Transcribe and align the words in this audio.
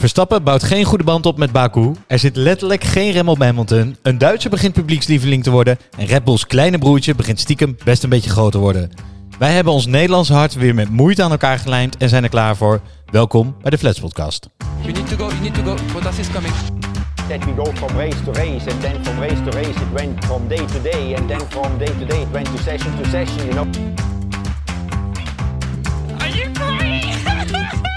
Verstappen 0.00 0.42
bouwt 0.42 0.62
geen 0.62 0.84
goede 0.84 1.04
band 1.04 1.26
op 1.26 1.38
met 1.38 1.52
Baku. 1.52 1.92
Er 2.06 2.18
zit 2.18 2.36
letterlijk 2.36 2.84
geen 2.84 3.12
rem 3.12 3.28
op 3.28 3.38
Hamilton. 3.38 3.96
Een 4.02 4.18
Duitser 4.18 4.50
begint 4.50 4.72
publiekslieveling 4.72 5.42
te 5.42 5.50
worden. 5.50 5.78
En 5.98 6.06
Red 6.06 6.24
Bulls 6.24 6.46
kleine 6.46 6.78
broertje 6.78 7.14
begint 7.14 7.40
stiekem 7.40 7.76
best 7.84 8.02
een 8.02 8.08
beetje 8.08 8.30
groot 8.30 8.52
te 8.52 8.58
worden. 8.58 8.90
Wij 9.38 9.52
hebben 9.52 9.72
ons 9.72 9.86
Nederlandse 9.86 10.32
hart 10.32 10.54
weer 10.54 10.74
met 10.74 10.90
moeite 10.90 11.22
aan 11.22 11.30
elkaar 11.30 11.58
gelijmd 11.58 11.96
en 11.96 12.08
zijn 12.08 12.22
er 12.22 12.28
klaar 12.28 12.56
voor. 12.56 12.80
Welkom 13.10 13.56
bij 13.62 13.70
de 13.70 13.78
Flats 13.78 14.00
Podcast. 14.00 14.48
You 14.80 14.92
need 14.92 15.08
to 15.08 15.16
go, 15.16 15.26
you 15.26 15.40
need 15.40 15.54
to 15.54 15.62
go. 15.62 15.74
Bottas 15.92 16.18
is 16.18 16.30
coming. 16.30 16.54
that 17.28 17.44
we 17.44 17.52
go 17.52 17.64
from 17.64 17.96
race 17.96 18.24
to 18.24 18.32
race, 18.32 18.70
and 18.70 18.80
then 18.80 19.04
from 19.04 19.18
race 19.18 19.40
to 19.44 19.50
race 19.50 19.80
it 19.80 19.92
went 19.92 20.24
from 20.24 20.48
day 20.48 20.66
to 20.66 20.80
day, 20.82 21.14
and 21.14 21.28
then 21.28 21.40
from 21.48 21.78
day 21.78 21.92
to 21.98 22.04
day 22.04 22.22
it 22.22 22.32
went 22.32 22.46
to 22.46 22.58
session 22.58 22.96
to 22.96 23.04
session, 23.10 23.46
you 23.46 23.52
know. 23.52 23.66
Are 26.20 26.30
you 26.36 26.52
crying? 26.54 27.80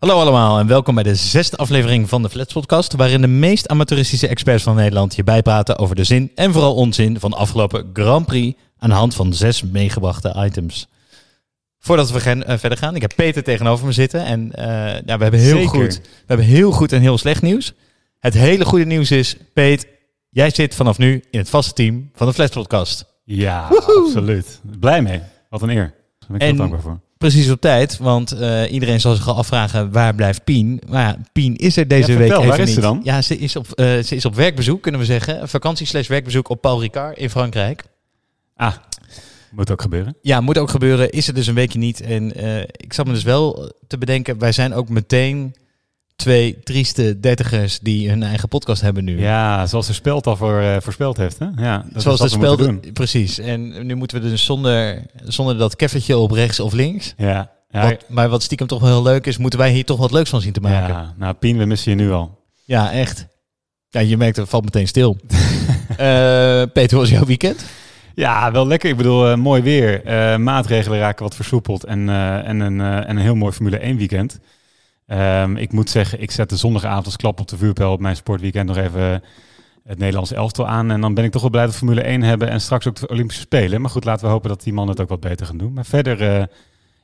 Hallo 0.00 0.20
allemaal 0.20 0.58
en 0.58 0.66
welkom 0.66 0.94
bij 0.94 1.02
de 1.04 1.14
zesde 1.14 1.56
aflevering 1.56 2.08
van 2.08 2.22
de 2.22 2.28
Flats 2.30 2.52
Podcast, 2.52 2.94
waarin 2.94 3.20
de 3.20 3.26
meest 3.26 3.68
amateuristische 3.68 4.28
experts 4.28 4.62
van 4.62 4.74
Nederland 4.76 5.14
je 5.16 5.24
bijpraten 5.24 5.78
over 5.78 5.96
de 5.96 6.04
zin 6.04 6.30
en 6.34 6.52
vooral 6.52 6.74
onzin 6.74 7.20
van 7.20 7.30
de 7.30 7.36
afgelopen 7.36 7.90
Grand 7.92 8.26
Prix 8.26 8.58
aan 8.78 8.88
de 8.88 8.94
hand 8.94 9.14
van 9.14 9.34
zes 9.34 9.62
meegebrachte 9.62 10.34
items. 10.46 10.88
Voordat 11.78 12.10
we 12.10 12.20
gaan, 12.20 12.42
eh, 12.42 12.58
verder 12.58 12.78
gaan, 12.78 12.94
ik 12.94 13.00
heb 13.00 13.12
Peter 13.16 13.42
tegenover 13.42 13.86
me 13.86 13.92
zitten 13.92 14.24
en 14.24 14.52
eh, 14.54 14.66
ja, 15.04 15.16
we 15.16 15.22
hebben 15.22 15.40
heel 15.40 15.56
Zeker. 15.56 15.68
goed, 15.68 16.00
we 16.02 16.24
hebben 16.26 16.46
heel 16.46 16.70
goed 16.70 16.92
en 16.92 17.00
heel 17.00 17.18
slecht 17.18 17.42
nieuws. 17.42 17.72
Het 18.18 18.34
hele 18.34 18.64
goede 18.64 18.84
nieuws 18.84 19.10
is, 19.10 19.36
Peet, 19.54 19.86
jij 20.30 20.50
zit 20.50 20.74
vanaf 20.74 20.98
nu 20.98 21.24
in 21.30 21.38
het 21.38 21.48
vaste 21.50 21.72
team 21.72 22.10
van 22.14 22.26
de 22.26 22.32
Flats 22.34 22.52
Podcast. 22.54 23.04
Ja, 23.24 23.68
absoluut. 24.02 24.60
Blij 24.80 25.02
mee. 25.02 25.20
Wat 25.48 25.62
een 25.62 25.68
eer. 25.70 25.94
Daar 26.18 26.28
ben 26.28 26.36
ik 26.36 26.42
En- 26.42 26.48
heel 26.48 26.56
dankbaar 26.56 26.80
voor. 26.80 27.00
Precies 27.20 27.50
op 27.50 27.60
tijd, 27.60 27.98
want 27.98 28.32
eh, 28.32 28.72
iedereen 28.72 29.00
zal 29.00 29.14
zich 29.14 29.28
al 29.28 29.36
afvragen 29.36 29.92
waar 29.92 30.14
blijft 30.14 30.44
Pien. 30.44 30.82
Maar 30.88 31.02
ja, 31.02 31.16
Pien 31.32 31.56
is 31.56 31.76
er 31.76 31.88
deze 31.88 32.12
Ja, 32.12 32.18
week 32.18 32.30
even 32.30 32.46
waar 32.46 32.58
is 32.58 32.64
niet. 32.66 32.74
ze 32.74 32.80
dan? 32.80 33.00
Ja, 33.04 33.22
ze 33.22 33.38
is, 33.38 33.56
op, 33.56 33.66
eh, 33.72 33.98
ze 33.98 34.16
is 34.16 34.24
op 34.24 34.34
werkbezoek, 34.34 34.82
kunnen 34.82 35.00
we 35.00 35.06
zeggen. 35.06 35.48
Vakantie 35.48 35.86
slash 35.86 36.08
werkbezoek 36.08 36.48
op 36.48 36.60
Paul 36.60 36.80
Ricard 36.80 37.18
in 37.18 37.30
Frankrijk. 37.30 37.84
Ah, 38.56 38.74
moet 39.50 39.70
ook 39.70 39.82
gebeuren. 39.82 40.16
Ja, 40.22 40.40
moet 40.40 40.58
ook 40.58 40.70
gebeuren. 40.70 41.10
Is 41.10 41.28
er 41.28 41.34
dus 41.34 41.46
een 41.46 41.54
weekje 41.54 41.78
niet. 41.78 42.00
En 42.00 42.34
eh, 42.34 42.60
ik 42.60 42.92
zat 42.92 43.06
me 43.06 43.12
dus 43.12 43.22
wel 43.22 43.72
te 43.86 43.98
bedenken, 43.98 44.38
wij 44.38 44.52
zijn 44.52 44.74
ook 44.74 44.88
meteen 44.88 45.54
twee 46.20 46.58
trieste 46.62 47.20
dertigers 47.20 47.78
die 47.78 48.08
hun 48.08 48.22
eigen 48.22 48.48
podcast 48.48 48.82
hebben 48.82 49.04
nu. 49.04 49.20
Ja, 49.20 49.66
zoals 49.66 49.86
de 49.86 49.92
speld 49.92 50.26
al 50.26 50.36
voor, 50.36 50.60
eh, 50.60 50.76
voorspeld 50.80 51.16
heeft. 51.16 51.38
Hè? 51.38 51.46
Ja, 51.56 51.84
dat 51.92 52.02
Zoals 52.02 52.18
de 52.18 52.24
wat 52.24 52.32
we 52.32 52.38
moeten 52.38 52.64
spel. 52.64 52.80
doen. 52.80 52.92
Precies. 52.92 53.38
En 53.38 53.86
nu 53.86 53.94
moeten 53.94 54.22
we 54.22 54.28
dus 54.28 54.44
zonder, 54.44 55.02
zonder 55.24 55.58
dat 55.58 55.76
keffertje 55.76 56.16
op 56.16 56.30
rechts 56.30 56.60
of 56.60 56.72
links. 56.72 57.14
Ja, 57.16 57.50
ja, 57.70 57.88
Wat, 57.88 58.04
maar 58.08 58.28
wat 58.28 58.42
stiekem 58.42 58.66
toch 58.66 58.80
wel 58.80 58.90
heel 58.90 59.02
leuk 59.02 59.26
is, 59.26 59.38
moeten 59.38 59.58
wij 59.58 59.70
hier 59.70 59.84
toch 59.84 59.98
wat 59.98 60.12
leuks 60.12 60.30
van 60.30 60.40
zien 60.40 60.52
te 60.52 60.60
maken. 60.60 60.94
ja. 60.94 61.14
Nou, 61.18 61.34
Pien, 61.34 61.58
we 61.58 61.64
missen 61.64 61.90
je 61.90 61.96
nu 61.96 62.10
al. 62.10 62.38
Ja, 62.64 62.92
echt. 62.92 63.26
Ja, 63.88 64.00
je 64.00 64.16
merkt, 64.16 64.36
het 64.36 64.48
valt 64.48 64.64
meteen 64.64 64.88
stil. 64.88 65.16
Eh, 65.90 66.62
Peter, 66.72 66.90
hoe 66.90 66.98
was 67.00 67.10
jouw 67.10 67.24
weekend? 67.24 67.64
Ja, 68.14 68.52
wel 68.52 68.66
lekker. 68.66 68.90
Ik 68.90 68.96
bedoel, 68.96 69.28
eh, 69.30 69.36
mooi 69.36 69.62
weer. 69.62 70.02
Maatregelen 70.40 70.98
raken 70.98 71.22
wat 71.24 71.34
versoepeld. 71.34 71.84
En, 71.84 72.08
en, 72.44 72.60
een, 72.60 72.80
en 72.80 73.08
een 73.10 73.18
heel 73.18 73.34
mooi 73.34 73.52
Formule 73.52 73.78
1 73.78 73.96
weekend. 73.96 74.38
Ehm, 75.10 75.56
ik 75.56 75.72
moet 75.72 75.90
zeggen, 75.90 76.20
ik 76.22 76.30
zet 76.30 76.48
de 76.48 76.56
zondagavond 76.56 77.04
als 77.04 77.16
klap 77.16 77.40
op 77.40 77.48
de 77.48 77.56
vuurpijl 77.56 77.92
op 77.92 78.00
mijn 78.00 78.16
sportweekend 78.16 78.66
nog 78.66 78.76
even 78.76 79.22
het 79.84 79.98
Nederlandse 79.98 80.34
elftal 80.34 80.66
aan. 80.66 80.90
En 80.90 81.00
dan 81.00 81.14
ben 81.14 81.24
ik 81.24 81.30
toch 81.30 81.40
wel 81.40 81.50
blij 81.50 81.62
dat 81.62 81.72
we 81.72 81.78
Formule 81.78 82.00
1 82.00 82.22
hebben 82.22 82.48
en 82.48 82.60
straks 82.60 82.86
ook 82.86 82.96
de 82.96 83.08
Olympische 83.08 83.42
Spelen. 83.42 83.80
Maar 83.80 83.90
goed, 83.90 84.04
laten 84.04 84.26
we 84.26 84.32
hopen 84.32 84.48
dat 84.48 84.62
die 84.62 84.72
mannen 84.72 84.94
het 84.94 85.02
ook 85.02 85.08
wat 85.08 85.20
beter 85.20 85.46
gaan 85.46 85.58
doen. 85.58 85.72
Maar 85.72 85.84
verder, 85.84 86.20
eh, 86.20 86.46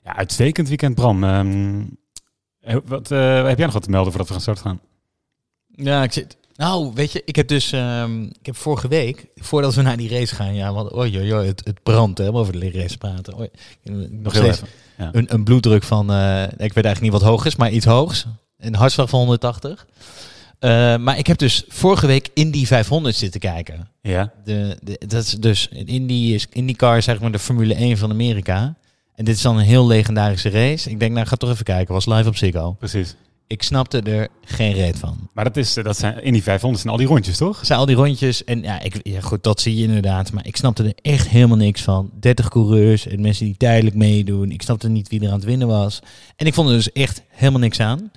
ja, 0.04 0.16
uitstekend 0.16 0.68
weekend, 0.68 0.94
Bram. 0.94 1.24
Ehm, 1.24 1.80
eh, 2.60 2.76
wat, 2.84 3.10
eh, 3.10 3.44
heb 3.46 3.56
jij 3.56 3.64
nog 3.64 3.74
wat 3.74 3.82
te 3.82 3.90
melden 3.90 4.12
voordat 4.12 4.28
we 4.28 4.32
gaan 4.34 4.42
start 4.42 4.60
gaan? 4.60 4.80
Ja, 5.66 6.02
ik 6.02 6.12
zit... 6.12 6.36
Nou, 6.54 6.92
weet 6.94 7.12
je, 7.12 7.22
ik 7.24 7.36
heb 7.36 7.48
dus... 7.48 7.72
ehm, 7.72 8.22
ik 8.22 8.46
heb 8.46 8.56
vorige 8.56 8.88
week, 8.88 9.26
voordat 9.34 9.74
we 9.74 9.82
naar 9.82 9.96
die 9.96 10.10
race 10.10 10.34
gaan... 10.34 10.54
Ja, 10.54 10.72
want 10.72 10.96
oei, 10.96 11.32
oei, 11.32 11.46
het, 11.46 11.64
het 11.64 11.82
brandt, 11.82 12.18
hè, 12.18 12.28
om 12.28 12.36
over 12.36 12.60
de 12.60 12.70
race 12.70 12.98
praten. 12.98 13.38
Oei, 13.38 13.48
nog 14.10 14.34
steeds 14.34 14.56
even. 14.56 14.68
Ja. 14.98 15.08
een, 15.12 15.34
een 15.34 15.44
bloeddruk 15.44 15.82
van... 15.82 16.10
eh, 16.10 16.42
ik 16.42 16.48
weet 16.58 16.84
eigenlijk 16.84 17.00
niet 17.00 17.12
wat 17.12 17.22
hoog 17.22 17.44
is, 17.44 17.56
maar 17.56 17.70
iets 17.70 17.86
hoogs. 17.86 18.26
Een 18.58 18.74
hartslag 18.74 19.08
van 19.08 19.18
180. 19.18 19.86
Eh, 20.58 20.96
maar 20.96 21.18
ik 21.18 21.26
heb 21.26 21.38
dus 21.38 21.64
vorige 21.68 22.06
week 22.06 22.30
Indy 22.34 22.66
500 22.66 23.16
zitten 23.16 23.40
kijken. 23.40 23.88
Ja, 24.00 24.32
De, 24.44 24.76
de, 24.82 25.00
dat 25.06 25.22
is 25.22 25.30
dus 25.30 25.68
Indy 25.68 26.14
is 26.34 26.46
IndyCar 26.52 26.96
is 26.96 27.04
zeg 27.04 27.20
maar 27.20 27.32
de 27.32 27.38
Formule 27.38 27.74
1 27.74 27.98
van 27.98 28.10
Amerika. 28.10 28.74
En 29.14 29.24
dit 29.24 29.36
is 29.36 29.42
dan 29.42 29.56
een 29.58 29.64
heel 29.64 29.86
legendarische 29.86 30.48
race. 30.50 30.90
Ik 30.90 31.00
denk, 31.00 31.12
nou, 31.12 31.26
ga 31.26 31.36
toch 31.36 31.50
even 31.50 31.64
kijken. 31.64 31.94
Was 31.94 32.06
live 32.06 32.28
op 32.28 32.36
Ziggo. 32.36 32.72
precies. 32.72 33.14
Ik 33.48 33.62
snapte 33.62 34.00
er 34.00 34.28
geen 34.44 34.72
reet 34.72 34.98
van. 34.98 35.28
Maar 35.32 35.44
dat, 35.44 35.56
is, 35.56 35.76
eh, 35.76 35.84
dat 35.84 35.98
zijn 35.98 36.22
in 36.22 36.32
die 36.32 36.42
500 36.42 36.82
zijn 36.82 36.92
al 36.92 36.98
die 36.98 37.08
rondjes, 37.08 37.36
toch? 37.36 37.66
Zijn 37.66 37.78
al 37.78 37.86
die 37.86 37.96
rondjes 37.96 38.44
en 38.44 38.62
ja, 38.62 38.80
ik, 38.80 39.00
ja, 39.02 39.20
goed, 39.20 39.42
dat 39.42 39.60
zie 39.60 39.76
je 39.76 39.82
inderdaad. 39.82 40.32
Maar 40.32 40.46
ik 40.46 40.56
snapte 40.56 40.82
er 40.82 40.94
echt 41.02 41.28
helemaal 41.28 41.56
niks 41.56 41.82
van. 41.82 42.10
30 42.20 42.48
coureurs 42.48 43.06
en 43.06 43.20
mensen 43.20 43.44
die 43.44 43.56
tijdelijk 43.56 43.96
meedoen. 43.96 44.50
Ik 44.50 44.62
snapte 44.62 44.88
niet 44.88 45.08
wie 45.08 45.20
er 45.20 45.28
aan 45.28 45.34
het 45.34 45.44
winnen 45.44 45.68
was. 45.68 46.00
En 46.36 46.46
ik 46.46 46.54
vond 46.54 46.68
er 46.68 46.74
dus 46.74 46.92
echt 46.92 47.22
helemaal 47.28 47.60
niks 47.60 47.80
aan. 47.80 48.10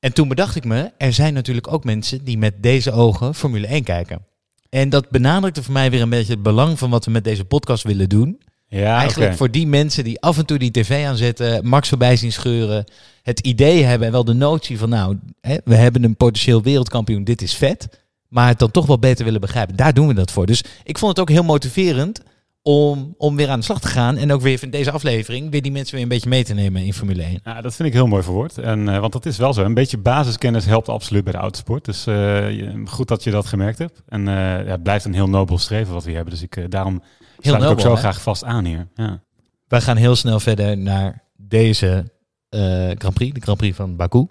En 0.00 0.12
toen 0.12 0.28
bedacht 0.28 0.56
ik 0.56 0.64
me, 0.64 0.90
er 0.98 1.12
zijn 1.12 1.34
natuurlijk 1.34 1.72
ook 1.72 1.84
mensen 1.84 2.24
die 2.24 2.38
met 2.38 2.62
deze 2.62 2.92
ogen 2.92 3.34
Formule 3.34 3.66
1 3.66 3.84
kijken. 3.84 4.26
En 4.70 4.88
dat 4.88 5.10
benadrukte 5.10 5.62
voor 5.62 5.72
mij 5.72 5.90
weer 5.90 6.02
een 6.02 6.10
beetje 6.10 6.32
het 6.32 6.42
belang 6.42 6.78
van 6.78 6.90
wat 6.90 7.04
we 7.04 7.10
met 7.10 7.24
deze 7.24 7.44
podcast 7.44 7.82
willen 7.82 8.08
doen. 8.08 8.40
Ja, 8.68 8.98
Eigenlijk 8.98 9.34
voor 9.34 9.50
die 9.50 9.66
mensen 9.66 10.04
die 10.04 10.20
af 10.20 10.38
en 10.38 10.46
toe 10.46 10.58
die 10.58 10.70
tv 10.70 11.06
aanzetten, 11.06 11.66
Max 11.66 11.88
voorbij 11.88 12.16
zien 12.16 12.32
scheuren, 12.32 12.84
het 13.22 13.40
idee 13.40 13.82
hebben 13.82 14.06
en 14.06 14.12
wel 14.12 14.24
de 14.24 14.32
notie 14.32 14.78
van 14.78 14.88
nou, 14.88 15.18
hè, 15.40 15.56
we 15.64 15.74
hebben 15.74 16.04
een 16.04 16.16
potentieel 16.16 16.62
wereldkampioen, 16.62 17.24
dit 17.24 17.42
is 17.42 17.54
vet, 17.54 17.88
maar 18.28 18.48
het 18.48 18.58
dan 18.58 18.70
toch 18.70 18.86
wel 18.86 18.98
beter 18.98 19.24
willen 19.24 19.40
begrijpen. 19.40 19.76
Daar 19.76 19.94
doen 19.94 20.06
we 20.06 20.14
dat 20.14 20.30
voor. 20.30 20.46
Dus 20.46 20.64
ik 20.84 20.98
vond 20.98 21.10
het 21.10 21.20
ook 21.20 21.30
heel 21.34 21.44
motiverend 21.44 22.22
om, 22.62 23.14
om 23.18 23.36
weer 23.36 23.48
aan 23.48 23.58
de 23.58 23.64
slag 23.64 23.80
te 23.80 23.88
gaan 23.88 24.16
en 24.16 24.32
ook 24.32 24.40
weer 24.40 24.62
in 24.62 24.70
deze 24.70 24.90
aflevering 24.90 25.50
weer 25.50 25.62
die 25.62 25.72
mensen 25.72 25.94
weer 25.94 26.02
een 26.02 26.08
beetje 26.08 26.28
mee 26.28 26.44
te 26.44 26.54
nemen 26.54 26.82
in 26.82 26.94
Formule 26.94 27.22
1. 27.22 27.40
Ja, 27.44 27.60
dat 27.60 27.74
vind 27.74 27.88
ik 27.88 27.94
heel 27.94 28.06
mooi 28.06 28.22
verwoord. 28.22 28.58
En, 28.58 28.88
eh, 28.88 28.98
want 28.98 29.12
dat 29.12 29.26
is 29.26 29.36
wel 29.36 29.52
zo. 29.52 29.64
Een 29.64 29.74
beetje 29.74 29.98
basiskennis 29.98 30.64
helpt 30.64 30.88
absoluut 30.88 31.24
bij 31.24 31.32
de 31.32 31.38
autosport. 31.38 31.84
Dus 31.84 32.06
eh, 32.06 32.46
goed 32.84 33.08
dat 33.08 33.24
je 33.24 33.30
dat 33.30 33.46
gemerkt 33.46 33.78
hebt. 33.78 34.02
En 34.08 34.28
eh, 34.28 34.34
ja, 34.34 34.70
het 34.70 34.82
blijft 34.82 35.04
een 35.04 35.14
heel 35.14 35.28
nobel 35.28 35.58
streven 35.58 35.92
wat 35.92 36.02
we 36.02 36.08
hier 36.08 36.16
hebben. 36.16 36.34
Dus 36.34 36.42
ik, 36.42 36.70
daarom 36.70 37.02
Heel 37.40 37.54
ik 37.54 37.62
ook 37.62 37.80
zo 37.80 37.92
hè? 37.92 37.96
graag 37.96 38.22
vast 38.22 38.44
aan 38.44 38.64
hier. 38.64 38.88
Ja. 38.94 39.22
Wij 39.68 39.80
gaan 39.80 39.96
heel 39.96 40.16
snel 40.16 40.40
verder 40.40 40.78
naar 40.78 41.24
deze 41.36 42.12
eh, 42.48 42.90
Grand 42.98 43.14
Prix, 43.14 43.34
de 43.34 43.40
Grand 43.40 43.58
Prix 43.58 43.76
van 43.76 43.96
Baku. 43.96 44.26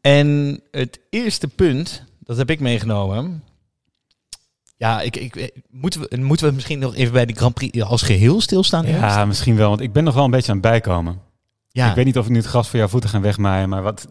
En 0.00 0.60
het 0.70 1.00
eerste 1.10 1.48
punt, 1.48 2.04
dat 2.18 2.36
heb 2.36 2.50
ik 2.50 2.60
meegenomen. 2.60 3.44
Ja, 4.76 5.00
ik, 5.00 5.16
ik, 5.16 5.52
moeten, 5.70 6.00
we, 6.00 6.16
moeten 6.16 6.46
we 6.46 6.52
misschien 6.52 6.78
nog 6.78 6.94
even 6.94 7.12
bij 7.12 7.26
die 7.26 7.36
Grand 7.36 7.54
Prix 7.54 7.82
als 7.82 8.02
geheel 8.02 8.40
stilstaan? 8.40 8.84
eerst? 8.84 9.00
ja, 9.00 9.24
misschien 9.24 9.56
wel. 9.56 9.68
Want 9.68 9.80
ik 9.80 9.92
ben 9.92 10.04
nog 10.04 10.14
wel 10.14 10.24
een 10.24 10.30
beetje 10.30 10.52
aan 10.52 10.58
het 10.58 10.66
bijkomen. 10.66 11.20
ja. 11.68 11.88
Ik 11.88 11.94
weet 11.94 12.04
niet 12.04 12.18
of 12.18 12.24
ik 12.24 12.30
nu 12.30 12.36
het 12.36 12.46
gras 12.46 12.68
voor 12.68 12.78
jouw 12.78 12.88
voeten 12.88 13.10
ga 13.10 13.20
wegmaaien. 13.20 13.68
Maar 13.68 13.82
wat, 13.82 14.08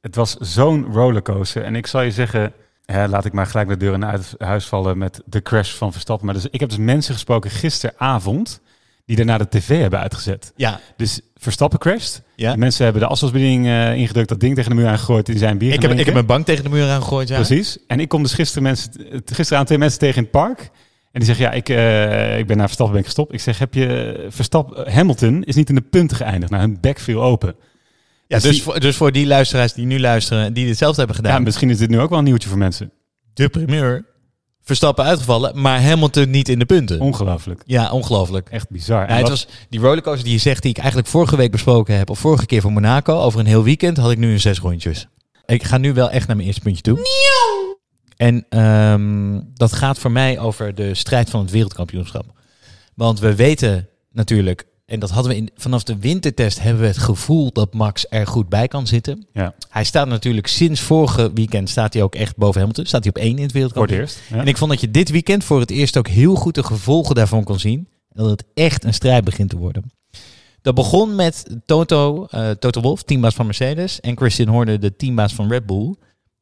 het 0.00 0.14
was 0.14 0.36
zo'n 0.36 0.84
rollercoaster. 0.84 1.64
En 1.64 1.76
ik 1.76 1.86
zal 1.86 2.00
je 2.00 2.10
zeggen... 2.10 2.52
Hè, 2.86 3.08
laat 3.08 3.24
ik 3.24 3.32
maar 3.32 3.46
gelijk 3.46 3.68
de 3.68 3.76
deur 3.76 3.92
in 3.94 4.04
uit- 4.04 4.34
huis 4.38 4.64
vallen 4.66 4.98
met 4.98 5.20
de 5.26 5.42
crash 5.42 5.72
van 5.72 5.92
Verstappen. 5.92 6.26
Maar 6.26 6.34
dus, 6.34 6.46
ik 6.50 6.60
heb 6.60 6.68
dus 6.68 6.78
mensen 6.78 7.14
gesproken 7.14 7.50
gisteravond... 7.50 8.60
die 9.06 9.16
daarna 9.16 9.38
de 9.38 9.48
tv 9.48 9.80
hebben 9.80 10.00
uitgezet. 10.00 10.52
ja, 10.56 10.80
Dus 10.96 11.20
Verstappen 11.36 11.78
crasht. 11.78 12.22
ja. 12.36 12.56
Mensen 12.56 12.84
hebben 12.84 13.02
de 13.02 13.08
afstandsbediening 13.08 13.66
eh, 13.66 13.94
ingedrukt, 13.94 14.28
dat 14.28 14.40
ding 14.40 14.54
tegen 14.54 14.70
de 14.70 14.76
muur 14.76 14.86
aangegooid 14.88 15.26
die 15.26 15.38
zijn 15.38 15.58
bier 15.58 15.72
Ik 15.72 15.82
heb, 15.82 15.90
ik 15.92 16.04
heb 16.04 16.14
mijn 16.14 16.26
bank 16.26 16.46
tegen 16.46 16.64
de 16.64 16.70
muur 16.70 16.88
aangegooid. 16.90 17.28
Ja. 17.28 17.34
Precies. 17.36 17.78
En 17.86 18.00
ik 18.00 18.08
kom 18.08 18.22
dus 18.22 18.32
gisteren, 18.34 18.62
mensen, 18.62 18.90
gisteren 19.24 19.58
aan 19.58 19.64
twee 19.64 19.78
mensen 19.78 19.98
tegen 19.98 20.16
in 20.16 20.22
het 20.22 20.30
park. 20.30 20.58
En 21.12 21.20
die 21.20 21.24
zeggen, 21.24 21.44
ja, 21.44 21.52
ik, 21.52 21.68
eh, 21.68 22.38
ik 22.38 22.46
ben 22.46 22.56
naar 22.56 22.66
Verstappen 22.66 22.94
ben 22.94 23.00
ik 23.04 23.08
gestopt. 23.10 23.32
Ik 23.32 23.40
zeg, 23.40 23.58
heb 23.58 23.74
je 23.74 24.26
Verstappen, 24.28 24.92
Hamilton 24.92 25.42
is 25.42 25.54
niet 25.54 25.68
in 25.68 25.74
de 25.74 25.80
punten 25.80 26.16
geëindigd. 26.16 26.50
Nou, 26.50 26.62
hun 26.62 26.78
bek 26.80 26.98
viel 26.98 27.22
open. 27.22 27.54
Ja, 28.26 28.34
Dus 28.36 28.42
dus, 28.42 28.52
die- 28.52 28.62
voor, 28.62 28.80
dus 28.80 28.96
voor 28.96 29.12
die 29.12 29.26
luisteraars 29.26 29.72
die 29.72 29.86
nu 29.86 30.00
luisteren, 30.00 30.52
die 30.52 30.68
hetzelfde 30.68 30.98
hebben 31.02 31.16
Ja, 31.16 31.22
gedaan. 31.28 31.42
misschien 31.42 31.70
is 31.70 31.78
dit 31.78 31.90
nu 31.90 32.00
ook 32.00 32.08
wel 32.10 32.18
een 32.18 32.24
nieuwtje 32.24 32.48
voor 32.48 32.58
mensen. 32.58 32.92
de 33.34 33.48
primeur. 33.48 34.12
Verstappen 34.62 35.04
uitgevallen, 35.04 35.60
maar 35.60 35.82
Hamilton 35.82 36.30
niet 36.30 36.48
in 36.48 36.58
de 36.58 36.64
punten. 36.64 37.00
Ongelooflijk. 37.00 37.62
ja, 37.66 37.90
ongelooflijk. 37.90 38.48
Echt 38.48 38.70
bizar. 38.70 39.08
Ja, 39.08 39.16
het 39.16 39.28
was 39.28 39.48
die 39.68 39.80
rollercoaster 39.80 40.24
die 40.24 40.32
je 40.32 40.38
zegt, 40.38 40.62
die 40.62 40.70
ik 40.70 40.78
eigenlijk 40.78 41.08
vorige 41.08 41.36
week 41.36 41.50
besproken 41.50 41.96
heb, 41.96 42.10
of 42.10 42.18
vorige 42.18 42.46
keer 42.46 42.60
voor 42.60 42.72
Monaco, 42.72 43.18
over 43.20 43.40
een 43.40 43.46
heel 43.46 43.62
weekend, 43.62 43.96
had 43.96 44.10
ik 44.10 44.18
nu 44.18 44.32
een 44.32 44.40
zes 44.40 44.58
rondjes. 44.58 45.06
Ik 45.46 45.62
ga 45.62 45.78
nu 45.78 45.92
wel 45.92 46.10
echt 46.10 46.26
naar 46.26 46.36
mijn 46.36 46.48
eerste 46.48 46.62
puntje 46.62 46.82
toe. 46.82 46.98
En 48.16 48.46
ehm, 48.48 49.40
dat 49.54 49.72
gaat 49.72 49.98
voor 49.98 50.10
mij 50.12 50.38
over 50.38 50.74
de 50.74 50.94
strijd 50.94 51.30
van 51.30 51.40
het 51.40 51.50
wereldkampioenschap. 51.50 52.24
Want 52.94 53.20
we 53.20 53.34
weten 53.34 53.88
natuurlijk, 54.12 54.64
en 54.86 55.00
dat 55.00 55.10
hadden 55.10 55.32
we 55.32 55.38
in, 55.38 55.50
vanaf 55.56 55.82
de 55.82 55.98
wintertest, 55.98 56.60
hebben 56.60 56.82
we 56.82 56.88
het 56.88 56.98
gevoel 56.98 57.52
dat 57.52 57.74
Max 57.74 58.06
er 58.08 58.26
goed 58.26 58.48
bij 58.48 58.68
kan 58.68 58.86
zitten. 58.86 59.26
Ja, 59.32 59.54
Hij 59.68 59.84
staat 59.84 60.08
natuurlijk 60.08 60.46
sinds 60.46 60.80
vorige 60.80 61.32
weekend, 61.32 61.70
staat 61.70 61.94
hij 61.94 62.02
ook 62.02 62.14
echt 62.14 62.36
boven 62.36 62.60
Hamilton. 62.60 62.86
Staat 62.86 63.04
hij 63.04 63.12
op 63.16 63.22
één 63.22 63.36
in 63.36 63.42
het 63.42 63.52
voor 63.52 63.60
het 63.60 63.72
wereldkampioenschap. 63.72 64.22
eerst. 64.22 64.30
Ja. 64.30 64.40
En 64.40 64.48
ik 64.48 64.56
vond 64.56 64.70
dat 64.70 64.80
je 64.80 64.90
dit 64.90 65.10
weekend 65.10 65.44
voor 65.44 65.60
het 65.60 65.70
eerst 65.70 65.96
ook 65.96 66.08
heel 66.08 66.34
goed 66.34 66.54
de 66.54 66.62
gevolgen 66.62 67.14
daarvan 67.14 67.44
kon 67.44 67.58
zien. 67.58 67.88
Dat 68.08 68.30
het 68.30 68.44
echt 68.54 68.84
een 68.84 68.94
strijd 68.94 69.24
begint 69.24 69.50
te 69.50 69.56
worden. 69.56 69.90
Dat 70.62 70.74
begon 70.74 71.14
met 71.14 71.56
Toto, 71.66 72.26
eh, 72.30 72.50
Toto 72.50 72.80
Wolff, 72.80 73.02
teambaas 73.02 73.34
van 73.34 73.46
Mercedes. 73.46 74.00
En 74.00 74.16
Christian 74.16 74.48
Horner, 74.48 74.80
de 74.80 74.96
teambaas 74.96 75.32
van 75.34 75.48
Red 75.48 75.66
Bull. 75.66 75.94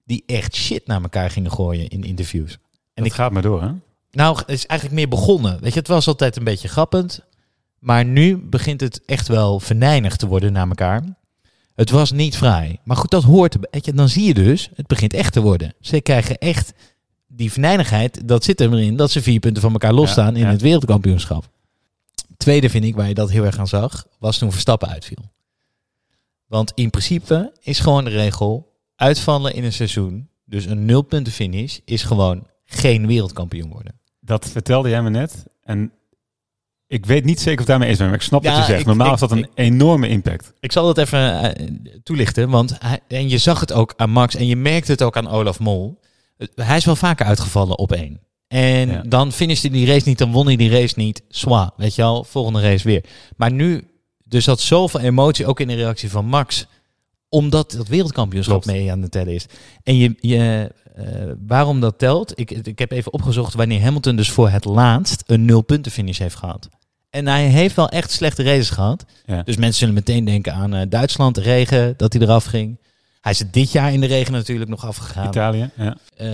Die 0.05 0.23
echt 0.27 0.55
shit 0.55 0.87
naar 0.87 1.03
elkaar 1.03 1.31
gingen 1.31 1.53
gooien 1.53 1.89
in 1.89 2.03
interviews. 2.03 2.59
En 2.95 3.05
ik 3.05 3.11
ik 3.11 3.13
gaat 3.13 3.33
maar 3.33 3.43
door, 3.43 3.63
hè? 3.63 3.71
nou, 4.11 4.39
het 4.39 4.49
is 4.49 4.67
eigenlijk 4.67 5.01
meer 5.01 5.09
begonnen. 5.09 5.61
Weet 5.61 5.73
je, 5.73 5.79
het 5.79 5.89
was 5.89 6.07
altijd 6.07 6.37
een 6.37 6.45
beetje 6.45 6.69
grappend. 6.69 7.21
Maar 7.83 8.05
nu 8.05 8.37
begint 8.37 8.81
het 8.81 9.05
echt 9.05 9.29
wel 9.29 9.61
venijnig 9.61 10.17
te 10.17 10.27
worden 10.27 10.53
naar 10.53 10.69
elkaar. 10.69 11.03
Het 11.75 11.91
was 11.91 12.13
niet 12.13 12.37
fraai. 12.37 12.79
Maar 12.85 12.97
goed, 12.97 13.11
dat 13.11 13.23
hoort. 13.23 13.57
Dan 13.95 14.09
zie 14.09 14.25
je 14.25 14.35
dus, 14.35 14.71
het 14.75 14.87
begint 14.87 15.15
echt 15.15 15.33
te 15.33 15.41
worden. 15.41 15.75
Ze 15.81 16.01
krijgen 16.01 16.39
echt 16.39 16.73
die 17.27 17.53
venijnigheid. 17.53 18.29
Dat 18.29 18.45
zit 18.45 18.61
erin 18.61 18.97
dat 18.97 19.11
ze 19.11 19.23
vier 19.23 19.41
punten 19.41 19.63
van 19.63 19.73
elkaar 19.73 19.93
losstaan 19.93 20.33
Ja, 20.33 20.39
in 20.39 20.45
ja. 20.45 20.51
het 20.51 20.61
wereldkampioenschap. 20.61 21.51
Tweede 22.37 22.71
vind 22.71 22.85
ik, 22.85 22.95
waar 22.95 23.09
je 23.09 23.15
dat 23.15 23.31
heel 23.31 23.45
erg 23.45 23.59
aan 23.59 23.69
zag, 23.69 24.07
was 24.19 24.39
toen 24.39 24.53
Verstappen 24.53 24.89
uitviel. 24.89 25.31
Want 26.47 26.73
in 26.75 26.91
principe 26.91 27.53
is 27.61 27.79
gewoon 27.79 28.05
de 28.05 28.11
regel, 28.11 28.73
uitvallen 28.97 29.55
in 29.55 29.65
een 29.65 29.73
seizoen, 29.73 30.29
dus 30.45 30.65
een 30.65 30.85
nulpunten 30.85 31.33
finish, 31.33 31.79
is 31.85 32.03
gewoon 32.03 32.47
geen 32.65 33.07
wereldkampioen 33.07 33.71
worden. 33.71 34.01
Dat 34.21 34.49
vertelde 34.49 34.89
jij 34.89 35.03
me 35.03 35.11
net. 35.11 35.45
En 35.63 35.93
ik 36.93 37.07
weet 37.07 37.25
niet 37.25 37.41
zeker 37.41 37.61
of 37.61 37.67
daarmee 37.67 37.89
eens 37.89 37.99
ben, 37.99 38.07
maar 38.07 38.17
ik 38.17 38.23
snap 38.23 38.43
Ja, 38.43 38.51
wat 38.57 38.67
je 38.67 38.73
zegt. 38.73 38.87
Normaal 38.87 39.07
ik- 39.07 39.13
is 39.15 39.21
dat 39.21 39.31
een 39.31 39.39
ik- 39.39 39.51
enorme 39.55 40.09
impact. 40.09 40.53
Ik 40.61 40.73
zal 40.73 40.87
dat 40.87 40.99
even 40.99 41.55
eh, 41.57 41.67
toelichten, 42.03 42.49
want 42.51 42.77
hij, 42.79 43.01
en 43.09 43.29
je 43.29 43.39
zag 43.39 43.61
het 43.61 43.73
ook 43.73 43.95
aan 43.97 44.11
Max 44.11 44.35
en 44.35 44.47
je 44.47 44.57
merkte 44.57 44.93
het 44.93 45.03
ook 45.03 45.17
aan 45.17 45.29
Olaf 45.29 45.59
Mol. 45.59 46.01
Eh, 46.37 46.47
Hij 46.55 46.77
is 46.77 46.85
wel 46.85 46.97
vaker 46.97 47.27
uitgevallen 47.27 47.79
op 47.79 47.93
één. 47.93 48.21
En 48.49 48.89
Ja. 48.89 49.03
dan 49.07 49.33
finishte 49.33 49.69
hij 49.69 49.77
die 49.77 49.87
race 49.87 50.09
niet, 50.09 50.19
dan 50.19 50.33
won 50.33 50.47
hij 50.47 50.57
die 50.57 50.71
race 50.71 50.95
niet. 50.97 51.23
Zwa, 51.29 51.73
weet 51.77 51.95
je 51.95 52.03
wel, 52.03 52.25
volgende 52.25 52.61
race 52.61 52.89
weer. 52.89 53.05
Maar 53.37 53.53
nu, 53.53 53.85
zat 54.29 54.61
zoveel 54.61 55.01
emotie 55.01 55.47
ook 55.47 55.61
in 55.61 55.69
de 55.69 55.75
reactie 55.75 56.11
van 56.11 56.27
Max, 56.27 56.67
omdat 57.29 57.71
dat 57.71 57.89
wereldkampioenschap 57.89 58.63
Klopt. 58.63 58.79
mee 58.79 58.91
aan 58.91 59.01
de 59.01 59.09
tellen 59.09 59.35
is. 59.35 59.47
En 59.83 59.97
je, 59.97 60.15
je, 60.21 60.73
eh, 60.95 61.05
waarom 61.47 61.81
dat 61.81 61.99
telt, 61.99 62.39
ik, 62.41 62.51
ik 62.51 62.79
heb 62.79 62.91
even 62.93 63.13
opgezocht 63.13 63.55
wanneer 63.55 63.83
Hamilton 63.83 64.17
dus 64.17 64.31
voor 64.31 64.49
het 64.49 64.65
laatst 64.65 65.23
een 65.27 65.45
nulpunten 65.45 65.93
finish 65.93 66.19
heeft 66.19 66.35
gehad. 66.37 66.69
En 67.13 67.27
hij 67.27 67.47
heeft 67.47 67.77
wel 67.77 67.89
echt 67.89 68.11
slechte 68.11 68.43
races 68.43 68.71
gehad. 68.71 69.05
Ja. 69.27 69.43
Dus 69.43 69.57
mensen 69.57 69.79
zullen 69.79 69.95
meteen 69.95 70.25
denken 70.25 70.53
aan 70.53 70.75
eh, 70.75 70.87
Duitsland, 70.89 71.35
de 71.35 71.41
regen, 71.41 71.95
dat 71.97 72.13
hij 72.13 72.23
eraf 72.23 72.45
ging. 72.45 72.79
Hij 73.21 73.33
is 73.33 73.43
dit 73.51 73.73
jaar 73.73 73.93
in 73.93 74.01
de 74.01 74.07
regen 74.07 74.33
natuurlijk 74.33 74.71
nog 74.71 74.87
afgegaan. 74.87 75.29
Italië, 75.29 75.71
ja. 75.77 75.97
Eh, 76.17 76.27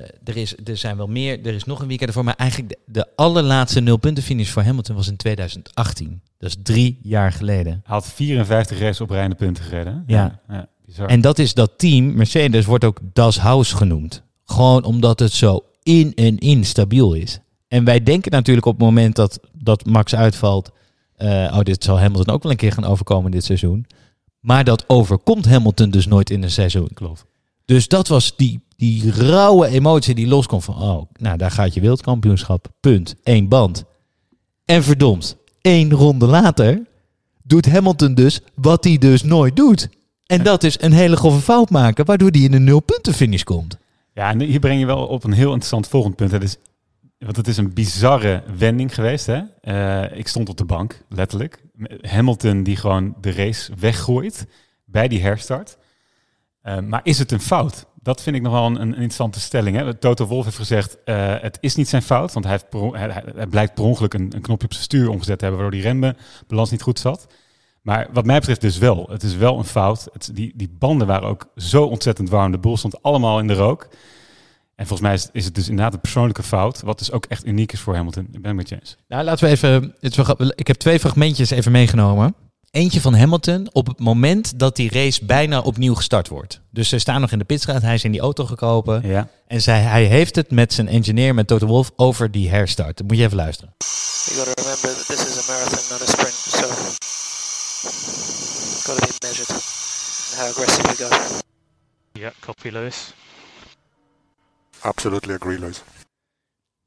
er, 0.00 0.36
is, 0.36 0.54
er 0.64 0.76
zijn 0.76 0.96
wel 0.96 1.06
meer, 1.06 1.46
er 1.46 1.54
is 1.54 1.64
nog 1.64 1.80
een 1.80 1.86
weekend 1.86 2.08
ervoor. 2.08 2.24
Maar 2.24 2.34
eigenlijk 2.36 2.70
de, 2.70 2.78
de 2.86 3.06
allerlaatste 3.16 3.80
nulpuntenfinish 3.80 4.50
voor 4.50 4.62
Hamilton 4.62 4.96
was 4.96 5.08
in 5.08 5.16
2018. 5.16 6.20
Dat 6.38 6.50
is 6.50 6.56
drie 6.62 6.98
jaar 7.02 7.32
geleden. 7.32 7.72
Hij 7.72 7.94
had 7.94 8.06
54 8.06 8.78
races 8.78 9.00
op 9.00 9.10
rijende 9.10 9.36
punten 9.36 9.64
gereden. 9.64 10.04
Ja. 10.06 10.40
ja 10.48 10.68
bizar. 10.86 11.08
En 11.08 11.20
dat 11.20 11.38
is 11.38 11.54
dat 11.54 11.70
team, 11.76 12.14
Mercedes, 12.14 12.64
wordt 12.64 12.84
ook 12.84 13.00
Das 13.12 13.38
Haus 13.38 13.72
genoemd. 13.72 14.22
Gewoon 14.44 14.84
omdat 14.84 15.18
het 15.18 15.32
zo 15.32 15.64
in 15.82 16.14
en 16.14 16.38
in 16.38 16.64
stabiel 16.64 17.12
is. 17.12 17.40
En 17.68 17.84
wij 17.84 18.02
denken 18.02 18.30
natuurlijk 18.30 18.66
op 18.66 18.72
het 18.72 18.82
moment 18.82 19.16
dat, 19.16 19.40
dat 19.66 19.86
Max 19.86 20.14
uitvalt... 20.14 20.70
eh, 21.16 21.28
oh, 21.28 21.60
dit 21.60 21.84
zal 21.84 21.98
Hamilton 21.98 22.34
ook 22.34 22.42
wel 22.42 22.52
een 22.52 22.58
keer 22.58 22.72
gaan 22.72 22.84
overkomen 22.84 23.30
dit 23.30 23.44
seizoen. 23.44 23.86
Maar 24.40 24.64
dat 24.64 24.84
overkomt 24.86 25.46
Hamilton 25.46 25.90
dus 25.90 26.06
nooit 26.06 26.30
in 26.30 26.42
een 26.42 26.50
seizoen. 26.50 26.88
Klopt. 26.94 27.24
Dus 27.64 27.88
dat 27.88 28.08
was 28.08 28.36
die, 28.36 28.60
die 28.76 29.10
rauwe 29.10 29.66
emotie 29.66 30.14
die 30.14 30.26
loskomt 30.26 30.64
van... 30.64 30.82
oh, 30.82 31.02
nou 31.12 31.36
daar 31.36 31.50
gaat 31.50 31.74
je 31.74 31.80
wereldkampioenschap. 31.80 32.68
Punt. 32.80 33.14
Eén 33.22 33.48
band. 33.48 33.84
En 34.64 34.82
verdomd, 34.82 35.36
één 35.60 35.92
ronde 35.92 36.26
later 36.26 36.82
doet 37.42 37.66
Hamilton 37.66 38.14
dus 38.14 38.40
wat 38.54 38.84
hij 38.84 38.98
dus 38.98 39.22
nooit 39.22 39.56
doet. 39.56 39.88
En 40.26 40.42
dat 40.42 40.64
is 40.64 40.80
een 40.80 40.92
hele 40.92 41.16
grove 41.16 41.40
fout 41.40 41.70
maken, 41.70 42.04
waardoor 42.04 42.30
hij 42.30 42.40
in 42.40 42.52
een 42.52 42.64
nulpunten 42.64 43.14
finish 43.14 43.42
komt. 43.42 43.78
Ja, 44.14 44.30
en 44.30 44.40
hier 44.40 44.58
breng 44.58 44.80
je 44.80 44.86
wel 44.86 45.06
op 45.06 45.24
een 45.24 45.32
heel 45.32 45.48
interessant 45.48 45.88
volgend 45.88 46.16
punt. 46.16 46.30
Het 46.30 46.42
is, 46.42 46.56
want 47.18 47.36
het 47.36 47.48
is 47.48 47.56
een 47.56 47.74
bizarre 47.74 48.42
wending 48.56 48.94
geweest. 48.94 49.26
Hè? 49.26 49.40
Eh, 49.60 50.18
ik 50.18 50.28
stond 50.28 50.48
op 50.48 50.56
de 50.56 50.64
bank, 50.64 51.04
letterlijk. 51.08 51.62
Hamilton 52.00 52.62
die 52.62 52.76
gewoon 52.76 53.14
de 53.20 53.32
race 53.32 53.72
weggooit 53.78 54.46
bij 54.84 55.08
die 55.08 55.22
herstart. 55.22 55.78
Eh, 56.62 56.78
maar 56.78 57.00
is 57.02 57.18
het 57.18 57.32
een 57.32 57.40
fout? 57.40 57.86
Dat 58.02 58.22
vind 58.22 58.36
ik 58.36 58.42
nog 58.42 58.52
wel 58.52 58.66
een, 58.66 58.80
een 58.80 58.94
interessante 58.94 59.40
stelling. 59.40 59.76
Hè? 59.76 59.94
Toto 59.94 60.26
Wolff 60.26 60.44
heeft 60.44 60.56
gezegd, 60.56 60.98
eh, 61.04 61.34
het 61.40 61.58
is 61.60 61.74
niet 61.74 61.88
zijn 61.88 62.02
fout. 62.02 62.32
Want 62.32 62.44
hij, 62.44 62.60
blijkt 63.48 63.74
per 63.74 63.84
ongeluk 63.84 64.14
een, 64.14 64.32
een 64.34 64.40
knopje 64.40 64.66
op 64.66 64.72
zijn 64.72 64.84
stuur 64.84 65.08
omgezet 65.08 65.38
te 65.38 65.44
hebben... 65.44 65.62
waardoor 65.62 65.80
die 65.80 65.90
rembalans 65.90 66.70
niet 66.70 66.82
goed 66.82 66.98
zat. 66.98 67.26
Maar 67.82 68.08
wat 68.12 68.24
mij 68.24 68.38
betreft 68.38 68.60
dus 68.60 68.78
wel. 68.78 69.06
Het 69.10 69.22
is 69.22 69.36
wel 69.36 69.58
een 69.58 69.64
fout. 69.64 70.08
Die, 70.32 70.52
die 70.54 70.68
banden 70.78 71.06
waren 71.06 71.28
ook 71.28 71.48
zo 71.56 71.84
ontzettend 71.84 72.28
warm. 72.28 72.52
De 72.52 72.58
boel 72.58 72.76
stond 72.76 73.02
allemaal 73.02 73.38
in 73.38 73.46
de 73.46 73.54
rook. 73.54 73.88
En 74.76 74.86
volgens 74.86 75.08
mij 75.08 75.14
is, 75.14 75.28
is 75.32 75.44
het 75.44 75.54
dus 75.54 75.68
inderdaad 75.68 75.94
een 75.94 76.00
persoonlijke 76.00 76.42
fout. 76.42 76.80
Wat 76.80 76.98
dus 76.98 77.12
ook 77.12 77.24
echt 77.24 77.46
uniek 77.46 77.72
is 77.72 77.80
voor 77.80 77.94
Hamilton. 77.94 78.24
Ik 78.32 78.42
ben 78.42 78.44
het 78.44 78.54
met 78.54 78.68
je 78.68 78.74
eens. 78.74 78.96
Nou, 79.08 79.24
laten 79.24 79.44
we 79.44 79.50
even... 79.50 79.94
Ik 80.54 80.66
heb 80.66 80.76
twee 80.76 81.00
fragmentjes 81.00 81.50
even 81.50 81.72
meegenomen. 81.72 82.34
Eentje 82.70 83.00
van 83.00 83.14
Hamilton 83.14 83.68
op 83.72 83.86
het 83.86 83.98
moment 83.98 84.58
dat 84.58 84.76
die 84.76 84.90
race 84.90 85.24
bijna 85.24 85.60
opnieuw 85.60 85.94
gestart 85.94 86.28
wordt. 86.28 86.60
Dus 86.70 86.88
ze 86.88 86.98
staan 86.98 87.20
nog 87.20 87.32
in 87.32 87.38
de 87.38 87.44
pitstraat, 87.44 87.82
hij 87.82 87.94
is 87.94 88.04
in 88.04 88.12
die 88.12 88.20
auto 88.20 88.44
gekomen. 88.46 89.08
Ja. 89.08 89.28
En 89.46 89.62
zij, 89.62 89.80
hij 89.80 90.04
heeft 90.04 90.36
het 90.36 90.50
met 90.50 90.72
zijn 90.72 90.88
engineer, 90.88 91.34
met 91.34 91.46
Toto 91.46 91.66
Wolff, 91.66 91.90
over 91.96 92.30
die 92.30 92.48
herstart. 92.48 92.96
Dat 92.96 93.06
moet 93.06 93.16
je 93.16 93.22
even 93.22 93.36
luisteren. 93.36 93.74
You 93.78 94.38
gotta 94.38 94.62
remember 94.62 94.94
that 94.94 95.06
this 95.06 95.26
is 95.26 95.48
a 95.48 95.52
marathon, 95.52 95.82
not 95.90 96.02
a 96.02 96.10
sprint, 96.10 96.34
so 96.34 96.66
gotta 98.86 99.06
be 99.06 99.12
measured 99.26 99.50
in 99.50 100.38
how 100.38 100.48
aggressive 100.48 100.82
we 100.82 100.94
go. 100.96 101.08
Yeah, 102.12 102.30
copy 102.40 102.70
Lewis. 102.70 103.12
Absolutely 104.86 105.34
agree, 105.34 105.58
Lewis. 105.58 105.82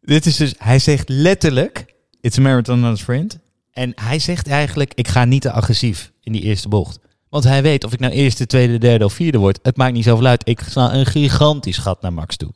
Dit 0.01 0.25
is 0.25 0.35
dus, 0.35 0.53
hij 0.57 0.79
zegt 0.79 1.09
letterlijk, 1.09 1.85
it's 2.21 2.37
a 2.37 2.41
marathon, 2.41 2.79
not 2.79 2.91
a 2.91 2.95
sprint. 2.95 3.39
En 3.71 3.91
hij 3.95 4.19
zegt 4.19 4.47
eigenlijk, 4.47 4.93
ik 4.93 5.07
ga 5.07 5.25
niet 5.25 5.41
te 5.41 5.51
agressief 5.51 6.11
in 6.21 6.31
die 6.31 6.41
eerste 6.41 6.69
bocht. 6.69 6.99
Want 7.29 7.43
hij 7.43 7.61
weet 7.61 7.83
of 7.83 7.93
ik 7.93 7.99
nou 7.99 8.13
eerste, 8.13 8.45
tweede, 8.45 8.77
derde 8.77 9.05
of 9.05 9.13
vierde 9.13 9.37
word, 9.37 9.59
het 9.61 9.77
maakt 9.77 9.93
niet 9.93 10.03
zoveel 10.03 10.25
uit. 10.25 10.47
Ik 10.47 10.59
sla 10.59 10.93
een 10.93 11.05
gigantisch 11.05 11.77
gat 11.77 12.01
naar 12.01 12.13
Max 12.13 12.35
toe. 12.37 12.53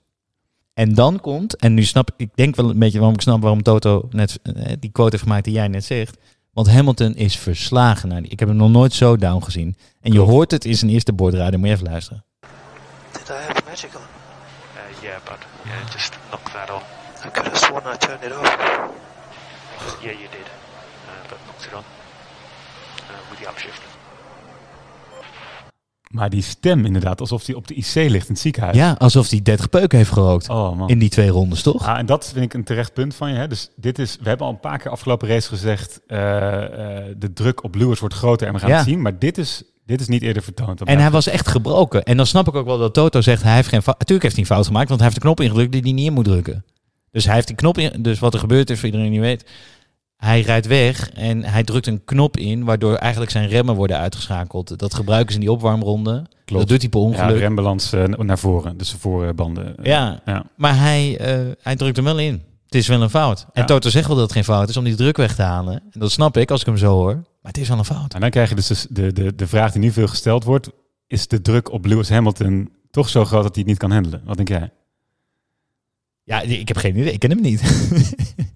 En 0.73 0.93
dan 0.93 1.19
komt, 1.19 1.55
en 1.55 1.73
nu 1.73 1.83
snap 1.83 2.09
ik, 2.17 2.29
denk 2.35 2.55
wel 2.55 2.69
een 2.69 2.79
beetje 2.79 2.97
waarom 2.97 3.15
ik 3.15 3.21
snap 3.21 3.41
waarom 3.41 3.63
Toto 3.63 4.07
net 4.11 4.39
eh, 4.43 4.73
die 4.79 4.91
quote 4.91 5.11
heeft 5.11 5.23
gemaakt 5.23 5.43
die 5.43 5.53
jij 5.53 5.67
net 5.67 5.83
zegt. 5.83 6.17
Want 6.51 6.69
Hamilton 6.69 7.15
is 7.15 7.37
verslagen 7.37 8.09
naar 8.09 8.21
die. 8.21 8.31
Ik 8.31 8.39
heb 8.39 8.47
hem 8.47 8.57
nog 8.57 8.69
nooit 8.69 8.93
zo 8.93 9.17
down 9.17 9.43
gezien. 9.43 9.77
En 10.01 10.11
je 10.11 10.19
hoort 10.19 10.51
het 10.51 10.65
in 10.65 10.75
zijn 10.75 10.91
eerste 10.91 11.13
boordradio, 11.13 11.59
moet 11.59 11.67
je 11.67 11.73
even 11.73 11.87
luisteren. 11.87 12.25
Did 13.11 13.29
I 13.29 13.33
have 13.33 13.61
magic 13.65 13.95
on? 13.95 14.12
Yeah, 15.65 15.73
yeah, 15.75 15.91
just 15.91 16.13
knock 16.29 16.51
that 16.51 16.69
off. 16.69 16.83
I 17.25 17.29
could 17.31 17.45
have 17.45 17.57
sworn 17.57 17.83
I 17.93 17.97
turned 17.97 18.23
it 18.23 18.31
off. 18.31 18.55
Yeah, 20.01 20.11
you 20.11 20.27
did, 20.31 20.47
uh, 20.47 21.29
but 21.29 21.37
knocked 21.45 21.65
it 21.67 21.73
on 21.73 21.83
uh, 21.83 23.29
with 23.29 23.39
the 23.39 23.47
upshift. 23.49 23.81
Maar 26.13 26.29
die 26.29 26.41
stem 26.41 26.85
inderdaad, 26.85 27.19
alsof 27.19 27.45
hij 27.45 27.55
op 27.55 27.67
de 27.67 27.73
IC 27.73 27.93
ligt 27.93 28.27
in 28.27 28.33
het 28.33 28.39
ziekenhuis. 28.39 28.75
Ja, 28.75 28.95
alsof 28.97 29.29
hij 29.29 29.41
30 29.41 29.69
peuken 29.69 29.97
heeft 29.97 30.11
gerookt. 30.11 30.49
Oh 30.49 30.75
man. 30.77 30.89
In 30.89 30.99
die 30.99 31.09
twee 31.09 31.29
rondes, 31.29 31.61
toch? 31.61 31.87
Ah, 31.87 31.97
en 31.97 32.05
dat 32.05 32.29
vind 32.33 32.45
ik 32.45 32.53
een 32.53 32.63
terecht 32.63 32.93
punt 32.93 33.15
van 33.15 33.29
je. 33.31 33.35
Hè? 33.37 33.47
Dus 33.47 33.69
dit 33.75 33.99
is, 33.99 34.17
we 34.21 34.27
hebben 34.29 34.47
al 34.47 34.53
een 34.53 34.59
paar 34.59 34.77
keer 34.77 34.91
afgelopen 34.91 35.27
race 35.27 35.47
gezegd, 35.47 36.01
eh, 36.07 36.63
eh, 37.07 37.15
de 37.17 37.33
druk 37.33 37.63
op 37.63 37.75
Lewis 37.75 37.99
wordt 37.99 38.15
groter 38.15 38.47
en 38.47 38.53
we 38.53 38.59
gaan 38.59 38.69
Ja. 38.69 38.75
het 38.75 38.85
zien. 38.85 39.01
Maar 39.01 39.19
dit 39.19 39.37
is, 39.37 39.63
dit 39.85 40.01
is 40.01 40.07
niet 40.07 40.21
eerder 40.21 40.43
vertoond. 40.43 40.83
En 40.83 40.99
hij 40.99 41.11
was 41.11 41.27
echt 41.27 41.47
gebroken. 41.47 42.03
En 42.03 42.17
dan 42.17 42.25
snap 42.25 42.47
ik 42.47 42.55
ook 42.55 42.65
wel 42.65 42.77
dat 42.77 42.93
Toto 42.93 43.21
zegt, 43.21 43.43
hij 43.43 43.55
heeft 43.55 43.67
geen 43.67 43.81
fout. 43.81 43.99
Natuurlijk 43.99 44.23
heeft 44.23 44.35
hij 44.35 44.43
een 44.43 44.51
fout 44.51 44.65
gemaakt, 44.65 44.87
want 44.87 44.99
hij 44.99 45.09
heeft 45.09 45.21
de 45.21 45.27
knop 45.27 45.41
ingedrukt 45.41 45.71
die 45.71 45.81
hij 45.81 45.91
niet 45.91 46.05
in 46.05 46.13
moet 46.13 46.25
drukken. 46.25 46.65
Dus 47.11 47.25
hij 47.25 47.33
heeft 47.33 47.47
die 47.47 47.55
knop 47.55 47.77
in. 47.77 48.01
Dus 48.01 48.19
wat 48.19 48.33
er 48.33 48.39
gebeurd 48.39 48.69
is, 48.69 48.77
voor 48.77 48.85
iedereen 48.85 49.11
die 49.11 49.19
niet 49.19 49.27
weet. 49.27 49.49
Hij 50.17 50.41
rijdt 50.41 50.67
weg 50.67 51.09
en 51.09 51.43
hij 51.43 51.63
drukt 51.63 51.87
een 51.87 52.03
knop 52.05 52.37
in, 52.37 52.63
waardoor 52.63 52.95
eigenlijk 52.95 53.31
zijn 53.31 53.47
remmen 53.47 53.75
worden 53.75 53.97
uitgeschakeld. 53.97 54.79
Dat 54.79 54.93
gebruiken 54.93 55.33
ze 55.33 55.39
in 55.39 55.45
die 55.45 55.51
opwarmronde. 55.51 56.25
Dat 56.45 56.67
doet 56.67 56.81
hij 56.81 56.89
per 56.89 56.99
ongeluk. 56.99 57.35
Ja, 57.35 57.41
rembalans 57.41 57.93
eh, 57.93 58.03
naar 58.03 58.39
voren, 58.39 58.77
dus 58.77 58.91
de 58.91 58.99
voorbanden. 58.99 59.75
ja. 59.81 60.21
maar 60.55 60.77
hij, 60.77 61.17
eh, 61.17 61.51
hij 61.61 61.75
drukt 61.75 61.95
hem 61.95 62.05
wel 62.05 62.19
in. 62.19 62.43
Het 62.73 62.81
is 62.81 62.87
wel 62.87 63.01
een 63.01 63.09
fout. 63.09 63.41
En 63.41 63.61
Ja. 63.61 63.65
Toto 63.65 63.89
zegt 63.89 64.07
wel 64.07 64.15
dat 64.15 64.25
het 64.25 64.33
geen 64.33 64.43
fout 64.43 64.69
is 64.69 64.77
om 64.77 64.83
die 64.83 64.95
druk 64.95 65.17
weg 65.17 65.35
te 65.35 65.41
halen. 65.41 65.73
En 65.91 65.99
dat 65.99 66.11
snap 66.11 66.37
ik 66.37 66.51
als 66.51 66.59
ik 66.59 66.65
hem 66.65 66.77
zo 66.77 66.93
hoor. 66.93 67.13
Maar 67.13 67.51
het 67.51 67.57
is 67.57 67.67
wel 67.67 67.77
een 67.77 67.85
fout. 67.85 68.13
En 68.13 68.21
dan 68.21 68.29
krijg 68.29 68.49
je 68.49 68.55
dus 68.55 68.87
de, 68.89 69.13
de, 69.13 69.35
de, 69.35 69.47
vraag 69.47 69.71
die 69.71 69.81
nu 69.81 69.91
veel 69.91 70.07
gesteld 70.07 70.43
wordt. 70.43 70.69
Is 71.07 71.27
de 71.27 71.41
druk 71.41 71.71
op 71.71 71.85
Lewis 71.85 72.09
Hamilton 72.09 72.69
toch 72.91 73.09
zo 73.09 73.25
groot 73.25 73.43
dat 73.43 73.55
hij 73.55 73.59
het 73.59 73.71
niet 73.71 73.77
kan 73.77 73.91
handelen? 73.91 74.21
Wat 74.25 74.35
denk 74.35 74.47
jij? 74.47 74.71
Ja, 76.23 76.41
ik 76.41 76.67
heb 76.67 76.77
geen 76.77 76.97
idee. 76.97 77.13
Ik 77.13 77.19
ken 77.19 77.29
hem 77.29 77.41
niet. 77.41 77.61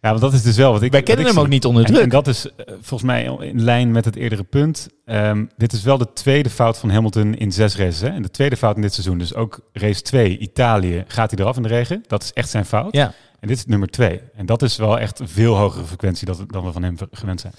Ja, 0.00 0.08
want 0.08 0.20
dat 0.20 0.32
is 0.32 0.42
dus 0.42 0.56
wel 0.56 0.72
wat 0.72 0.82
ik. 0.82 0.92
Wij 0.92 1.02
kennen 1.02 1.26
hem 1.26 1.38
ook 1.38 1.48
niet 1.48 1.64
onder 1.64 1.84
druk. 1.84 2.02
en 2.02 2.08
dat 2.08 2.26
is 2.26 2.46
eh, 2.46 2.66
volgens 2.66 3.02
mij 3.02 3.24
in 3.40 3.62
lijn 3.62 3.90
met 3.90 4.04
het 4.04 4.16
eerdere 4.16 4.42
punt. 4.42 4.88
Ehm, 5.04 5.44
dit 5.56 5.72
is 5.72 5.82
wel 5.82 5.98
de 5.98 6.12
tweede 6.12 6.50
fout 6.50 6.78
van 6.78 6.90
Hamilton 6.90 7.34
in 7.34 7.52
zes 7.52 7.76
races. 7.76 8.00
Hè? 8.00 8.08
En 8.08 8.22
de 8.22 8.30
tweede 8.30 8.56
fout 8.56 8.76
in 8.76 8.82
dit 8.82 8.92
seizoen. 8.92 9.18
Dus 9.18 9.34
ook 9.34 9.60
race 9.72 10.02
2, 10.02 10.38
Italië, 10.38 11.04
gaat 11.06 11.30
hij 11.30 11.40
eraf 11.40 11.56
in 11.56 11.62
de 11.62 11.68
regen. 11.68 12.04
Dat 12.06 12.22
is 12.22 12.32
echt 12.32 12.48
zijn 12.48 12.64
fout. 12.64 12.94
Ja. 12.94 13.14
En 13.42 13.48
dit 13.48 13.56
is 13.56 13.64
nummer 13.66 13.88
twee. 13.88 14.20
En 14.34 14.46
dat 14.46 14.62
is 14.62 14.76
wel 14.76 14.98
echt 14.98 15.18
een 15.18 15.28
veel 15.28 15.56
hogere 15.56 15.84
frequentie 15.84 16.26
dan 16.46 16.64
we 16.64 16.72
van 16.72 16.82
hem 16.82 16.96
gewend 17.10 17.40
zijn. 17.40 17.52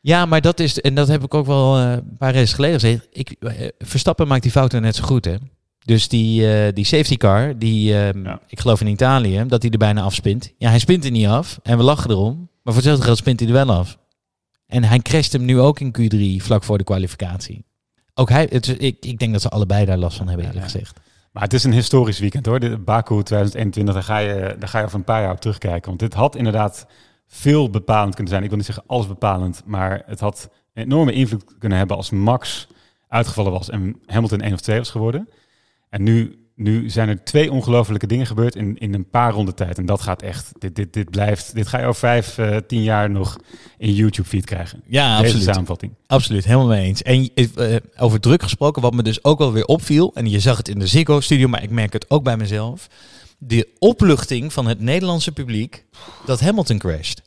Ja, 0.00 0.26
maar 0.26 0.40
dat 0.40 0.60
is, 0.60 0.80
en 0.80 0.94
dat 0.94 1.08
heb 1.08 1.22
ik 1.24 1.34
ook 1.34 1.46
wel 1.46 1.76
eh, 1.78 1.90
een 1.92 2.16
paar 2.18 2.32
races 2.34 2.52
geleden 2.52 2.80
gezegd. 2.80 3.06
Ik, 3.10 3.30
eh, 3.30 3.68
Verstappen 3.78 4.28
maakt 4.28 4.42
die 4.42 4.50
fouten 4.50 4.82
net 4.82 4.96
zo 4.96 5.04
goed, 5.04 5.24
hè? 5.24 5.34
Dus 5.84 6.08
die, 6.08 6.52
eh, 6.52 6.72
die 6.74 6.84
safety 6.84 7.16
car, 7.16 7.58
die, 7.58 7.98
ehm, 7.98 8.24
Ja. 8.24 8.40
ik 8.46 8.60
geloof 8.60 8.80
in 8.80 8.86
Italië, 8.86 9.44
dat 9.46 9.62
hij 9.62 9.70
er 9.70 9.78
bijna 9.78 10.02
afspint. 10.02 10.52
Ja, 10.58 10.68
hij 10.68 10.78
spint 10.78 11.04
er 11.04 11.10
niet 11.10 11.26
af 11.26 11.58
en 11.62 11.76
we 11.76 11.82
lachen 11.82 12.10
erom. 12.10 12.36
Maar 12.36 12.48
voor 12.62 12.74
hetzelfde 12.74 13.04
geld 13.04 13.18
spint 13.18 13.40
hij 13.40 13.48
er 13.48 13.54
wel 13.54 13.70
af. 13.72 13.98
En 14.66 14.84
hij 14.84 14.98
crasht 14.98 15.32
hem 15.32 15.44
nu 15.44 15.60
ook 15.60 15.80
in 15.80 15.92
Q3, 15.98 16.44
vlak 16.44 16.64
voor 16.64 16.78
de 16.78 16.84
kwalificatie. 16.84 17.64
Ook 18.14 18.28
hij, 18.28 18.46
het, 18.50 18.68
ik, 18.82 18.96
ik 19.00 19.18
denk 19.18 19.32
dat 19.32 19.42
ze 19.42 19.48
allebei 19.48 19.84
daar 19.84 19.98
last 19.98 20.16
van 20.16 20.28
hebben, 20.28 20.46
Ja, 20.46 20.52
eerlijk 20.52 20.72
ja. 20.72 20.78
gezegd. 20.78 21.00
Het 21.38 21.52
is 21.52 21.64
een 21.64 21.72
historisch 21.72 22.18
weekend 22.18 22.46
hoor. 22.46 22.60
De 22.60 22.78
Baku 22.78 23.22
2021, 23.22 23.94
daar 23.94 24.02
ga, 24.02 24.18
je, 24.18 24.56
daar 24.58 24.68
ga 24.68 24.78
je 24.78 24.84
over 24.84 24.98
een 24.98 25.04
paar 25.04 25.22
jaar 25.22 25.32
op 25.32 25.40
terugkijken. 25.40 25.88
Want 25.88 26.00
dit 26.00 26.14
had 26.14 26.36
inderdaad 26.36 26.86
veel 27.26 27.70
bepalend 27.70 28.14
kunnen 28.14 28.32
zijn. 28.32 28.42
Ik 28.42 28.48
wil 28.48 28.58
niet 28.58 28.66
zeggen 28.66 28.84
alles 28.86 29.06
bepalend, 29.06 29.62
maar 29.64 30.02
het 30.06 30.20
had 30.20 30.50
een 30.74 30.82
enorme 30.82 31.12
invloed 31.12 31.58
kunnen 31.58 31.78
hebben 31.78 31.96
als 31.96 32.10
Max 32.10 32.68
uitgevallen 33.08 33.52
was 33.52 33.70
en 33.70 34.00
Hamilton 34.06 34.40
1 34.40 34.52
of 34.52 34.60
2 34.60 34.78
was 34.78 34.90
geworden. 34.90 35.28
En 35.90 36.02
nu, 36.02 36.47
nu 36.58 36.90
zijn 36.90 37.08
er 37.08 37.24
twee 37.24 37.52
ongelofelijke 37.52 38.06
dingen 38.06 38.26
gebeurd 38.26 38.56
in, 38.56 38.78
in 38.78 38.94
een 38.94 39.08
paar 39.08 39.32
ronden 39.32 39.54
tijd. 39.54 39.78
En 39.78 39.86
dat 39.86 40.00
gaat 40.00 40.22
echt, 40.22 40.52
dit, 40.58 40.76
dit, 40.76 40.92
dit 40.92 41.10
blijft, 41.10 41.54
dit 41.54 41.66
ga 41.66 41.78
je 41.78 41.86
over 41.86 42.00
vijf, 42.00 42.38
eh, 42.38 42.56
tien 42.66 42.82
jaar 42.82 43.10
nog 43.10 43.36
in 43.78 43.94
YouTube 43.94 44.28
feed 44.28 44.44
krijgen. 44.44 44.82
Ja, 44.86 45.16
Deze 45.16 45.24
absoluut. 45.24 45.54
samenvatting. 45.54 45.92
Absoluut, 46.06 46.44
helemaal 46.44 46.66
mee 46.66 46.86
eens. 46.86 47.02
En 47.02 47.30
eh, 47.34 47.76
over 47.96 48.20
druk 48.20 48.42
gesproken, 48.42 48.82
wat 48.82 48.94
me 48.94 49.02
dus 49.02 49.24
ook 49.24 49.38
wel 49.38 49.52
weer 49.52 49.64
opviel, 49.64 50.10
en 50.14 50.30
je 50.30 50.40
zag 50.40 50.56
het 50.56 50.68
in 50.68 50.78
de 50.78 50.86
Ziggo-studio, 50.86 51.48
maar 51.48 51.62
ik 51.62 51.70
merk 51.70 51.92
het 51.92 52.10
ook 52.10 52.22
bij 52.22 52.36
mezelf, 52.36 52.88
de 53.38 53.68
opluchting 53.78 54.52
van 54.52 54.66
het 54.66 54.80
Nederlandse 54.80 55.32
publiek 55.32 55.84
dat 56.26 56.40
Hamilton 56.40 56.78
crasht. 56.78 57.22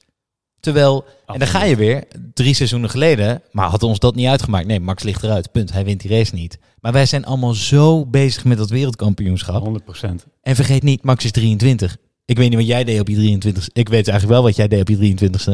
Terwijl, 0.61 1.05
en 1.25 1.39
dan 1.39 1.47
ga 1.47 1.63
je 1.63 1.75
weer, 1.75 2.03
drie 2.33 2.53
seizoenen 2.53 2.89
geleden, 2.89 3.41
maar 3.51 3.69
had 3.69 3.83
ons 3.83 3.99
dat 3.99 4.15
niet 4.15 4.27
uitgemaakt. 4.27 4.67
Nee, 4.67 4.79
Max 4.79 5.03
ligt 5.03 5.23
eruit, 5.23 5.51
punt. 5.51 5.71
Hij 5.71 5.85
wint 5.85 6.01
die 6.01 6.11
race 6.11 6.35
niet. 6.35 6.59
Maar 6.79 6.91
wij 6.91 7.05
zijn 7.05 7.25
allemaal 7.25 7.53
zo 7.53 8.05
bezig 8.05 8.45
met 8.45 8.57
dat 8.57 8.69
wereldkampioenschap. 8.69 9.81
100% 10.03 10.09
En 10.41 10.55
vergeet 10.55 10.83
niet, 10.83 11.03
Max 11.03 11.23
is 11.23 11.31
23. 11.31 11.97
Ik 12.25 12.37
weet 12.37 12.49
niet 12.49 12.57
wat 12.57 12.67
jij 12.67 12.83
deed 12.83 12.99
op 12.99 13.07
je 13.07 13.15
23 13.15 13.69
Ik 13.73 13.89
weet 13.89 14.07
eigenlijk 14.07 14.39
wel 14.39 14.43
wat 14.43 14.55
jij 14.55 14.67
deed 14.67 14.81
op 14.81 14.87
je 14.87 15.15
23ste. 15.15 15.53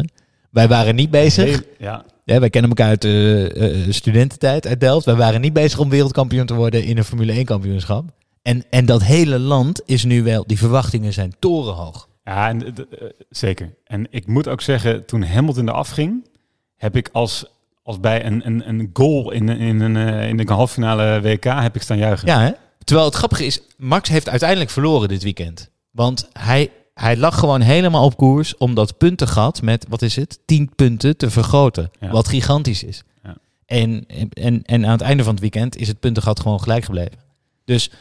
Wij 0.51 0.67
waren 0.67 0.95
niet 0.95 1.11
bezig. 1.11 1.63
Ja, 1.79 2.05
Ja, 2.23 2.39
wij 2.39 2.49
kennen 2.49 2.69
elkaar 2.69 2.87
uit 2.87 3.01
de 3.01 3.51
eh, 3.55 3.93
studententijd 3.93 4.67
uit 4.67 4.79
Delft. 4.79 5.05
Wij 5.05 5.15
waren 5.15 5.41
niet 5.41 5.53
bezig 5.53 5.79
om 5.79 5.89
wereldkampioen 5.89 6.45
te 6.45 6.53
worden 6.53 6.83
in 6.83 6.97
een 6.97 7.03
Formule 7.03 7.31
1 7.31 7.45
kampioenschap. 7.45 8.05
En, 8.41 8.63
en 8.69 8.85
dat 8.85 9.03
hele 9.03 9.39
land 9.39 9.81
is 9.85 10.03
nu 10.03 10.23
wel, 10.23 10.43
die 10.47 10.57
verwachtingen 10.57 11.13
zijn 11.13 11.35
torenhoog. 11.39 12.06
Ja, 12.27 12.47
en, 12.47 12.59
d- 12.73 12.79
eh, 12.79 13.07
zeker. 13.29 13.73
En 13.83 14.07
ik 14.09 14.27
moet 14.27 14.47
ook 14.47 14.61
zeggen, 14.61 15.05
toen 15.05 15.23
Hamilton 15.23 15.69
eraf 15.69 15.89
ging, 15.89 16.27
heb 16.75 16.95
ik 16.95 17.09
als, 17.11 17.45
als 17.83 17.99
bij 17.99 18.25
een, 18.25 18.45
een, 18.45 18.69
een 18.69 18.89
goal 18.93 19.31
in, 19.31 19.49
in, 19.49 19.79
een, 19.79 19.95
eh, 19.97 20.29
in 20.29 20.37
de 20.37 20.53
halve 20.53 20.73
finale 20.73 21.21
WK 21.21 21.43
heb 21.43 21.75
ik 21.75 21.81
staan 21.81 21.97
juichen. 21.97 22.27
Ja, 22.27 22.39
hè? 22.41 22.51
Terwijl 22.83 23.07
het 23.07 23.17
grappige 23.17 23.45
is, 23.45 23.61
Max 23.77 24.09
heeft 24.09 24.29
uiteindelijk 24.29 24.69
verloren 24.69 25.07
dit 25.07 25.23
weekend. 25.23 25.69
Want 25.91 26.29
hij, 26.33 26.71
hij 26.93 27.17
lag 27.17 27.39
gewoon 27.39 27.61
helemaal 27.61 28.05
op 28.05 28.17
koers 28.17 28.57
om 28.57 28.73
dat 28.75 28.97
puntengat 28.97 29.61
met, 29.61 29.85
wat 29.89 30.01
is 30.01 30.15
het, 30.15 30.39
10 30.45 30.71
punten 30.75 31.17
te 31.17 31.29
vergroten. 31.29 31.91
Ja. 31.99 32.09
Wat 32.09 32.27
gigantisch 32.27 32.83
is. 32.83 33.03
Ja. 33.23 33.35
En, 33.65 34.05
en, 34.33 34.61
en 34.63 34.85
aan 34.85 34.91
het 34.91 35.01
einde 35.01 35.23
van 35.23 35.31
het 35.31 35.41
weekend 35.41 35.77
is 35.77 35.87
het 35.87 35.99
puntengat 35.99 36.39
gewoon 36.39 36.59
gelijk 36.61 36.83
gebleven. 36.83 37.17
Dus 37.65 37.91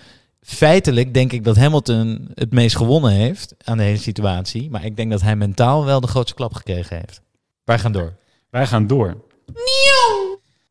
feitelijk 0.47 1.15
denk 1.15 1.33
ik 1.33 1.45
dat 1.45 1.57
Hamilton 1.57 2.29
het 2.35 2.53
meest 2.53 2.77
gewonnen 2.77 3.11
heeft 3.11 3.55
aan 3.65 3.77
de 3.77 3.83
hele 3.83 3.97
situatie. 3.99 4.71
Maar 4.71 4.85
ik 4.85 4.97
denk 4.97 5.11
dat 5.11 5.21
hij 5.21 5.37
mentaal 5.37 5.85
wel 5.85 6.01
de 6.01 6.07
grootste 6.07 6.35
klap 6.35 6.55
gekregen 6.55 6.97
heeft. 6.97 7.21
Wij 7.65 7.79
gaan 7.79 7.93
door. 7.93 8.17
Wij 8.51 8.67
gaan 8.67 8.87
door. 8.87 9.25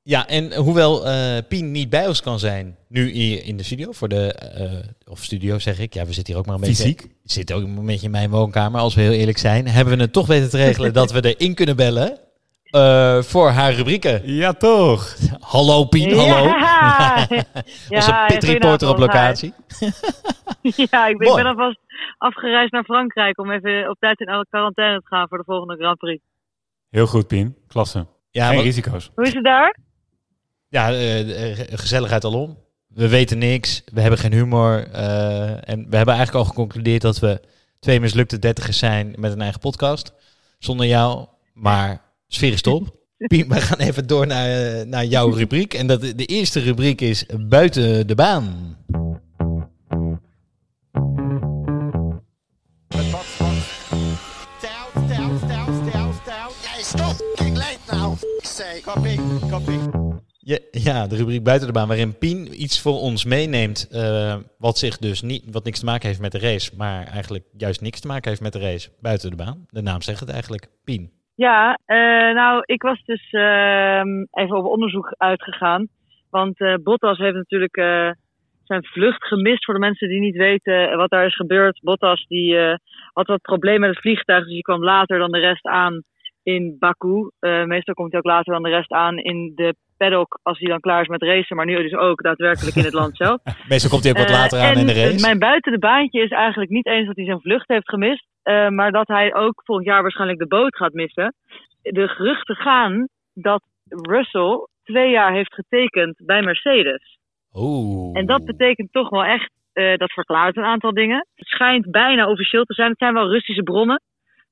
Ja, 0.03 0.27
en 0.27 0.55
hoewel 0.55 1.07
eh, 1.07 1.37
Pien 1.47 1.71
niet 1.71 1.89
bij 1.89 2.07
ons 2.07 2.21
kan 2.21 2.39
zijn, 2.39 2.75
nu 2.87 3.11
hier 3.11 3.45
in 3.45 3.57
de 3.57 3.63
studio, 3.63 3.91
voor 3.91 4.09
de, 4.09 4.33
eh, 4.33 4.71
of 5.07 5.23
studio 5.23 5.59
zeg 5.59 5.79
ik, 5.79 5.93
ja, 5.93 6.05
we 6.05 6.13
zitten 6.13 6.33
hier 6.33 6.41
ook 6.41 6.47
maar 6.47 6.55
een 6.55 6.61
beetje. 6.61 6.83
Fysiek. 6.83 7.07
Zit 7.23 7.51
ook 7.51 7.63
een 7.63 7.85
beetje 7.85 8.05
in 8.05 8.11
mijn 8.11 8.29
woonkamer, 8.29 8.79
als 8.79 8.95
we 8.95 9.01
heel 9.01 9.11
eerlijk 9.11 9.37
zijn. 9.37 9.67
Hebben 9.67 9.97
we 9.97 10.01
het 10.01 10.13
toch 10.13 10.27
weten 10.27 10.49
te 10.49 10.57
regelen 10.57 10.93
dat 10.93 11.11
we 11.11 11.35
erin 11.35 11.53
kunnen 11.53 11.75
bellen 11.75 12.19
eh, 12.75 13.21
voor 13.21 13.49
haar 13.49 13.73
rubrieken. 13.73 14.33
Ja, 14.33 14.53
toch? 14.53 15.15
Hallo 15.39 15.85
Pien, 15.85 16.17
hallo. 16.17 16.45
Ja, 16.57 17.35
Onze 17.89 18.09
ja, 18.11 18.25
pit 18.25 18.43
reporter 18.43 18.89
op 18.89 18.97
locatie. 18.97 19.53
Ja, 20.61 21.07
ik 21.07 21.17
ben, 21.17 21.27
Mooi. 21.27 21.39
ik 21.39 21.43
ben 21.43 21.45
alvast 21.45 21.79
afgereisd 22.17 22.71
naar 22.71 22.83
Frankrijk 22.83 23.39
om 23.39 23.51
even 23.51 23.89
op 23.89 23.99
tijd 23.99 24.19
in 24.19 24.27
alle 24.29 24.45
quarantaine 24.49 24.99
te 24.99 25.07
gaan 25.07 25.27
voor 25.27 25.37
de 25.37 25.43
volgende 25.43 25.75
Grand 25.75 25.97
Prix. 25.97 26.23
Heel 26.89 27.07
goed, 27.07 27.27
Pien. 27.27 27.55
Klasse. 27.67 28.05
Ja, 28.31 28.41
Geen 28.45 28.55
wat- 28.55 28.63
Hoe 28.63 28.73
risico's. 28.73 29.11
is 29.15 29.33
het 29.33 29.43
daar? 29.43 29.77
ja 30.69 30.89
eh, 30.91 31.51
eh, 31.51 31.57
gezelligheid 31.79 32.23
alom. 32.23 32.57
We 32.87 33.07
weten 33.09 33.37
niks, 33.37 33.83
we 33.93 34.01
hebben 34.01 34.19
geen 34.19 34.33
humor. 34.33 34.87
eh, 34.91 35.69
en 35.69 35.89
we 35.89 35.95
hebben 35.95 36.13
eigenlijk 36.15 36.35
al 36.35 36.45
geconcludeerd 36.45 37.01
dat 37.01 37.19
we 37.19 37.41
twee 37.79 37.99
mislukte 37.99 38.39
dertigers 38.39 38.77
zijn 38.79 39.13
met 39.17 39.31
een 39.31 39.41
eigen 39.41 39.59
podcast. 39.59 40.13
Zonder 40.59 40.85
jou, 40.85 41.25
maar 41.53 42.01
sfeer 42.27 42.53
is 42.53 42.61
top. 42.61 43.03
Pien, 43.27 43.47
we 43.47 43.61
gaan 43.61 43.77
even 43.77 44.07
door 44.07 44.27
naar, 44.27 44.49
eh, 44.49 44.85
naar 44.85 45.05
jouw 45.05 45.29
rubriek. 45.29 45.73
En 45.73 45.87
dat, 45.87 46.01
de 46.01 46.25
eerste 46.25 46.59
rubriek 46.59 47.01
is 47.01 47.25
Buiten 47.39 48.07
de 48.07 48.15
Baan. 48.15 48.77
Ja, 60.39 60.57
ja, 60.71 61.07
de 61.07 61.15
rubriek 61.15 61.43
Buiten 61.43 61.67
de 61.67 61.73
Baan, 61.73 61.87
waarin 61.87 62.17
Pien 62.17 62.61
iets 62.61 62.79
voor 62.79 62.99
ons 62.99 63.23
meeneemt. 63.23 63.87
eh, 63.87 64.37
wat, 64.57 64.77
zich 64.77 64.97
dus 64.97 65.21
niet, 65.21 65.43
wat 65.51 65.63
niks 65.63 65.79
te 65.79 65.85
maken 65.85 66.07
heeft 66.07 66.19
met 66.19 66.31
de 66.31 66.39
race, 66.39 66.71
maar 66.75 67.07
eigenlijk 67.07 67.43
juist 67.57 67.81
niks 67.81 67.99
te 67.99 68.07
maken 68.07 68.29
heeft 68.29 68.41
met 68.41 68.53
de 68.53 68.59
race. 68.59 68.89
Buiten 68.99 69.29
de 69.29 69.35
Baan. 69.35 69.65
De 69.69 69.81
naam 69.81 70.01
zegt 70.01 70.19
het 70.19 70.29
eigenlijk. 70.29 70.67
Pien. 70.83 71.14
Ja, 71.35 71.79
eh, 71.85 72.33
nou, 72.33 72.61
ik 72.65 72.81
was 72.81 73.03
dus 73.03 73.31
ehm, 73.31 74.25
even 74.31 74.57
op 74.57 74.65
onderzoek 74.65 75.13
uitgegaan. 75.17 75.87
Want 76.29 76.59
eh, 76.59 76.73
Bottas 76.83 77.17
heeft 77.17 77.35
natuurlijk 77.35 77.75
eh, 77.75 78.11
zijn 78.63 78.85
vlucht 78.85 79.23
gemist. 79.27 79.65
Voor 79.65 79.73
de 79.73 79.79
mensen 79.79 80.09
die 80.09 80.19
niet 80.19 80.35
weten 80.35 80.97
wat 80.97 81.09
daar 81.09 81.25
is 81.25 81.35
gebeurd. 81.35 81.79
Bottas 81.81 82.25
die 82.27 82.57
had 83.13 83.27
wat 83.27 83.41
problemen 83.41 83.79
met 83.79 83.89
het 83.89 83.99
vliegtuig, 83.99 84.43
dus 84.43 84.53
die 84.53 84.61
kwam 84.61 84.83
later 84.83 85.19
dan 85.19 85.31
de 85.31 85.39
rest 85.39 85.65
aan 85.65 86.03
in 86.43 86.75
Baku. 86.79 87.29
Meestal 87.39 87.93
komt 87.93 88.11
hij 88.11 88.19
ook 88.19 88.25
later 88.25 88.53
dan 88.53 88.63
de 88.63 88.69
rest 88.69 88.91
aan 88.91 89.17
in 89.17 89.51
de 89.55 89.75
paddock 89.97 90.39
als 90.43 90.59
hij 90.59 90.69
dan 90.69 90.79
klaar 90.79 91.01
is 91.01 91.07
met 91.07 91.21
racen. 91.21 91.55
Maar 91.55 91.65
nu 91.65 91.75
dus 91.75 91.95
ook 91.95 92.21
daadwerkelijk 92.21 92.75
in 92.75 92.83
het 92.83 92.93
land 92.93 93.17
zelf. 93.17 93.39
Meestal 93.69 93.89
komt 93.89 94.03
hij 94.03 94.11
ook 94.11 94.17
wat 94.17 94.27
Eh, 94.27 94.33
later 94.33 94.59
aan 94.59 94.77
in 94.77 94.85
de 94.85 94.93
race. 94.93 95.21
Mijn 95.21 95.39
buiten 95.39 95.71
de 95.71 95.79
baantje 95.79 96.21
is 96.21 96.31
eigenlijk 96.31 96.71
niet 96.71 96.85
eens 96.85 97.07
dat 97.07 97.15
hij 97.15 97.25
zijn 97.25 97.41
vlucht 97.41 97.67
heeft 97.67 97.89
gemist, 97.89 98.27
eh, 98.43 98.69
maar 98.69 98.91
dat 98.91 99.07
hij 99.07 99.35
ook 99.35 99.61
volgend 99.65 99.87
jaar 99.87 100.01
waarschijnlijk 100.01 100.39
de 100.39 100.47
boot 100.47 100.75
gaat 100.75 100.93
missen. 100.93 101.33
De 101.81 102.07
geruchten 102.07 102.55
gaan 102.55 103.07
dat 103.33 103.63
Russell 103.87 104.67
twee 104.83 105.09
jaar 105.09 105.33
heeft 105.33 105.53
getekend 105.53 106.15
bij 106.25 106.41
Mercedes. 106.41 107.17
Oeh. 107.53 108.17
En 108.17 108.25
dat 108.25 108.45
betekent 108.45 108.91
toch 108.91 109.09
wel 109.09 109.23
echt, 109.23 109.51
eh, 109.73 109.97
dat 109.97 110.11
verklaart 110.11 110.57
een 110.57 110.63
aantal 110.63 110.93
dingen. 110.93 111.27
Het 111.35 111.47
schijnt 111.47 111.91
bijna 111.91 112.29
officieel 112.29 112.63
te 112.63 112.73
zijn. 112.73 112.89
Het 112.89 112.97
zijn 112.97 113.13
wel 113.13 113.29
Russische 113.29 113.63
bronnen. 113.63 114.01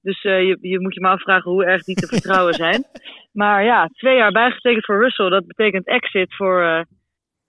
Dus 0.04 0.24
eh, 0.24 0.42
je, 0.48 0.58
je 0.62 0.80
moet 0.80 0.94
je 0.94 1.02
maar 1.02 1.12
afvragen 1.12 1.52
hoe 1.52 1.66
erg 1.66 1.84
die 1.84 1.96
te 1.96 2.08
vertrouwen 2.08 2.54
zijn. 2.54 2.86
Maar 3.32 3.64
ja, 3.64 3.90
twee 3.94 4.16
jaar 4.16 4.32
bijgetekend 4.32 4.86
voor 4.86 5.02
Russell, 5.02 5.30
dat 5.30 5.48
betekent 5.48 5.88
exit 5.88 6.36
voor, 6.36 6.64
eh, 6.64 6.82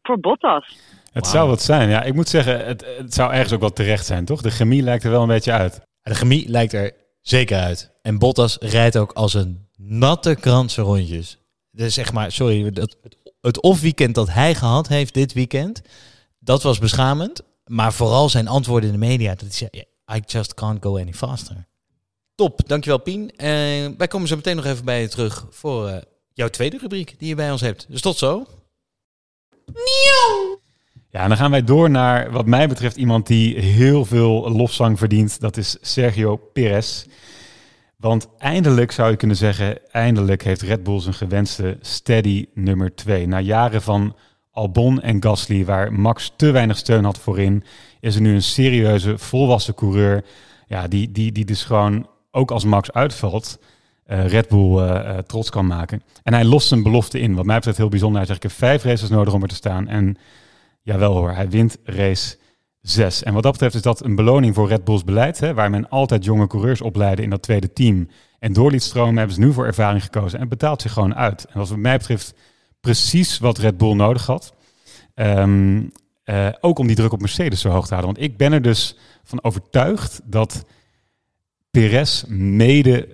voor 0.02 0.20
Bottas. 0.20 0.78
Het 1.12 1.26
zou 1.26 1.49
wat 1.49 1.62
zijn. 1.62 1.88
Ja, 1.88 2.02
ik 2.02 2.14
moet 2.14 2.28
zeggen, 2.28 2.66
het, 2.66 2.96
het 2.99 3.14
zou 3.14 3.32
ergens 3.32 3.52
ook 3.52 3.61
wel 3.61 3.73
terecht 3.73 4.06
zijn, 4.06 4.25
toch? 4.25 4.42
De 4.42 4.50
chemie 4.50 4.82
lijkt 4.82 5.04
er 5.04 5.11
wel 5.11 5.23
een 5.23 5.28
beetje 5.28 5.52
uit. 5.52 5.80
De 6.02 6.14
chemie 6.14 6.49
lijkt 6.49 6.73
er 6.73 6.92
zeker 7.20 7.58
uit. 7.58 7.99
En 8.02 8.18
Bottas 8.18 8.58
rijdt 8.61 8.96
ook 8.96 9.12
als 9.12 9.34
een 9.34 9.68
natte 9.76 10.37
krant 10.40 10.73
zijn 10.73 10.87
rondjes. 10.87 11.38
Dus 11.70 11.94
zeg 11.94 12.12
maar, 12.12 12.32
sorry, 12.32 12.70
dat, 12.70 12.96
het, 13.02 13.16
het 13.40 13.61
off-weekend 13.61 14.14
dat 14.14 14.32
hij 14.32 14.54
gehad 14.54 14.88
heeft 14.88 15.14
dit 15.14 15.32
weekend, 15.32 15.82
dat 16.38 16.62
was 16.62 16.78
beschamend. 16.78 17.42
Maar 17.66 17.92
vooral 17.92 18.28
zijn 18.28 18.49
antwoorden 18.49 18.92
in 18.92 19.00
de 19.00 19.06
media, 19.06 19.30
dat 19.30 19.40
hij 19.40 19.50
zei, 19.50 19.70
I 20.18 20.23
just 20.26 20.54
can't 20.54 20.82
go 20.82 20.99
any 20.99 21.12
faster. 21.12 21.66
Top, 22.35 22.69
dankjewel 22.69 22.99
Pien. 22.99 23.31
Eh, 23.37 23.49
wij 23.97 24.09
komen 24.09 24.29
zo 24.29 24.37
meteen 24.37 24.57
nog 24.57 24.64
even 24.64 24.85
bij 24.85 25.00
je 25.00 25.09
terug 25.09 25.47
voor 25.50 25.88
eh, 25.88 26.03
jouw 26.33 26.49
tweede 26.49 26.79
rubriek 26.79 27.14
die 27.19 27.29
je 27.29 27.35
bij 27.35 27.50
ons 27.50 27.61
hebt. 27.61 27.87
Dus 27.88 28.00
tot 28.00 28.17
zo. 28.17 28.47
Ja, 31.11 31.23
en 31.23 31.29
dan 31.29 31.37
gaan 31.37 31.50
wij 31.50 31.64
door 31.64 31.91
naar, 31.91 32.31
wat 32.31 32.47
mij 32.47 32.69
betreft, 32.69 32.97
iemand 32.97 33.26
die 33.26 33.59
heel 33.59 34.05
veel 34.05 34.50
lofzang 34.50 34.99
verdient. 34.99 35.41
Dat 35.41 35.57
is 35.57 35.76
Sergio 35.81 36.37
Perez. 36.37 37.05
Want 37.97 38.29
eindelijk 38.38 38.93
zou 38.93 39.11
je 39.11 39.17
kunnen 39.17 39.37
zeggen, 39.37 39.91
eindelijk 39.93 40.43
heeft 40.43 40.62
Red 40.62 40.83
Bull 40.83 41.00
zijn 41.00 41.14
gewenste 41.14 41.79
steady 41.81 42.47
nummer 42.55 42.95
2. 42.95 43.26
Na 43.26 43.41
jaren 43.41 43.83
van 43.83 44.17
Albon 44.50 45.00
en 45.00 45.23
Gasly, 45.23 45.64
waar 45.64 45.93
Max 45.93 46.33
te 46.37 46.50
weinig 46.50 46.76
steun 46.76 47.05
had 47.05 47.19
voorin, 47.19 47.64
is 48.00 48.14
er 48.14 48.21
nu 48.21 48.35
een 48.35 48.43
serieuze, 48.43 49.19
volwassen 49.19 49.75
coureur. 49.75 50.25
ja, 50.67 50.88
die, 50.88 51.12
die, 51.12 51.33
die 51.33 51.45
dus 51.45 51.62
gewoon, 51.64 52.07
ook 52.35 52.50
als 52.50 52.64
Max 52.64 52.93
uitvalt, 52.93 53.59
eh, 54.05 54.26
Red 54.26 54.49
Bull 54.49 54.79
eh, 54.79 55.09
eh, 55.09 55.19
trots 55.19 55.50
kan 55.50 55.67
maken. 55.67 56.03
En 56.23 56.35
hij 56.35 56.45
lost 56.45 56.69
zijn 56.69 56.83
belofte 56.83 57.19
in. 57.19 57.35
Wat 57.35 57.45
mij 57.45 57.57
betreft 57.57 57.76
heel 57.76 57.88
bijzonder. 57.88 58.19
Hij 58.19 58.26
zegt, 58.26 58.45
ik 58.45 58.50
heb 58.50 58.59
vijf 58.59 58.83
races 58.83 59.09
nodig 59.09 59.35
om 59.35 59.43
er 59.43 59.49
te 59.49 59.55
staan. 59.55 59.88
En 59.88 60.17
jawel 60.83 61.17
hoor, 61.17 61.31
hij 61.31 61.49
wint 61.49 61.79
race 61.85 62.37
6. 62.81 63.23
En 63.23 63.35
wat 63.35 63.43
dat 63.43 63.53
betreft 63.53 63.75
is 63.75 63.83
dat 63.83 64.05
een 64.05 64.14
beloning 64.14 64.55
voor 64.55 64.69
Red 64.69 64.85
Bulls 64.85 65.05
beleid. 65.05 65.41
Hè, 65.41 65.55
waar 65.55 65.71
men 65.71 65.88
altijd 65.88 66.25
jonge 66.25 66.47
coureurs 66.47 66.81
opleidde 66.81 67.23
in 67.23 67.31
dat 67.31 67.43
tweede 67.43 67.73
team. 67.73 68.09
En 68.38 68.53
door 68.53 68.71
liet 68.71 68.83
stromen 68.83 69.17
hebben 69.17 69.35
ze 69.35 69.41
nu 69.41 69.53
voor 69.53 69.67
ervaring 69.67 70.03
gekozen. 70.03 70.38
En 70.38 70.49
betaalt 70.49 70.83
zich 70.83 70.93
gewoon 70.93 71.14
uit. 71.14 71.45
En 71.45 71.59
wat 71.59 71.76
mij 71.76 71.99
betreft 71.99 72.35
precies 72.81 73.38
wat 73.38 73.59
Red 73.59 73.76
Bull 73.76 73.95
nodig 73.95 74.26
had. 74.26 74.55
Ehm, 75.14 75.83
eh, 76.25 76.49
ook 76.61 76.79
om 76.79 76.87
die 76.87 76.97
druk 76.97 77.12
op 77.12 77.21
Mercedes 77.21 77.61
zo 77.61 77.69
hoog 77.69 77.87
te 77.87 77.95
houden. 77.95 78.14
Want 78.14 78.26
ik 78.31 78.37
ben 78.37 78.53
er 78.53 78.62
dus 78.62 78.97
van 79.23 79.45
overtuigd 79.45 80.21
dat 80.25 80.64
Perez 81.81 82.23
mede, 82.28 83.09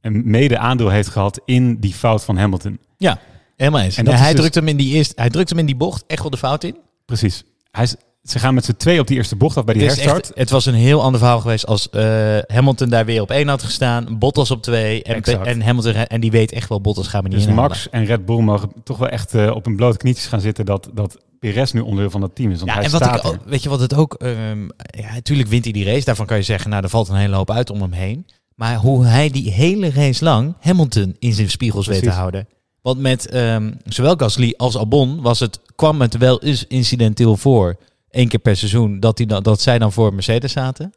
een 0.00 0.22
mede 0.24 0.58
aandeel 0.58 0.88
heeft 0.88 1.08
gehad 1.08 1.40
in 1.44 1.80
die 1.80 1.94
fout 1.94 2.24
van 2.24 2.36
Hamilton. 2.36 2.78
Ja, 2.96 3.18
helemaal 3.56 3.80
eens. 3.80 3.96
En 3.96 4.06
hij, 4.06 4.30
dus- 4.32 4.40
drukt 4.40 4.54
hem 4.54 4.68
in 4.68 4.76
die 4.76 4.94
eerste, 4.94 5.12
hij 5.16 5.30
drukt 5.30 5.48
hem 5.48 5.58
in 5.58 5.66
die 5.66 5.76
bocht 5.76 6.04
echt 6.06 6.20
wel 6.22 6.30
de 6.30 6.36
fout 6.36 6.64
in. 6.64 6.76
Precies. 7.06 7.44
Hij 7.70 7.82
is, 7.82 7.94
ze 8.22 8.38
gaan 8.38 8.54
met 8.54 8.64
z'n 8.64 8.76
twee 8.76 9.00
op 9.00 9.06
die 9.06 9.16
eerste 9.16 9.36
bocht 9.36 9.56
af 9.56 9.64
bij 9.64 9.74
die 9.74 9.82
Het, 9.82 9.94
herstart. 9.94 10.26
echt, 10.26 10.38
het 10.38 10.50
was 10.50 10.66
een 10.66 10.74
heel 10.74 11.02
ander 11.02 11.20
verhaal 11.20 11.40
geweest 11.40 11.66
als 11.66 11.90
eh, 11.90 12.38
Hamilton 12.46 12.88
daar 12.88 13.04
weer 13.04 13.20
op 13.20 13.30
één 13.30 13.48
had 13.48 13.62
gestaan. 13.62 14.18
Bottas 14.18 14.50
op 14.50 14.62
twee. 14.62 15.02
En, 15.02 15.22
en 15.22 15.62
Hamilton 15.62 15.94
en 15.94 16.20
die 16.20 16.30
weet 16.30 16.52
echt 16.52 16.68
wel, 16.68 16.80
Bottas 16.80 17.08
gaat 17.08 17.22
me 17.22 17.28
niet 17.28 17.38
Dus. 17.38 17.54
Max 17.54 17.90
en 17.90 18.04
Red 18.04 18.24
Bull 18.24 18.40
mogen 18.40 18.72
toch 18.84 18.98
wel 18.98 19.08
echt 19.08 19.34
eh, 19.34 19.50
op 19.54 19.64
hun 19.64 19.76
blote 19.76 19.96
knietjes 19.96 20.26
gaan 20.26 20.40
zitten 20.40 20.64
dat, 20.64 20.90
dat 20.94 21.18
Perez 21.50 21.72
nu 21.72 21.80
onderdeel 21.80 22.10
van 22.10 22.20
dat 22.20 22.34
team 22.34 22.50
is. 22.50 22.56
Want 22.58 22.68
Ja, 22.70 22.76
hij 22.76 22.84
en 22.84 22.90
wat 22.90 23.02
staat 23.02 23.16
ik, 23.18 23.24
ook- 23.24 23.38
weet 23.44 23.62
je 23.62 23.68
wat 23.68 23.80
het 23.80 23.94
ook... 23.94 24.14
ehm, 24.14 24.62
ja, 24.90 25.12
natuurlijk 25.12 25.48
wint 25.48 25.64
hij 25.64 25.72
die 25.72 25.84
race. 25.84 26.04
Daarvan 26.04 26.26
kan 26.26 26.36
je 26.36 26.42
zeggen, 26.42 26.70
nou, 26.70 26.82
er 26.82 26.88
valt 26.88 27.08
een 27.08 27.14
hele 27.16 27.36
hoop 27.36 27.50
uit 27.50 27.70
om 27.70 27.80
hem 27.80 27.92
heen. 27.92 28.26
Maar 28.54 28.76
hoe 28.76 29.04
hij 29.04 29.30
die 29.30 29.50
hele 29.50 29.90
race 29.90 30.24
lang 30.24 30.54
Hamilton 30.60 31.16
in 31.18 31.32
zijn 31.32 31.50
spiegels 31.50 31.86
weet 31.86 32.02
te 32.02 32.10
houden. 32.10 32.46
Want 32.82 32.98
met 32.98 33.26
ehm, 33.28 33.72
zowel 33.84 34.14
Gasly 34.16 34.54
als 34.56 34.76
Albon 34.76 35.20
was 35.22 35.40
het, 35.40 35.60
kwam 35.76 36.00
het 36.00 36.16
wel 36.18 36.42
eens 36.42 36.66
incidenteel 36.66 37.36
voor. 37.36 37.76
één 38.10 38.28
keer 38.28 38.40
per 38.40 38.56
seizoen, 38.56 39.00
dat, 39.00 39.16
die 39.16 39.26
dan, 39.26 39.42
dat 39.42 39.60
zij 39.60 39.78
dan 39.78 39.92
voor 39.92 40.14
Mercedes 40.14 40.52
zaten. 40.52 40.92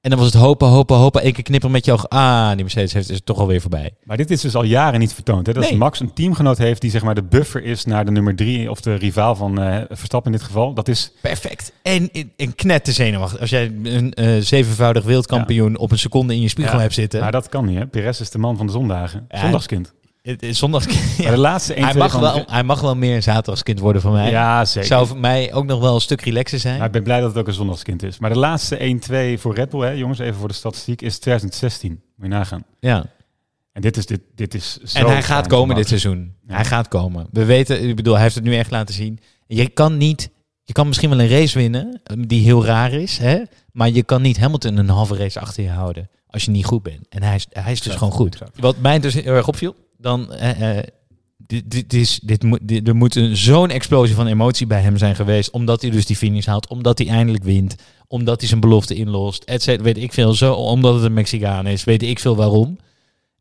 En 0.00 0.10
dan 0.10 0.18
was 0.18 0.32
het 0.32 0.42
hopen, 0.42 0.68
hopen, 0.68 0.96
hopen. 0.96 1.22
één 1.22 1.32
keer 1.32 1.42
knippen 1.42 1.70
met 1.70 1.84
je 1.84 1.92
oog. 1.92 2.08
Ah, 2.08 2.48
die 2.48 2.62
Mercedes 2.62 2.92
heeft, 2.92 3.08
is 3.08 3.16
het 3.16 3.26
toch 3.26 3.38
alweer 3.38 3.60
voorbij. 3.60 3.90
Maar 4.04 4.16
dit 4.16 4.30
is 4.30 4.40
dus 4.40 4.54
al 4.54 4.62
jaren 4.62 5.00
niet 5.00 5.12
vertoond. 5.12 5.46
Hè? 5.46 5.52
Dat 5.52 5.62
Nee. 5.62 5.76
Max 5.76 6.00
een 6.00 6.12
teamgenoot 6.12 6.58
heeft 6.58 6.80
die 6.80 6.90
zeg 6.90 7.02
maar 7.02 7.14
de 7.14 7.22
buffer 7.22 7.64
is 7.64 7.84
naar 7.84 8.04
de 8.04 8.10
nummer 8.10 8.36
drie 8.36 8.70
of 8.70 8.80
de 8.80 8.94
rivaal 8.94 9.34
van 9.34 9.60
eh, 9.60 9.80
Verstappen 9.88 10.32
in 10.32 10.38
dit 10.38 10.46
geval. 10.46 10.74
Dat 10.74 10.88
is 10.88 11.12
Perfect. 11.22 11.72
En 11.82 12.10
een 12.36 12.54
knetter 12.54 12.92
zenuwachtig. 12.92 13.40
Als 13.40 13.50
jij 13.50 13.72
een 13.82 14.14
eh, 14.14 14.36
zevenvoudig 14.40 15.04
wereldkampioen 15.04 15.78
op 15.78 15.90
een 15.90 15.98
seconde 15.98 16.34
in 16.34 16.40
je 16.40 16.48
spiegel 16.48 16.76
Ja, 16.76 16.80
hebt 16.80 16.94
zitten. 16.94 17.20
Maar 17.20 17.32
dat 17.32 17.48
kan 17.48 17.64
niet, 17.66 17.78
hè? 17.78 17.86
Perez 17.86 18.20
is 18.20 18.30
de 18.30 18.38
man 18.38 18.56
van 18.56 18.66
de 18.66 18.72
zondagen. 18.72 19.26
Ja, 19.28 19.40
Zondagskind. 19.40 19.94
Het 20.30 20.42
is 20.42 20.58
zondags. 20.58 20.86
De 21.16 21.36
laatste 21.36 21.74
1 21.74 21.84
hij, 21.84 21.94
mag 21.94 22.12
wel, 22.18 22.44
hij 22.46 22.62
mag 22.62 22.80
wel 22.80 22.96
meer 22.96 23.14
een 23.14 23.22
zaterdagskind 23.22 23.78
worden 23.78 24.02
van 24.02 24.12
mij. 24.12 24.30
Ja, 24.30 24.64
zeker. 24.64 24.88
Zou 24.88 25.06
voor 25.06 25.18
mij 25.18 25.52
ook 25.52 25.64
nog 25.64 25.80
wel 25.80 25.94
een 25.94 26.00
stuk 26.00 26.20
relaxer 26.20 26.58
zijn. 26.58 26.76
Maar 26.76 26.86
ik 26.86 26.92
ben 26.92 27.02
blij 27.02 27.20
dat 27.20 27.28
het 27.28 27.38
ook 27.38 27.46
een 27.46 27.52
zondagskind 27.52 28.02
is. 28.02 28.18
Maar 28.18 28.32
de 28.32 28.38
laatste 28.38 28.98
1-2 29.36 29.40
voor 29.40 29.54
Red 29.54 29.68
Bull, 29.68 29.80
hè, 29.80 29.90
jongens, 29.90 30.18
even 30.18 30.34
voor 30.34 30.48
de 30.48 30.54
statistiek, 30.54 31.02
is 31.02 31.18
2016. 31.18 31.90
Moet 31.90 32.00
je 32.26 32.28
nagaan. 32.28 32.64
ja. 32.80 33.04
En 33.72 33.84
dit 33.84 33.96
is, 33.96 34.06
dit, 34.06 34.20
dit 34.34 34.54
is 34.54 34.76
zo 34.76 34.98
En 34.98 35.06
hij 35.06 35.22
gaat 35.22 35.46
komen 35.46 35.76
dit 35.76 35.88
seizoen. 35.88 36.34
Ja. 36.46 36.54
Hij 36.54 36.64
gaat 36.64 36.88
komen. 36.88 37.26
We 37.32 37.44
weten, 37.44 37.88
ik 37.88 37.96
bedoel, 37.96 38.14
hij 38.14 38.22
heeft 38.22 38.34
het 38.34 38.44
nu 38.44 38.56
echt 38.56 38.70
laten 38.70 38.94
zien. 38.94 39.18
Je 39.46 39.68
kan 39.68 39.96
niet, 39.96 40.30
je 40.64 40.72
kan 40.72 40.86
misschien 40.86 41.10
wel 41.10 41.20
een 41.20 41.28
race 41.28 41.58
winnen 41.58 42.00
eh, 42.04 42.16
die 42.26 42.42
heel 42.42 42.64
raar 42.64 42.92
is, 42.92 43.18
hè? 43.18 43.42
maar 43.72 43.90
je 43.90 44.02
kan 44.02 44.22
niet 44.22 44.38
Hamilton 44.38 44.76
een 44.76 44.88
halve 44.88 45.16
race 45.16 45.40
achter 45.40 45.62
je 45.62 45.70
houden 45.70 46.08
als 46.26 46.44
je 46.44 46.50
niet 46.50 46.64
goed 46.64 46.82
bent. 46.82 47.08
En 47.08 47.22
hij 47.22 47.34
is, 47.34 47.46
hij 47.50 47.72
is 47.72 47.80
dus 47.80 47.92
Exact, 47.92 47.98
gewoon 47.98 48.12
goed. 48.12 48.38
Wat 48.54 48.78
mij 48.78 48.98
dus 48.98 49.14
heel 49.14 49.34
erg 49.34 49.48
opviel, 49.48 49.74
dan 49.98 50.32
eh, 50.32 50.78
eh, 50.78 50.84
dit, 51.36 51.70
dit 51.70 51.92
is, 51.92 52.18
dit 52.22 52.42
moet, 52.42 52.86
er 52.86 52.96
moet 52.96 53.20
zo'n 53.32 53.70
explosie 53.70 54.14
van 54.14 54.26
emotie 54.26 54.66
bij 54.66 54.80
hem 54.80 54.96
zijn 54.96 55.14
geweest, 55.14 55.50
omdat 55.50 55.82
hij 55.82 55.90
dus 55.90 56.06
die 56.06 56.16
finish 56.16 56.46
haalt, 56.46 56.68
omdat 56.68 56.98
hij 56.98 57.08
eindelijk 57.08 57.44
wint, 57.44 57.76
omdat 58.06 58.40
hij 58.40 58.48
zijn 58.48 58.60
belofte 58.60 58.94
inlost, 58.94 59.42
et 59.44 59.64
weet 59.64 59.96
ik 59.96 60.12
veel, 60.12 60.34
zo, 60.34 60.54
omdat 60.54 60.94
het 60.94 61.04
een 61.04 61.12
Mexicaan 61.12 61.66
is, 61.66 61.84
weet 61.84 62.02
ik 62.02 62.18
veel 62.18 62.36
waarom. 62.36 62.78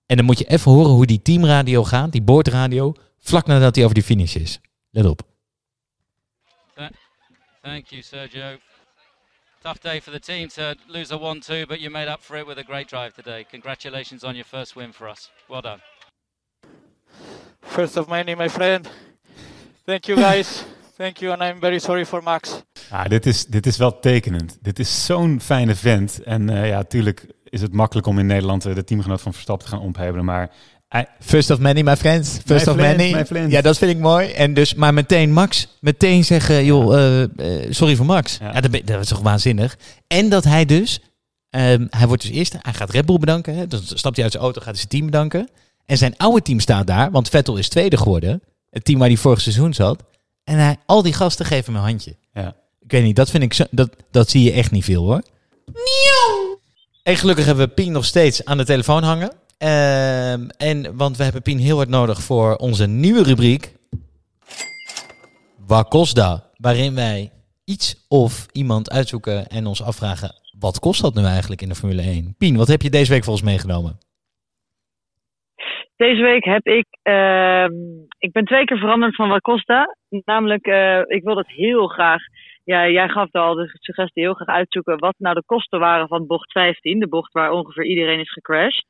En 0.05 0.17
dan 0.17 0.25
moet 0.25 0.39
je 0.39 0.45
even 0.45 0.71
horen 0.71 0.91
hoe 0.91 1.05
die 1.05 1.21
teamradio 1.21 1.83
gaat, 1.83 2.11
die 2.11 2.21
boordradio, 2.21 2.93
vlak 3.19 3.45
nadat 3.45 3.75
hij 3.75 3.83
over 3.83 3.95
die 3.95 4.03
finish 4.03 4.35
is. 4.35 4.59
Let 4.89 5.05
op. 5.05 5.21
Thank 7.61 7.87
you, 7.87 8.01
Sergio. 8.01 8.57
Tough 9.61 9.81
day 9.81 9.99
for 9.99 10.11
the 10.11 10.19
team 10.19 10.47
to 10.47 10.75
lose 10.87 11.11
a 11.11 11.17
1 11.17 11.41
2, 11.41 11.65
but 11.65 11.79
you 11.79 11.89
made 11.89 12.07
up 12.07 12.21
for 12.21 12.37
it 12.37 12.45
with 12.45 12.57
a 12.57 12.63
great 12.63 12.87
drive 12.87 13.13
today. 13.13 13.45
Congratulations 13.51 14.23
on 14.23 14.35
your 14.35 14.45
first 14.45 14.75
win 14.75 14.93
for 14.93 15.09
us. 15.09 15.29
Well 15.49 15.61
done. 15.61 15.81
First 17.77 17.97
of 17.97 18.07
many, 18.07 18.35
my 18.35 18.49
friend. 18.49 18.89
Thank 19.85 20.05
you, 20.05 20.21
guys. 20.21 20.63
Thank 20.95 21.17
you, 21.17 21.31
and 21.31 21.41
I'm 21.43 21.59
very 21.59 21.79
sorry 21.79 22.05
for 22.05 22.23
Max. 22.23 22.63
Ja, 22.89 23.03
dit 23.03 23.25
is, 23.25 23.45
dit 23.45 23.65
is 23.65 23.77
wel 23.77 23.99
tekenend. 23.99 24.57
Dit 24.61 24.79
is 24.79 25.05
zo'n 25.05 25.39
fijne 25.41 25.75
vent. 25.75 26.23
En 26.23 26.49
eh, 26.49 26.67
ja, 26.67 26.83
tuurlijk 26.83 27.25
is 27.43 27.61
het 27.61 27.73
makkelijk 27.73 28.07
om 28.07 28.19
in 28.19 28.25
Nederland 28.25 28.65
eh, 28.65 28.75
de 28.75 28.83
teamgenoot 28.83 29.21
van 29.21 29.33
Verstappen 29.33 29.67
te 29.67 29.73
gaan 29.73 29.83
omhebelen. 29.83 30.25
Maar 30.25 30.49
First 31.19 31.49
of 31.49 31.59
many, 31.59 31.81
my 31.81 31.95
friends. 31.95 32.39
First 32.45 32.65
My 32.65 32.71
of 32.73 32.79
friend, 32.79 32.97
many. 32.97 33.13
my 33.13 33.25
friend. 33.25 33.51
Ja, 33.51 33.61
dat 33.61 33.77
vind 33.77 33.91
ik 33.91 33.97
mooi. 33.97 34.31
En 34.31 34.53
dus, 34.53 34.73
maar 34.73 34.93
meteen 34.93 35.33
Max, 35.33 35.77
meteen 35.79 36.25
zeggen, 36.25 36.65
joh, 36.65 37.21
eh, 37.21 37.67
sorry 37.69 37.95
voor 37.95 38.05
Max. 38.05 38.37
Ja. 38.39 38.51
Ja. 38.53 38.61
dat, 38.61 39.01
is 39.01 39.07
toch 39.07 39.21
waanzinnig. 39.21 39.77
En 40.07 40.29
dat 40.29 40.43
hij 40.43 40.65
dus, 40.65 40.99
ehm, 41.49 41.85
hij 41.89 42.07
wordt 42.07 42.21
dus 42.21 42.31
eerste, 42.31 42.57
hij 42.61 42.73
gaat 42.73 42.89
Red 42.89 43.05
Bull 43.05 43.19
bedanken. 43.19 43.55
Hè? 43.55 43.67
Dan 43.67 43.81
stapt 43.83 44.15
hij 44.15 44.23
uit 44.23 44.33
zijn 44.33 44.43
auto, 44.43 44.59
gaat 44.61 44.69
hij 44.69 44.77
zijn 44.77 44.89
team 44.89 45.05
bedanken. 45.05 45.49
En 45.87 45.97
zijn 45.97 46.17
oude 46.17 46.41
team 46.41 46.59
staat 46.59 46.87
daar, 46.87 47.11
want 47.11 47.29
Vettel 47.29 47.57
is 47.57 47.69
tweede 47.69 47.97
geworden. 47.97 48.41
Het 48.69 48.85
team 48.85 48.99
waar 48.99 49.07
hij 49.07 49.17
vorig 49.17 49.41
seizoen 49.41 49.73
zat. 49.73 50.03
En 50.43 50.57
hij, 50.57 50.77
al 50.85 51.01
die 51.01 51.13
gasten 51.13 51.45
geven 51.45 51.73
hem 51.73 51.81
een 51.81 51.89
handje. 51.89 52.15
ja. 52.33 52.55
Ik 52.79 52.91
weet 52.91 53.03
niet, 53.03 53.15
dat 53.15 53.29
vind 53.29 53.43
ik 53.43 53.53
zo, 53.53 53.63
dat, 53.71 53.89
dat 54.11 54.29
zie 54.29 54.43
je 54.43 54.51
echt 54.51 54.71
niet 54.71 54.83
veel 54.83 55.03
hoor. 55.03 55.21
Nieuw! 55.65 56.59
En 57.03 57.17
gelukkig 57.17 57.45
hebben 57.45 57.67
we 57.67 57.73
Pien 57.73 57.91
nog 57.91 58.05
steeds 58.05 58.45
aan 58.45 58.57
de 58.57 58.65
telefoon 58.65 59.03
hangen. 59.03 59.31
Ehm, 59.57 60.47
en, 60.57 60.95
want 60.95 61.17
we 61.17 61.23
hebben 61.23 61.41
Pien 61.41 61.59
heel 61.59 61.75
hard 61.75 61.89
nodig 61.89 62.23
voor 62.23 62.55
onze 62.55 62.85
nieuwe 62.87 63.23
rubriek. 63.23 63.73
Wat 65.65 65.87
kost 65.87 66.15
dat? 66.15 66.43
Waarin 66.57 66.95
wij 66.95 67.31
iets 67.63 67.95
of 68.07 68.45
iemand 68.51 68.89
uitzoeken 68.89 69.47
en 69.47 69.65
ons 69.65 69.81
afvragen... 69.81 70.35
wat 70.59 70.79
kost 70.79 71.01
dat 71.01 71.15
nu 71.15 71.23
eigenlijk 71.23 71.61
in 71.61 71.69
de 71.69 71.75
Formule 71.75 72.01
1? 72.01 72.35
Pien, 72.37 72.55
wat 72.55 72.67
heb 72.67 72.81
je 72.81 72.89
deze 72.89 73.11
week 73.11 73.23
voor 73.23 73.33
ons 73.33 73.41
meegenomen? 73.41 73.97
Deze 75.97 76.21
week 76.21 76.43
heb 76.43 76.65
ik, 76.65 76.85
ehm, 77.01 77.71
ik 78.17 78.31
ben 78.31 78.45
twee 78.45 78.63
keer 78.63 78.77
veranderd 78.77 79.15
van 79.15 79.29
wat 79.29 79.41
Costa. 79.41 79.95
Namelijk, 80.09 80.65
eh, 80.65 81.01
ik 81.05 81.23
wil 81.23 81.35
dat 81.35 81.47
heel 81.47 81.87
graag, 81.87 82.21
ja, 82.63 82.89
jij 82.89 83.09
gaf 83.09 83.31
al 83.31 83.55
de 83.55 83.69
suggestie 83.71 84.23
heel 84.23 84.33
graag 84.33 84.55
uitzoeken 84.55 84.99
wat 84.99 85.15
nou 85.17 85.35
de 85.35 85.43
kosten 85.45 85.79
waren 85.79 86.07
van 86.07 86.27
bocht 86.27 86.51
15. 86.51 86.99
De 86.99 87.07
bocht 87.07 87.33
waar 87.33 87.51
ongeveer 87.51 87.85
iedereen 87.85 88.19
is 88.19 88.31
gecrashed. 88.31 88.85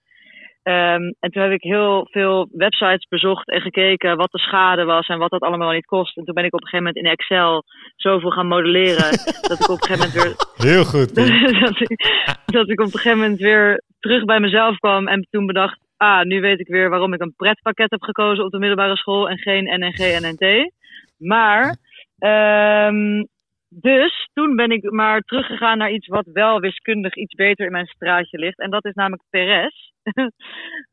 Ehm, 0.64 1.02
en 1.20 1.32
toen 1.32 1.42
heb 1.42 1.52
ik 1.52 1.62
heel 1.62 2.08
veel 2.12 2.50
websites 2.52 3.08
bezocht 3.10 3.48
en 3.48 3.62
gekeken 3.62 4.18
wat 4.18 4.32
de 4.32 4.40
schade 4.40 4.84
was 4.84 5.08
en 5.08 5.18
wat 5.18 5.32
dat 5.32 5.42
allemaal 5.42 5.72
niet 5.72 5.86
kost. 5.86 6.18
En 6.18 6.26
toen 6.26 6.34
ben 6.34 6.46
ik 6.46 6.54
op 6.54 6.62
een 6.62 6.68
gegeven 6.68 6.86
moment 6.86 7.06
in 7.06 7.12
Excel 7.12 7.64
zoveel 7.96 8.32
gaan 8.32 8.48
modelleren 8.48 9.12
dat 9.50 9.60
ik 9.60 9.70
op 9.70 9.82
een 9.82 9.88
gegeven 9.88 10.08
moment 10.08 10.14
weer 10.24 10.72
Heel 10.72 10.84
goed. 10.84 11.14
Pien. 11.14 11.60
dat, 11.66 11.80
ik, 11.80 12.06
dat 12.46 12.70
ik 12.70 12.80
op 12.80 12.86
een 12.86 13.00
gegeven 13.00 13.18
moment 13.18 13.40
weer 13.40 13.84
terug 14.00 14.26
bij 14.26 14.40
mezelf 14.40 14.78
kwam 14.78 15.08
en 15.08 15.28
toen 15.30 15.46
bedacht, 15.46 15.80
ah, 15.98 16.22
nu 16.24 16.42
weet 16.42 16.60
ik 16.60 16.68
weer 16.68 16.90
waarom 16.90 17.14
ik 17.14 17.22
een 17.22 17.36
pretpakket 17.36 17.92
heb 17.92 18.02
gekozen 18.02 18.46
op 18.46 18.52
de 18.52 18.60
middelbare 18.60 18.98
school 18.98 19.30
en 19.30 19.38
geen 19.38 19.64
NNG 19.64 20.00
en 20.00 20.36
NT. 20.36 20.72
Maar, 21.18 21.78
ehm, 22.18 23.24
dus 23.70 24.30
toen 24.34 24.56
ben 24.56 24.72
ik 24.72 24.92
maar 24.92 25.22
teruggegaan 25.22 25.78
naar 25.78 25.92
iets 25.92 26.08
wat 26.08 26.30
wel 26.34 26.60
wiskundig 26.60 27.16
iets 27.16 27.34
beter 27.34 27.66
in 27.66 27.72
mijn 27.72 27.88
straatje 27.88 28.38
ligt. 28.38 28.60
En 28.60 28.70
dat 28.70 28.86
is 28.86 28.94
namelijk 28.94 29.24
Perez. 29.30 29.76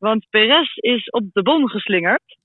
Want 0.05 0.25
Perez 0.29 0.75
is 0.75 1.09
op 1.09 1.23
de 1.33 1.41
bom 1.41 1.67
geslingerd. 1.67 2.37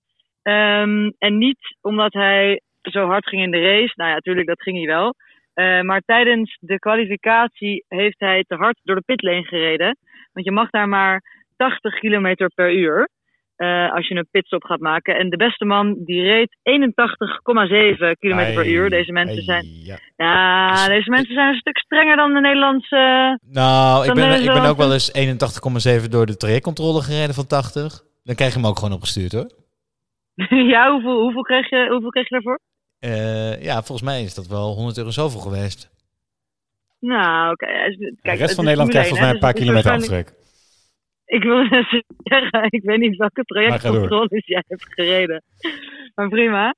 Ehm, 0.42 1.10
en 1.18 1.38
niet 1.38 1.76
omdat 1.80 2.12
hij 2.12 2.60
zo 2.82 3.06
hard 3.06 3.28
ging 3.28 3.42
in 3.42 3.50
de 3.50 3.60
race. 3.60 3.92
Nou 3.94 4.08
ja, 4.08 4.14
natuurlijk, 4.14 4.46
dat 4.46 4.62
ging 4.62 4.76
hij 4.76 4.86
wel. 4.86 5.14
Eh, 5.54 5.80
maar 5.80 6.00
tijdens 6.00 6.56
de 6.60 6.78
kwalificatie 6.78 7.84
heeft 7.88 8.20
hij 8.20 8.44
te 8.46 8.54
hard 8.54 8.80
door 8.82 8.96
de 8.96 9.02
pitlane 9.06 9.44
gereden. 9.44 9.96
Want 10.32 10.46
je 10.46 10.52
mag 10.52 10.70
daar 10.70 10.88
maar 10.88 11.22
80 11.60 11.98
km 11.98 12.48
per 12.54 12.72
uur. 12.74 13.08
eh, 13.56 13.92
als 13.92 14.08
je 14.08 14.14
een 14.14 14.28
pitstop 14.30 14.64
gaat 14.64 14.80
maken. 14.80 15.16
En 15.16 15.30
de 15.30 15.36
beste 15.36 15.64
man 15.64 15.96
die 16.04 16.22
reed 16.22 16.56
81,7 16.62 18.16
km 18.18 18.54
per 18.54 18.66
uur. 18.66 18.90
Deze 18.90 19.12
mensen 19.12 19.42
zijn. 19.42 19.64
Ja. 19.84 19.98
Ja, 20.16 20.86
deze 20.88 21.10
mensen 21.10 21.34
zijn 21.34 21.48
een 21.48 21.58
stuk 21.58 21.78
strenger 21.78 22.16
dan 22.16 22.32
de 22.34 22.40
Nederlandse. 22.40 23.38
Nou, 23.50 24.08
ik 24.08 24.14
ben, 24.14 24.40
ik 24.42 24.52
ben 24.52 24.64
ook 24.64 24.76
wel 24.76 24.86
een- 24.86 24.92
eens 24.92 25.12
81,7 26.04 26.10
door 26.10 26.26
de 26.26 26.36
trajectcontrole 26.36 27.02
gereden 27.02 27.34
van 27.34 27.46
80. 27.46 28.02
Dan 28.24 28.34
krijg 28.34 28.52
je 28.52 28.58
hem 28.58 28.68
ook 28.68 28.78
gewoon 28.78 28.94
opgestuurd 28.94 29.32
hoor. 29.32 29.50
ja, 30.74 30.90
hoeveel, 30.92 31.20
hoeveel, 31.22 31.42
kreeg 31.42 31.70
je, 31.70 31.86
hoeveel 31.90 32.10
kreeg 32.10 32.28
je 32.28 32.34
daarvoor? 32.34 32.58
Eh, 32.98 33.62
ja, 33.62 33.74
volgens 33.74 34.02
mij 34.02 34.22
is 34.22 34.34
dat 34.34 34.46
wel 34.46 34.74
100 34.74 34.98
euro 34.98 35.10
zoveel 35.10 35.40
geweest. 35.40 35.90
Nou, 37.00 37.50
oké. 37.52 37.66
is- 37.66 37.96
de 37.96 38.14
rest 38.22 38.54
van 38.54 38.64
Nederland 38.64 38.90
krijgt 38.90 39.08
volgens 39.08 39.28
mij 39.28 39.28
een 39.28 39.34
1, 39.34 39.38
paar 39.40 39.52
dus 39.52 39.60
kilometer 39.62 39.92
aftrek. 39.92 40.32
Ik 41.30 41.42
wil 41.42 41.66
zeggen, 42.22 42.66
ik 42.68 42.82
weet 42.82 42.98
niet 42.98 43.16
welke 43.16 43.42
trajectcontroles 43.44 44.46
jij 44.46 44.64
hebt 44.68 44.84
gereden. 44.88 45.42
Maar 46.14 46.28
prima. 46.28 46.74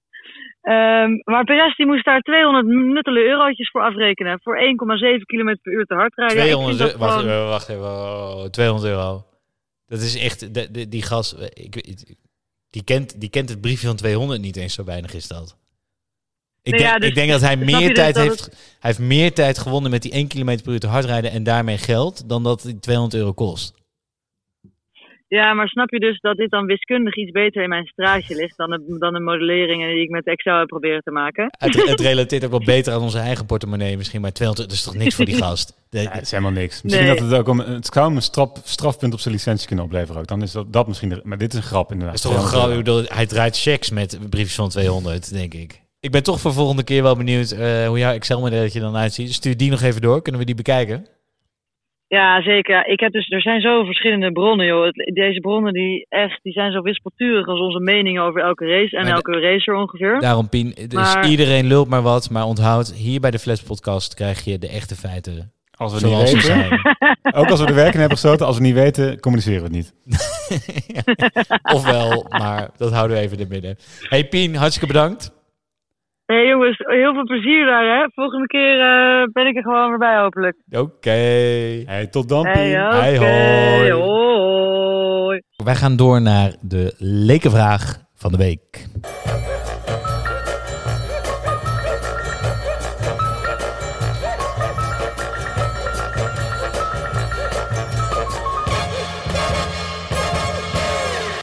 Ehm, 0.62 1.10
maar 1.24 1.44
Perez 1.44 1.76
die 1.76 1.86
moest 1.86 2.04
daar 2.04 2.20
200 2.20 2.66
nuttele 2.66 3.20
eurotjes 3.24 3.70
voor 3.70 3.82
afrekenen. 3.82 4.40
Voor 4.42 4.56
1,7 4.58 5.24
km 5.24 5.56
per 5.62 5.72
uur 5.72 5.84
te 5.84 5.94
hard 5.94 6.14
rijden. 6.16 6.36
Ja, 6.36 6.42
ik 6.42 6.48
vind 6.50 6.76
200 6.76 6.78
dat 6.78 6.88
euro. 6.92 6.98
Wacht, 6.98 7.18
gewoon- 7.18 7.34
even, 7.34 7.48
wacht 7.48 7.68
even. 7.68 7.82
oh, 7.84 8.44
200 8.44 8.88
euro. 8.92 9.24
Dat 9.86 10.00
is 10.00 10.18
echt... 10.18 10.54
de- 10.54 10.70
de- 10.70 10.88
die 10.88 11.02
gas... 11.02 11.34
Ik, 11.54 11.74
weet- 11.74 12.16
die, 12.70 12.84
kent, 12.84 13.20
die 13.20 13.30
kent 13.30 13.48
het 13.48 13.60
briefje 13.60 13.86
van 13.86 13.96
200 13.96 14.40
niet 14.40 14.56
eens. 14.56 14.74
Zo 14.74 14.84
weinig 14.84 15.14
is 15.14 15.28
dat. 15.28 15.56
Ik, 16.62 16.72
denk, 16.72 16.84
ja, 16.84 16.98
dus 16.98 17.08
ik 17.08 17.14
denk 17.14 17.30
dat 17.30 17.40
hij 17.40 17.56
meer 17.70 17.88
dus 17.88 17.94
tijd 17.94 18.16
heeft... 18.16 18.44
Hij 18.80 18.90
heeft 18.90 18.98
meer 18.98 19.32
tijd 19.32 19.58
gewonnen 19.58 19.90
met 19.90 20.02
die 20.02 20.12
1 20.12 20.28
km 20.28 20.44
per 20.62 20.72
uur 20.72 20.78
te 20.80 20.86
hard 20.86 21.04
rijden... 21.04 21.30
en 21.30 21.42
daarmee 21.42 21.78
geld... 21.78 22.28
dan 22.28 22.42
dat 22.42 22.62
die 22.62 22.78
200 22.78 23.14
euro 23.20 23.32
kost. 23.32 23.80
Ja, 25.38 25.54
maar 25.54 25.68
snap 25.68 25.90
je 25.90 25.98
dus 25.98 26.20
dat 26.20 26.36
dit 26.36 26.50
dan 26.50 26.66
wiskundig 26.66 27.16
iets 27.16 27.30
beter 27.30 27.62
in 27.62 27.68
mijn 27.68 27.86
straatje 27.86 28.34
ligt 28.34 28.56
dan 28.56 28.70
de, 28.70 28.96
dan 28.98 29.12
de 29.12 29.20
modelleringen 29.20 29.88
die 29.94 30.02
ik 30.02 30.10
met 30.10 30.26
Excel 30.26 30.58
heb 30.58 30.66
proberen 30.66 31.02
te 31.02 31.10
maken? 31.10 31.46
Het, 31.58 31.88
het 31.88 32.00
relateert 32.10 32.44
ook 32.44 32.50
wel 32.50 32.64
beter 32.64 32.92
aan 32.92 33.00
onze 33.00 33.18
eigen 33.18 33.46
portemonnee 33.46 33.96
misschien. 33.96 34.20
Maar 34.20 34.32
200 34.32 34.68
dat 34.68 34.78
is 34.78 34.84
toch 34.84 34.94
niks 34.94 35.14
voor 35.14 35.24
die 35.24 35.34
gast? 35.44 35.74
Ja, 35.90 36.10
het 36.10 36.22
is 36.22 36.30
helemaal 36.30 36.52
niks. 36.52 36.82
Misschien 36.82 37.04
Nee. 37.04 37.14
dat 37.14 37.24
het 37.30 37.38
ook 37.38 37.48
om, 37.48 37.58
het 37.58 37.86
zou 37.92 38.14
een 38.14 38.22
straf, 38.22 38.50
strafpunt 38.64 39.12
op 39.12 39.20
zijn 39.20 39.34
licentie 39.34 39.66
kunnen 39.66 39.84
opleveren 39.84 40.20
ook. 40.20 40.26
Dan 40.26 40.42
is 40.42 40.52
dat, 40.52 40.72
dat 40.72 40.86
misschien, 40.86 41.08
de, 41.08 41.20
maar 41.24 41.38
dit 41.38 41.52
is 41.52 41.58
een 41.58 41.64
grap 41.64 41.92
inderdaad. 41.92 42.22
Dat 42.22 42.24
is 42.24 42.30
toch 42.30 42.42
een 42.42 42.48
200 42.48 42.84
grap. 42.86 42.98
Bedoel, 42.98 43.16
hij 43.16 43.26
draait 43.26 43.60
checks 43.60 43.90
met 43.90 44.18
briefjes 44.30 44.54
van 44.54 44.68
200, 44.68 45.32
denk 45.32 45.54
ik. 45.54 45.80
Ik 46.00 46.10
ben 46.10 46.22
toch 46.22 46.40
voor 46.40 46.52
volgende 46.52 46.84
keer 46.84 47.02
wel 47.02 47.16
benieuwd 47.16 47.50
eh, 47.50 47.86
hoe 47.86 47.98
jouw 47.98 48.12
Excel-modelletje 48.12 48.80
dan 48.80 48.96
uitziet. 48.96 49.32
Stuur 49.32 49.56
die 49.56 49.70
nog 49.70 49.82
even 49.82 50.00
door. 50.00 50.22
Kunnen 50.22 50.40
we 50.40 50.46
die 50.46 50.54
bekijken? 50.54 51.06
Ja, 52.18 52.42
zeker. 52.42 52.86
Ik 52.86 53.00
heb 53.00 53.12
dus, 53.12 53.28
er 53.30 53.40
zijn 53.40 53.60
zo 53.60 53.84
verschillende 53.84 54.32
bronnen, 54.32 54.66
joh. 54.66 54.88
Deze 55.14 55.40
bronnen 55.40 55.72
die 55.72 56.06
echt, 56.08 56.38
die 56.42 56.52
zijn 56.52 56.72
zo 56.72 56.82
wispelturig 56.82 57.46
als 57.46 57.60
onze 57.60 57.80
meningen 57.80 58.22
over 58.22 58.40
elke 58.40 58.66
race 58.66 58.96
en 58.96 59.04
Maar 59.04 59.12
elke 59.12 59.40
racer 59.40 59.74
ongeveer. 59.74 60.20
Daarom, 60.20 60.48
Pien. 60.48 60.74
Dus 60.88 60.92
Maar- 61.14 61.28
iedereen 61.28 61.66
lult 61.66 61.88
maar 61.88 62.02
wat. 62.02 62.30
Maar 62.30 62.44
onthoud, 62.44 62.92
hier 62.92 63.20
bij 63.20 63.30
de 63.30 63.38
Flash 63.38 63.60
Podcast 63.60 64.14
krijg 64.14 64.44
je 64.44 64.58
de 64.58 64.68
echte 64.68 64.94
feiten. 64.94 65.52
Als 65.70 65.92
we 65.92 65.98
Zoals 65.98 66.32
niet 66.32 66.46
weten, 66.46 66.46
zijn. 66.46 66.80
ook 67.38 67.50
als 67.50 67.60
we 67.60 67.66
de 67.66 67.74
werken 67.74 68.00
hebben 68.00 68.18
gesloten, 68.18 68.46
als 68.46 68.56
we 68.56 68.62
niet 68.62 68.74
weten, 68.74 69.20
communiceren 69.20 69.58
we 69.70 69.76
het 69.76 69.76
niet. 69.76 69.94
Ofwel, 71.76 72.26
maar 72.28 72.70
dat 72.76 72.92
houden 72.92 73.16
we 73.16 73.22
even 73.22 73.36
in 73.36 73.42
het 73.42 73.52
midden. 73.52 73.76
Hey 74.00 74.24
Pien, 74.28 74.54
hartstikke 74.56 74.92
bedankt. 74.92 75.41
Hé 76.32 76.38
hey, 76.38 76.46
jongens, 76.46 76.78
heel 76.78 77.12
veel 77.14 77.24
plezier 77.24 77.66
daar, 77.66 77.84
hè. 77.84 78.06
Volgende 78.14 78.46
keer 78.46 78.80
eh, 78.80 79.32
ben 79.32 79.46
ik 79.46 79.56
er 79.56 79.62
gewoon 79.62 79.88
weer 79.88 79.98
bij, 79.98 80.18
hopelijk. 80.18 80.56
Oké. 80.70 81.10
Hey, 81.86 82.06
tot 82.10 82.28
dan, 82.28 82.42
Pien. 82.42 82.52
Hey, 82.52 82.86
oké. 83.16 83.24
Hey, 83.24 83.90
hoi. 83.90 83.92
hoi. 83.92 85.42
Wij 85.64 85.74
gaan 85.74 85.96
door 85.96 86.22
naar 86.22 86.54
de 86.60 86.94
lekenvraag 86.98 87.98
van 88.14 88.32
de 88.32 88.38
week. 88.38 88.86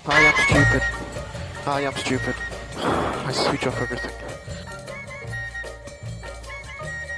I 0.08 0.26
am 0.26 0.34
stupid. 0.36 0.84
I 1.68 1.86
am 1.86 1.96
stupid. 1.96 2.36
I 3.28 3.32
switch 3.32 3.68
off 3.68 3.82
everything. 3.82 4.29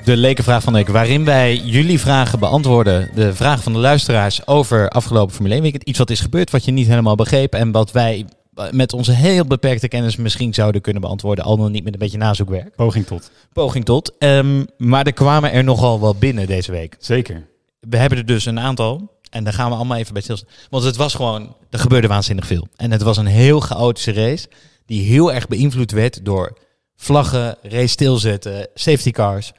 De 0.03 0.17
lekenvraag 0.17 0.63
van 0.63 0.73
de 0.73 0.79
week, 0.79 0.87
waarin 0.87 1.25
wij 1.25 1.55
jullie 1.55 1.99
vragen 1.99 2.39
beantwoorden. 2.39 3.09
De 3.15 3.33
vragen 3.33 3.63
van 3.63 3.73
de 3.73 3.79
luisteraars 3.79 4.47
over 4.47 4.89
afgelopen 4.89 5.33
Formule 5.33 5.53
1 5.53 5.63
weekend. 5.63 5.83
Iets 5.83 5.97
wat 5.97 6.09
is 6.09 6.19
gebeurd, 6.19 6.51
wat 6.51 6.65
je 6.65 6.71
niet 6.71 6.87
helemaal 6.87 7.15
begreep. 7.15 7.53
En 7.53 7.71
wat 7.71 7.91
wij 7.91 8.25
met 8.71 8.93
onze 8.93 9.11
heel 9.11 9.45
beperkte 9.45 9.87
kennis 9.87 10.15
misschien 10.15 10.53
zouden 10.53 10.81
kunnen 10.81 11.01
beantwoorden. 11.01 11.45
Al 11.45 11.57
dan 11.57 11.71
niet 11.71 11.83
met 11.83 11.93
een 11.93 11.99
beetje 11.99 12.17
nazoekwerk. 12.17 12.75
Poging 12.75 13.05
tot. 13.05 13.31
Poging 13.53 13.85
tot. 13.85 14.17
Ehm, 14.17 14.65
maar 14.77 15.05
er 15.05 15.13
kwamen 15.13 15.51
er 15.51 15.63
nogal 15.63 16.01
wel 16.01 16.15
binnen 16.15 16.47
deze 16.47 16.71
week. 16.71 16.95
Zeker. 16.99 17.47
We 17.79 17.97
hebben 17.97 18.17
er 18.17 18.25
dus 18.25 18.45
een 18.45 18.59
aantal. 18.59 19.19
En 19.29 19.43
daar 19.43 19.53
gaan 19.53 19.69
we 19.69 19.75
allemaal 19.75 19.97
even 19.97 20.13
bij 20.13 20.21
stilstaan. 20.21 20.49
Want 20.69 20.83
het 20.83 20.95
was 20.95 21.13
gewoon, 21.13 21.55
er 21.69 21.79
gebeurde 21.79 22.07
waanzinnig 22.07 22.47
veel. 22.47 22.67
En 22.75 22.91
het 22.91 23.01
was 23.01 23.17
een 23.17 23.25
heel 23.25 23.59
chaotische 23.59 24.13
race. 24.13 24.47
Die 24.85 25.01
heel 25.01 25.33
erg 25.33 25.47
beïnvloed 25.47 25.91
werd 25.91 26.25
door 26.25 26.57
vlaggen, 26.95 27.57
race 27.61 27.87
stilzetten, 27.87 28.67
safety 28.73 29.11
cars. 29.11 29.51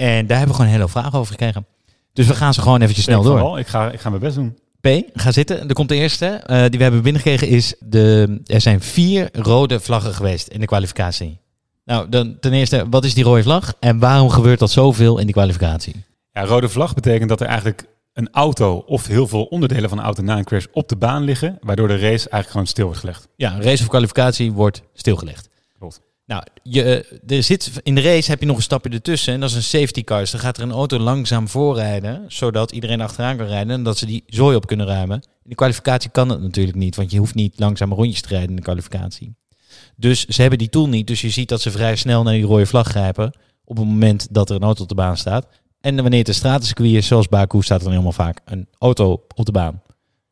En 0.00 0.26
daar 0.26 0.38
hebben 0.38 0.56
we 0.56 0.62
gewoon 0.62 0.66
een 0.66 0.78
hele 0.78 0.88
vragen 0.88 1.18
over 1.18 1.30
gekregen. 1.30 1.66
Dus 2.12 2.26
we 2.26 2.34
gaan 2.34 2.54
ze 2.54 2.62
gewoon 2.62 2.80
eventjes 2.80 3.04
snel 3.04 3.22
door. 3.22 3.58
Ik 3.58 3.66
ga, 3.66 3.90
ik 3.90 4.00
ga 4.00 4.08
mijn 4.08 4.22
best 4.22 4.34
doen. 4.34 4.58
P, 4.80 5.02
ga 5.12 5.32
zitten. 5.32 5.68
Er 5.68 5.74
komt 5.74 5.88
de 5.88 5.94
eerste 5.94 6.26
eh, 6.26 6.60
die 6.60 6.78
we 6.78 6.82
hebben 6.82 7.02
binnengekregen 7.02 7.48
is... 7.48 7.74
De, 7.80 8.40
er 8.46 8.60
zijn 8.60 8.80
vier 8.80 9.28
rode 9.32 9.80
vlaggen 9.80 10.14
geweest 10.14 10.48
in 10.48 10.60
de 10.60 10.66
kwalificatie. 10.66 11.38
Nou, 11.84 12.08
dan, 12.08 12.36
ten 12.40 12.52
eerste, 12.52 12.86
wat 12.90 13.04
is 13.04 13.14
die 13.14 13.24
rode 13.24 13.42
vlag? 13.42 13.74
En 13.80 13.98
waarom 13.98 14.28
gebeurt 14.28 14.58
dat 14.58 14.70
zoveel 14.70 15.18
in 15.18 15.24
die 15.24 15.34
kwalificatie? 15.34 16.04
Ja, 16.32 16.44
rode 16.44 16.68
vlag 16.68 16.94
betekent 16.94 17.28
dat 17.28 17.40
er 17.40 17.46
eigenlijk 17.46 17.84
een 18.12 18.28
auto 18.32 18.84
of 18.86 19.06
heel 19.06 19.26
veel 19.26 19.44
onderdelen 19.44 19.88
van 19.88 19.98
de 19.98 20.04
auto 20.04 20.22
na 20.22 20.38
een 20.38 20.44
crash 20.44 20.66
op 20.72 20.88
de 20.88 20.96
baan 20.96 21.22
liggen, 21.22 21.58
waardoor 21.60 21.88
de 21.88 21.98
race 21.98 22.08
eigenlijk 22.08 22.50
gewoon 22.50 22.66
stil 22.66 22.84
wordt 22.84 23.00
gelegd. 23.00 23.28
Ja, 23.36 23.54
een 23.54 23.62
race 23.62 23.82
of 23.82 23.88
kwalificatie 23.88 24.52
wordt 24.52 24.82
stilgelegd. 24.94 25.48
Nou, 26.30 26.42
je, 26.62 26.82
eh, 26.82 27.36
er 27.36 27.42
zit, 27.42 27.70
in 27.82 27.94
de 27.94 28.00
race 28.00 28.30
heb 28.30 28.40
je 28.40 28.46
nog 28.46 28.56
een 28.56 28.62
stapje 28.62 28.90
ertussen 28.90 29.34
en 29.34 29.40
dat 29.40 29.50
is 29.50 29.56
een 29.56 29.62
safety 29.62 30.04
car. 30.04 30.20
Dus 30.20 30.30
dan 30.30 30.40
gaat 30.40 30.56
er 30.56 30.62
een 30.62 30.72
auto 30.72 30.98
langzaam 30.98 31.48
voorrijden, 31.48 32.24
zodat 32.28 32.72
iedereen 32.72 33.00
achteraan 33.00 33.36
kan 33.36 33.46
rijden 33.46 33.72
en 33.72 33.82
dat 33.82 33.98
ze 33.98 34.06
die 34.06 34.22
zooi 34.26 34.56
op 34.56 34.66
kunnen 34.66 34.86
ruimen. 34.86 35.22
In 35.22 35.50
de 35.50 35.54
kwalificatie 35.54 36.10
kan 36.10 36.28
dat 36.28 36.40
natuurlijk 36.40 36.76
niet, 36.76 36.96
want 36.96 37.10
je 37.10 37.18
hoeft 37.18 37.34
niet 37.34 37.58
langzame 37.58 37.94
rondjes 37.94 38.20
te 38.20 38.28
rijden 38.28 38.48
in 38.48 38.56
de 38.56 38.62
kwalificatie. 38.62 39.34
Dus 39.96 40.24
ze 40.24 40.40
hebben 40.40 40.58
die 40.58 40.68
tool 40.68 40.88
niet, 40.88 41.06
dus 41.06 41.20
je 41.20 41.30
ziet 41.30 41.48
dat 41.48 41.60
ze 41.60 41.70
vrij 41.70 41.96
snel 41.96 42.22
naar 42.22 42.34
die 42.34 42.44
rode 42.44 42.66
vlag 42.66 42.88
grijpen 42.88 43.32
op 43.64 43.76
het 43.76 43.86
moment 43.86 44.26
dat 44.30 44.50
er 44.50 44.56
een 44.56 44.62
auto 44.62 44.82
op 44.82 44.88
de 44.88 44.94
baan 44.94 45.16
staat. 45.16 45.46
En 45.80 45.96
wanneer 45.96 46.18
het 46.18 46.28
een 46.28 46.34
stratencircuit 46.34 46.92
is, 46.92 47.06
zoals 47.06 47.28
Baku, 47.28 47.62
staat 47.62 47.78
er 47.78 47.84
dan 47.84 47.92
helemaal 47.92 48.12
vaak 48.12 48.40
een 48.44 48.68
auto 48.78 49.22
op 49.34 49.46
de 49.46 49.52
baan. 49.52 49.82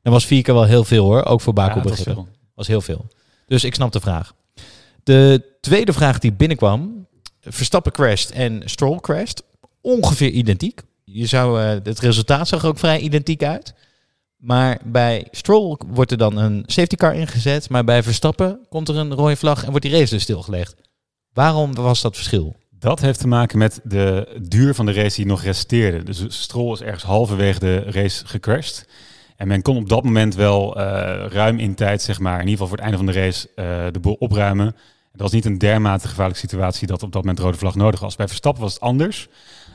Dat 0.02 0.12
was 0.12 0.26
vier 0.26 0.42
keer 0.42 0.54
wel 0.54 0.64
heel 0.64 0.84
veel 0.84 1.04
hoor, 1.04 1.24
ook 1.24 1.40
voor 1.40 1.52
Baku 1.52 1.78
Ja, 1.78 1.84
was 2.54 2.66
heel 2.66 2.80
veel. 2.80 3.06
Dus 3.46 3.64
ik 3.64 3.74
snap 3.74 3.92
de 3.92 4.00
vraag. 4.00 4.36
De 5.08 5.56
tweede 5.60 5.92
vraag 5.92 6.18
die 6.18 6.32
binnenkwam. 6.32 7.06
Verstappen 7.40 7.92
crasht 7.92 8.30
en 8.30 8.62
Stroll 8.64 9.00
crasht. 9.00 9.42
Ongeveer 9.80 10.30
identiek. 10.30 10.82
Je 11.04 11.26
zou, 11.26 11.60
eh, 11.60 11.68
het 11.82 11.98
resultaat 11.98 12.48
zag 12.48 12.64
ook 12.64 12.78
vrij 12.78 12.98
identiek 12.98 13.42
uit. 13.42 13.74
Maar 14.36 14.78
bij 14.84 15.26
Stroll 15.30 15.76
wordt 15.86 16.10
er 16.10 16.18
dan 16.18 16.36
een 16.36 16.62
safety 16.66 16.96
car 16.96 17.14
ingezet. 17.14 17.70
Maar 17.70 17.84
bij 17.84 18.02
Verstappen 18.02 18.66
komt 18.68 18.88
er 18.88 18.96
een 18.96 19.14
rode 19.14 19.36
vlag 19.36 19.64
en 19.64 19.70
wordt 19.70 19.84
die 19.84 19.94
race 19.98 20.14
dus 20.14 20.22
stilgelegd. 20.22 20.74
Waarom 21.32 21.74
was 21.74 22.00
dat 22.00 22.16
verschil? 22.16 22.56
Dat 22.70 23.00
heeft 23.00 23.20
te 23.20 23.28
maken 23.28 23.58
met 23.58 23.80
de 23.84 24.38
duur 24.48 24.74
van 24.74 24.86
de 24.86 24.92
race 24.92 25.16
die 25.16 25.26
nog 25.26 25.42
resteerde. 25.42 26.02
Dus 26.02 26.24
Stroll 26.28 26.72
is 26.72 26.80
ergens 26.80 27.04
halverwege 27.04 27.58
de 27.58 27.78
race 27.78 28.26
gecrashed. 28.26 28.88
En 29.36 29.48
men 29.48 29.62
kon 29.62 29.76
op 29.76 29.88
dat 29.88 30.04
moment 30.04 30.34
wel 30.34 30.76
eh, 30.80 31.26
ruim 31.28 31.58
in 31.58 31.74
tijd, 31.74 32.02
zeg 32.02 32.18
maar, 32.18 32.40
in 32.40 32.48
ieder 32.48 32.52
geval 32.52 32.66
voor 32.66 32.76
het 32.76 32.84
einde 32.84 32.96
van 32.96 33.06
de 33.06 33.20
race, 33.20 33.48
eh, 33.54 33.92
de 33.92 34.00
boel 34.00 34.16
opruimen. 34.18 34.74
Dat 35.18 35.26
was 35.26 35.36
niet 35.36 35.52
een 35.52 35.58
dermate 35.58 36.08
gevaarlijke 36.08 36.40
situatie 36.40 36.86
dat 36.86 37.02
op 37.02 37.12
dat 37.12 37.22
moment 37.22 37.40
rode 37.40 37.58
vlag 37.58 37.74
nodig 37.74 38.00
was. 38.00 38.16
Bij 38.16 38.28
Verstappen 38.28 38.62
was 38.62 38.72
het 38.72 38.82
anders. 38.82 39.28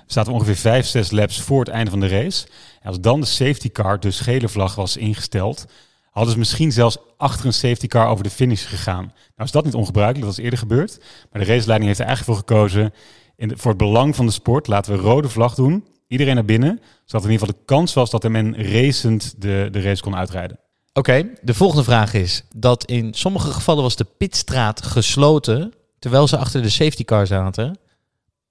Zaten 0.05 0.31
we 0.31 0.37
ongeveer 0.37 0.55
5, 0.55 0.85
6 0.85 1.11
laps 1.11 1.41
voor 1.41 1.59
het 1.59 1.69
einde 1.69 1.91
van 1.91 1.99
de 1.99 2.07
race. 2.07 2.47
En 2.81 2.87
als 2.87 2.99
dan 2.99 3.19
de 3.19 3.25
safety 3.25 3.69
car, 3.71 3.99
de 3.99 4.11
gele 4.11 4.49
vlag, 4.49 4.75
was 4.75 4.97
ingesteld, 4.97 5.65
hadden 6.11 6.33
ze 6.33 6.39
misschien 6.39 6.71
zelfs 6.71 6.97
achter 7.17 7.45
een 7.45 7.53
safety 7.53 7.87
car 7.87 8.07
over 8.07 8.23
de 8.23 8.29
finish 8.29 8.67
gegaan. 8.67 9.03
Nou 9.05 9.13
is 9.35 9.51
dat 9.51 9.65
niet 9.65 9.73
ongebruikelijk, 9.73 10.25
dat 10.25 10.37
is 10.37 10.43
eerder 10.43 10.59
gebeurd. 10.59 10.97
Maar 11.31 11.41
de 11.41 11.47
raceleiding 11.47 11.87
heeft 11.87 11.99
er 11.99 12.05
eigenlijk 12.05 12.39
voor 12.39 12.47
gekozen, 12.47 12.93
in 13.35 13.57
voor 13.57 13.71
het 13.71 13.79
belang 13.79 14.15
van 14.15 14.25
de 14.25 14.31
sport, 14.31 14.67
laten 14.67 14.93
we 14.93 14.99
rode 14.99 15.29
vlag 15.29 15.55
doen. 15.55 15.87
Iedereen 16.07 16.35
naar 16.35 16.45
binnen, 16.45 16.81
zodat 17.05 17.25
in 17.25 17.31
ieder 17.31 17.47
geval 17.47 17.59
de 17.59 17.65
kans 17.65 17.93
was 17.93 18.09
dat 18.09 18.29
men 18.29 18.71
racend 18.71 19.41
de, 19.41 19.67
de 19.71 19.81
race 19.81 20.01
kon 20.01 20.15
uitrijden. 20.15 20.59
Oké, 20.93 21.29
de 21.41 21.53
volgende 21.53 21.83
vraag 21.83 22.13
is 22.13 22.43
dat 22.55 22.85
in 22.85 23.13
sommige 23.13 23.51
gevallen 23.51 23.83
was 23.83 23.95
de 23.95 24.07
pitstraat 24.17 24.85
gesloten 24.85 25.73
terwijl 25.99 26.27
ze 26.27 26.37
achter 26.37 26.61
de 26.61 26.69
safety 26.69 27.03
car 27.03 27.27
zaten. 27.27 27.77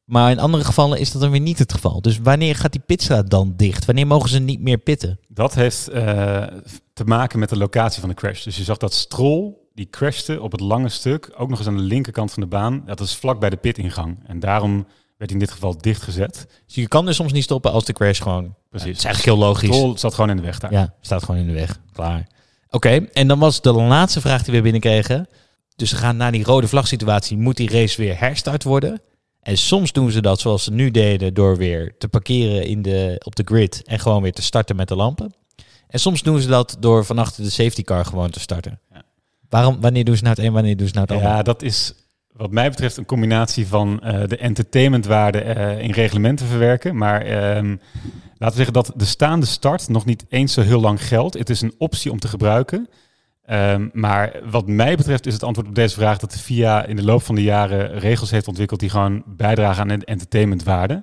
Maar 0.04 0.30
in 0.30 0.38
andere 0.38 0.64
gevallen 0.64 0.98
is 0.98 1.12
dat 1.12 1.22
dan 1.22 1.30
weer 1.30 1.40
niet 1.40 1.58
het 1.58 1.72
geval. 1.72 2.00
Dus 2.00 2.18
wanneer 2.18 2.56
gaat 2.56 2.72
die 2.72 2.82
pitstraat 2.86 3.30
dan 3.30 3.54
dicht? 3.56 3.84
Wanneer 3.84 4.06
mogen 4.06 4.28
ze 4.28 4.38
niet 4.38 4.60
meer 4.60 4.78
pitten? 4.78 5.18
Dat 5.28 5.54
heeft 5.54 5.88
eh, 5.88 6.46
te 6.92 7.04
maken 7.04 7.38
met 7.38 7.48
de 7.48 7.56
locatie 7.56 8.00
van 8.00 8.08
de 8.08 8.14
crash. 8.14 8.44
Dus 8.44 8.56
je 8.56 8.64
zag 8.64 8.76
dat 8.76 8.92
Stroll, 8.92 9.54
die 9.74 9.90
crashte 9.90 10.40
op 10.40 10.52
het 10.52 10.60
lange 10.60 10.88
stuk, 10.88 11.30
ook 11.36 11.48
nog 11.48 11.58
eens 11.58 11.68
aan 11.68 11.76
de 11.76 11.82
linkerkant 11.82 12.32
van 12.32 12.42
de 12.42 12.48
baan. 12.48 12.82
Dat 12.84 13.00
is 13.00 13.16
vlak 13.16 13.40
bij 13.40 13.50
de 13.50 13.56
pitingang. 13.56 14.18
En 14.26 14.40
daarom 14.40 14.86
werd 15.22 15.34
in 15.34 15.38
dit 15.38 15.50
geval 15.50 15.78
dichtgezet. 15.78 16.46
Dus 16.66 16.74
je 16.74 16.88
kan 16.88 17.06
dus 17.06 17.16
soms 17.16 17.32
niet 17.32 17.42
stoppen 17.42 17.72
als 17.72 17.84
de 17.84 17.92
crash 17.92 18.22
gewoon... 18.22 18.54
Precies. 18.68 18.88
Het 18.88 18.98
is 18.98 19.04
eigenlijk 19.04 19.36
heel 19.36 19.46
logisch. 19.46 19.76
Stroll 19.76 19.96
zat 19.96 20.14
gewoon 20.14 20.30
in 20.30 20.36
de 20.36 20.42
weg 20.42 20.58
daar. 20.58 20.72
Ja, 20.72 20.94
staat 21.00 21.24
gewoon 21.24 21.40
in 21.40 21.46
de 21.46 21.52
weg. 21.52 21.78
Klaar. 21.92 22.26
Oké, 22.70 23.06
en 23.12 23.28
dan 23.28 23.38
was 23.38 23.60
de 23.60 23.72
laatste 23.72 24.20
vraag 24.20 24.42
die 24.42 24.54
we 24.54 24.60
binnenkregen. 24.60 25.28
Dus 25.76 25.90
we 25.90 25.96
gaan 25.96 26.16
naar 26.16 26.32
die 26.32 26.44
rode 26.44 26.68
vlag 26.68 26.86
situatie. 26.86 27.36
Moet 27.36 27.56
die 27.56 27.70
race 27.70 28.00
weer 28.00 28.18
herstart 28.18 28.62
worden? 28.62 29.00
En 29.42 29.58
soms 29.58 29.92
doen 29.92 30.10
ze 30.10 30.20
dat 30.20 30.40
zoals 30.40 30.64
ze 30.64 30.72
nu 30.72 30.90
deden 30.90 31.34
door 31.34 31.56
weer 31.56 31.94
te 31.98 32.08
parkeren 32.08 32.66
in 32.66 32.82
de, 32.82 33.20
op 33.24 33.36
de 33.36 33.42
grid 33.44 33.82
en 33.84 33.98
gewoon 33.98 34.22
weer 34.22 34.32
te 34.32 34.42
starten 34.42 34.76
met 34.76 34.88
de 34.88 34.96
lampen. 34.96 35.34
En 35.88 36.00
soms 36.00 36.22
doen 36.22 36.40
ze 36.40 36.48
dat 36.48 36.76
door 36.80 37.04
van 37.04 37.18
achter 37.18 37.44
de 37.44 37.50
safety 37.50 37.82
car 37.82 38.04
gewoon 38.04 38.30
te 38.30 38.40
starten. 38.40 38.80
Waarom, 39.48 39.80
wanneer 39.80 40.04
doen 40.04 40.16
ze 40.16 40.22
nou 40.22 40.34
het 40.34 40.44
een, 40.44 40.52
wanneer 40.52 40.76
doen 40.76 40.86
ze 40.86 40.94
nou 40.94 41.06
het 41.06 41.16
ander? 41.16 41.30
Ja, 41.30 41.42
dat 41.42 41.62
is 41.62 41.94
wat 42.32 42.50
mij 42.50 42.68
betreft 42.68 42.96
een 42.96 43.04
combinatie 43.04 43.66
van 43.66 44.00
eh, 44.00 44.26
de 44.26 44.36
entertainmentwaarde 44.36 45.40
eh, 45.40 45.80
in 45.80 45.90
reglementen 45.90 46.46
verwerken. 46.46 46.96
Maar 46.96 47.20
ehm, 47.20 47.76
laten 48.38 48.48
we 48.48 48.54
zeggen 48.54 48.72
dat 48.72 48.92
de 48.96 49.04
staande 49.04 49.46
start 49.46 49.88
nog 49.88 50.04
niet 50.04 50.24
eens 50.28 50.52
zo 50.52 50.60
heel 50.60 50.80
lang 50.80 51.06
geldt. 51.06 51.38
Het 51.38 51.50
is 51.50 51.60
een 51.60 51.74
optie 51.78 52.10
om 52.10 52.18
te 52.18 52.28
gebruiken. 52.28 52.88
Ehm, 53.44 53.88
maar 53.92 54.40
wat 54.50 54.66
mij 54.66 54.96
betreft 54.96 55.26
is 55.26 55.32
het 55.32 55.42
antwoord 55.42 55.68
op 55.68 55.74
deze 55.74 55.94
vraag 55.94 56.18
dat 56.18 56.32
de 56.32 56.38
FIA 56.38 56.84
in 56.84 56.96
de 56.96 57.04
loop 57.04 57.22
van 57.22 57.34
de 57.34 57.42
jaren 57.42 57.98
regels 57.98 58.30
heeft 58.30 58.48
ontwikkeld 58.48 58.80
die 58.80 58.90
gewoon 58.90 59.22
bijdragen 59.26 59.82
aan 59.82 59.98
de 59.98 60.04
entertainmentwaarde. 60.04 61.02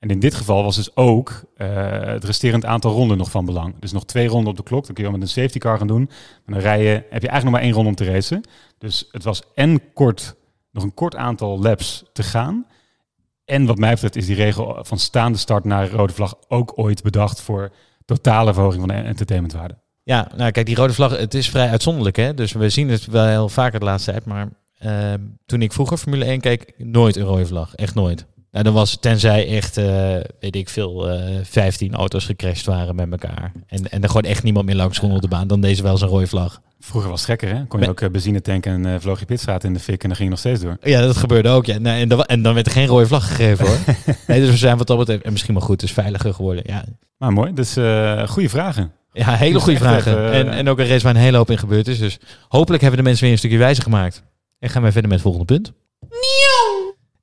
En 0.00 0.08
in 0.08 0.20
dit 0.20 0.34
geval 0.34 0.62
was 0.62 0.76
dus 0.76 0.96
ook 0.96 1.44
eh, 1.56 2.00
het 2.02 2.24
resterend 2.24 2.64
aantal 2.64 2.92
ronden 2.92 3.18
nog 3.18 3.30
van 3.30 3.44
belang. 3.44 3.74
Dus 3.80 3.92
nog 3.92 4.04
twee 4.04 4.28
ronden 4.28 4.50
op 4.50 4.56
de 4.56 4.62
klok. 4.62 4.86
Dan 4.86 4.94
kun 4.94 5.04
je 5.04 5.10
met 5.10 5.20
een 5.20 5.28
safety 5.28 5.58
car 5.58 5.78
gaan 5.78 5.86
doen. 5.86 6.10
Dan 6.46 6.54
heb 6.54 6.62
je 6.62 7.04
eigenlijk 7.08 7.42
nog 7.42 7.52
maar 7.52 7.60
één 7.60 7.72
ronde 7.72 7.88
om 7.88 7.94
te 7.94 8.04
racen. 8.04 8.40
Dus 8.78 9.08
het 9.10 9.24
was 9.24 9.42
en 9.54 9.92
kort, 9.92 10.34
nog 10.70 10.82
een 10.82 10.94
kort 10.94 11.16
aantal 11.16 11.58
laps 11.58 12.04
te 12.12 12.22
gaan. 12.22 12.66
En 13.44 13.66
wat 13.66 13.78
mij 13.78 13.92
betreft 13.92 14.16
is 14.16 14.26
die 14.26 14.36
regel 14.36 14.78
van 14.80 14.98
staande 14.98 15.38
start 15.38 15.64
naar 15.64 15.90
rode 15.90 16.12
vlag 16.12 16.34
ook 16.48 16.72
ooit 16.74 17.02
bedacht 17.02 17.40
voor 17.40 17.72
totale 18.04 18.54
verhoging 18.54 18.80
van 18.80 18.88
de 18.88 18.94
entertainmentwaarde. 18.94 19.78
Ja, 20.02 20.30
nou 20.36 20.50
kijk, 20.50 20.66
die 20.66 20.76
rode 20.76 20.92
vlag, 20.92 21.18
het 21.18 21.34
is 21.34 21.50
vrij 21.50 21.68
uitzonderlijk. 21.68 22.16
Hè? 22.16 22.34
Dus 22.34 22.52
we 22.52 22.68
zien 22.68 22.88
het 22.88 23.06
wel 23.06 23.26
heel 23.26 23.48
vaker 23.48 23.78
de 23.78 23.84
laatste 23.84 24.10
tijd. 24.10 24.24
Maar 24.24 24.48
ehm, 24.78 25.20
toen 25.46 25.62
ik 25.62 25.72
vroeger 25.72 25.96
Formule 25.96 26.24
1 26.24 26.40
keek, 26.40 26.74
nooit 26.78 27.16
een 27.16 27.24
rode 27.24 27.46
vlag. 27.46 27.74
Echt 27.74 27.94
nooit. 27.94 28.26
Nou, 28.50 28.64
dan 28.64 28.74
was 28.74 28.90
het 28.90 29.02
tenzij 29.02 29.48
echt, 29.48 29.76
eh, 29.76 30.16
weet 30.40 30.56
ik 30.56 30.68
veel, 30.68 31.10
eh 31.10 31.38
15 31.42 31.94
auto's 31.94 32.24
gecrashed 32.24 32.66
waren 32.66 32.94
met 32.94 33.10
elkaar. 33.10 33.52
En, 33.66 33.90
en 33.90 34.02
er 34.02 34.08
gewoon 34.08 34.30
echt 34.30 34.42
niemand 34.42 34.66
meer 34.66 34.74
langs 34.74 35.00
kon 35.00 35.12
op 35.12 35.20
de 35.20 35.28
baan. 35.28 35.46
Dan 35.46 35.60
deze 35.60 35.82
wel 35.82 35.96
zijn 35.96 36.10
rode 36.10 36.26
vlag. 36.26 36.60
Vroeger 36.80 37.10
was 37.10 37.20
het 37.20 37.30
gekker, 37.30 37.56
hè? 37.56 37.66
Kon 37.66 37.80
je 37.80 37.88
ook 37.88 38.00
eh, 38.00 38.10
benzine 38.10 38.40
tanken 38.40 38.72
en 38.72 38.94
eh, 38.94 39.00
vloog 39.00 39.18
je 39.20 39.26
pitstraat 39.26 39.64
in 39.64 39.72
de 39.72 39.80
fik 39.80 40.02
en 40.02 40.08
dan 40.08 40.16
ging 40.16 40.22
je 40.22 40.28
nog 40.28 40.38
steeds 40.38 40.60
door. 40.60 40.76
Ja, 40.82 41.00
dat 41.00 41.16
gebeurde 41.16 41.48
ook. 41.48 41.66
Ja. 41.66 41.78
Nee, 41.78 42.00
en, 42.00 42.08
dan, 42.08 42.24
en 42.24 42.42
dan 42.42 42.54
werd 42.54 42.66
er 42.66 42.72
geen 42.72 42.86
rode 42.86 43.06
vlag 43.06 43.26
gegeven 43.26 43.66
hoor. 43.66 43.76
nee, 44.26 44.40
dus 44.40 44.50
we 44.50 44.56
zijn 44.56 44.76
wat 44.76 44.86
dat 44.86 44.98
betreft, 44.98 45.22
en 45.22 45.32
misschien 45.32 45.54
wel 45.54 45.62
goed, 45.62 45.80
dus 45.80 45.92
veiliger 45.92 46.34
geworden. 46.34 46.64
Ja, 46.66 46.84
Maar 47.18 47.32
mooi, 47.32 47.54
dus 47.54 47.76
eh 47.76 48.28
goede 48.28 48.48
vragen. 48.48 48.92
ja 49.12 49.34
hele 49.34 49.60
goede 49.60 49.78
vragen. 49.78 50.12
even, 50.12 50.32
en, 50.32 50.48
en 50.50 50.68
ook 50.68 50.78
een 50.78 50.86
race 50.86 51.04
waar 51.04 51.14
een 51.14 51.20
hele 51.20 51.36
hoop 51.36 51.50
in 51.50 51.58
gebeurd 51.58 51.88
is. 51.88 51.98
Dus 51.98 52.18
hopelijk 52.48 52.82
hebben 52.82 53.00
de 53.00 53.06
mensen 53.06 53.24
weer 53.24 53.32
een 53.32 53.38
stukje 53.38 53.58
wijzer 53.58 53.82
gemaakt. 53.82 54.22
En 54.58 54.70
gaan 54.70 54.82
we 54.82 54.92
verder 54.92 55.10
met 55.10 55.22
het 55.22 55.28
volgende 55.28 55.54
punt. 55.54 55.72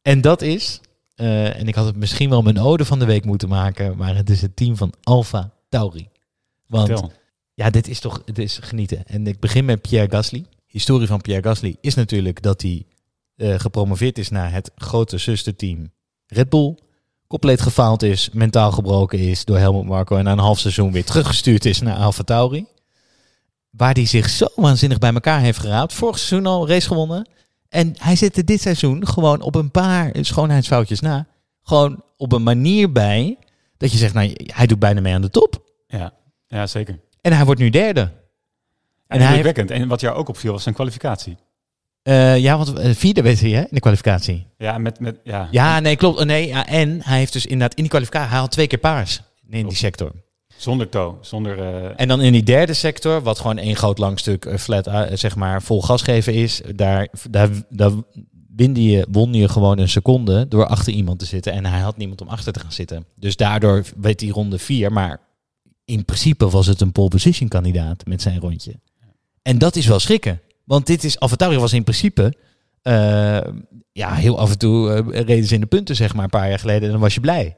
En 0.01 0.21
dat 0.21 0.41
is, 0.41 0.81
eh, 1.17 1.59
en 1.59 1.67
ik 1.67 1.75
had 1.75 1.85
het 1.85 1.95
misschien 1.95 2.29
wel 2.29 2.41
mijn 2.41 2.59
ode 2.59 2.85
van 2.85 2.99
de 2.99 3.05
week 3.05 3.25
moeten 3.25 3.49
maken, 3.49 3.97
maar 3.97 4.15
het 4.15 4.29
is 4.29 4.41
het 4.41 4.55
team 4.55 4.77
van 4.77 4.93
Alfa 5.03 5.51
Tauri. 5.69 6.09
Want 6.67 6.87
Vertel. 6.87 7.11
ja, 7.53 7.69
dit 7.69 7.87
is 7.87 7.99
toch, 7.99 8.21
het 8.25 8.37
is 8.37 8.59
genieten. 8.61 9.05
En 9.05 9.27
ik 9.27 9.39
begin 9.39 9.65
met 9.65 9.81
Pierre 9.81 10.09
Gasly. 10.09 10.45
Historie 10.67 11.07
van 11.07 11.21
Pierre 11.21 11.43
Gasly 11.43 11.75
is 11.81 11.95
natuurlijk 11.95 12.41
dat 12.41 12.61
hij 12.61 12.85
eh, 13.35 13.59
gepromoveerd 13.59 14.17
is 14.17 14.29
naar 14.29 14.51
het 14.51 14.71
grote 14.75 15.17
zusterteam 15.17 15.91
Red 16.27 16.49
Bull. 16.49 16.77
Compleet 17.27 17.61
gefaald 17.61 18.03
is, 18.03 18.29
mentaal 18.33 18.71
gebroken 18.71 19.19
is 19.19 19.45
door 19.45 19.57
Helmut 19.57 19.85
Marko 19.85 20.17
en 20.17 20.23
na 20.23 20.31
een 20.31 20.37
half 20.37 20.59
seizoen 20.59 20.91
weer 20.91 21.05
teruggestuurd 21.05 21.65
is 21.65 21.81
naar 21.81 21.95
Alfa 21.95 22.23
Tauri. 22.23 22.65
Waar 23.69 23.93
hij 23.93 24.05
zich 24.05 24.29
zo 24.29 24.47
waanzinnig 24.55 24.97
bij 24.97 25.13
elkaar 25.13 25.39
heeft 25.39 25.59
geraapt. 25.59 25.93
Vorig 25.93 26.19
seizoen 26.19 26.51
al 26.51 26.67
race 26.67 26.87
gewonnen. 26.87 27.27
En 27.69 27.93
hij 27.97 28.15
zit 28.15 28.37
er 28.37 28.45
dit 28.45 28.61
seizoen 28.61 29.07
gewoon 29.07 29.41
op 29.41 29.55
een 29.55 29.71
paar 29.71 30.09
schoonheidsfoutjes 30.21 30.99
na. 30.99 31.27
Gewoon 31.63 32.03
op 32.17 32.31
een 32.31 32.43
manier 32.43 32.91
bij 32.91 33.37
dat 33.77 33.91
je 33.91 33.97
zegt, 33.97 34.13
nou, 34.13 34.31
hij 34.35 34.67
doet 34.67 34.79
bijna 34.79 35.01
mee 35.01 35.13
aan 35.13 35.21
de 35.21 35.29
top. 35.29 35.63
Ja, 35.87 36.13
ja 36.47 36.67
zeker. 36.67 36.99
En 37.21 37.33
hij 37.33 37.45
wordt 37.45 37.59
nu 37.59 37.69
derde. 37.69 37.99
En, 38.01 38.11
En 39.07 39.27
hij 39.27 39.41
heeft. 39.41 39.71
En 39.71 39.87
wat 39.87 40.01
jou 40.01 40.15
ook 40.17 40.29
opviel 40.29 40.51
was 40.51 40.63
zijn 40.63 40.75
kwalificatie. 40.75 41.37
eh, 42.03 42.37
ja, 42.37 42.57
want 42.57 42.73
eh, 42.79 42.95
vierde 42.95 43.21
werd 43.21 43.39
hij 43.39 43.49
hè, 43.49 43.61
in 43.61 43.67
de 43.69 43.79
kwalificatie. 43.79 44.47
Ja, 44.57 44.77
met, 44.77 44.99
met, 44.99 45.19
ja. 45.23 45.47
Ja, 45.51 45.79
nee, 45.79 45.95
klopt. 45.95 46.19
Eh, 46.19 46.25
Nee, 46.25 46.47
ja, 46.47 46.67
en 46.67 47.01
hij 47.03 47.17
heeft 47.17 47.33
dus 47.33 47.45
inderdaad 47.45 47.73
in 47.75 47.81
die 47.81 47.91
kwalificatie, 47.91 48.29
hij 48.29 48.39
had 48.39 48.51
twee 48.51 48.67
keer 48.67 48.79
paars 48.79 49.21
in 49.49 49.67
die 49.67 49.77
sector. 49.77 50.11
Zonder 50.57 50.89
toe, 50.89 51.13
zonder... 51.21 51.59
eh, 51.59 51.91
En 51.95 52.07
dan 52.07 52.21
in 52.21 52.31
die 52.31 52.43
derde 52.43 52.73
sector, 52.73 53.21
wat 53.21 53.39
gewoon 53.39 53.57
één 53.57 53.75
groot 53.75 53.97
lang 53.97 54.19
stuk 54.19 54.45
eh, 54.45 54.57
flat, 54.57 54.87
eh, 54.87 55.01
zeg 55.13 55.35
maar, 55.35 55.61
vol 55.61 55.81
gas 55.81 56.01
geven 56.01 56.33
is, 56.33 56.61
daar, 56.75 57.07
daar, 57.29 57.49
daar 57.69 57.91
je, 58.73 59.07
won 59.11 59.33
je 59.33 59.49
gewoon 59.49 59.77
een 59.77 59.89
seconde 59.89 60.47
door 60.47 60.65
achter 60.65 60.93
iemand 60.93 61.19
te 61.19 61.25
zitten. 61.25 61.53
En 61.53 61.65
hij 61.65 61.79
had 61.79 61.97
niemand 61.97 62.21
om 62.21 62.27
achter 62.27 62.53
te 62.53 62.59
gaan 62.59 62.71
zitten. 62.71 63.05
Dus 63.15 63.35
daardoor 63.35 63.83
werd 63.97 64.19
die 64.19 64.31
ronde 64.31 64.57
vier. 64.57 64.91
Maar 64.91 65.19
in 65.85 66.05
principe 66.05 66.49
was 66.49 66.67
het 66.67 66.81
een 66.81 66.91
pole 66.91 67.07
position 67.09 67.49
kandidaat 67.49 68.05
met 68.05 68.21
zijn 68.21 68.39
rondje. 68.39 68.79
En 69.41 69.57
dat 69.57 69.75
is 69.75 69.87
wel 69.87 69.99
schrikken. 69.99 70.41
Want 70.63 70.85
dit 70.85 71.03
is, 71.03 71.19
Alfa 71.19 71.57
was 71.59 71.73
in 71.73 71.83
principe, 71.83 72.33
ja, 73.91 74.13
heel 74.13 74.39
af 74.39 74.51
en 74.51 74.57
toe 74.57 75.03
reden 75.11 75.45
ze 75.45 75.53
in 75.53 75.61
de 75.61 75.67
punten, 75.67 75.95
zeg 75.95 76.13
maar, 76.13 76.23
een 76.23 76.29
paar 76.29 76.49
jaar 76.49 76.59
geleden. 76.59 76.83
En 76.83 76.91
dan 76.91 76.99
was 76.99 77.13
je 77.13 77.19
blij. 77.19 77.55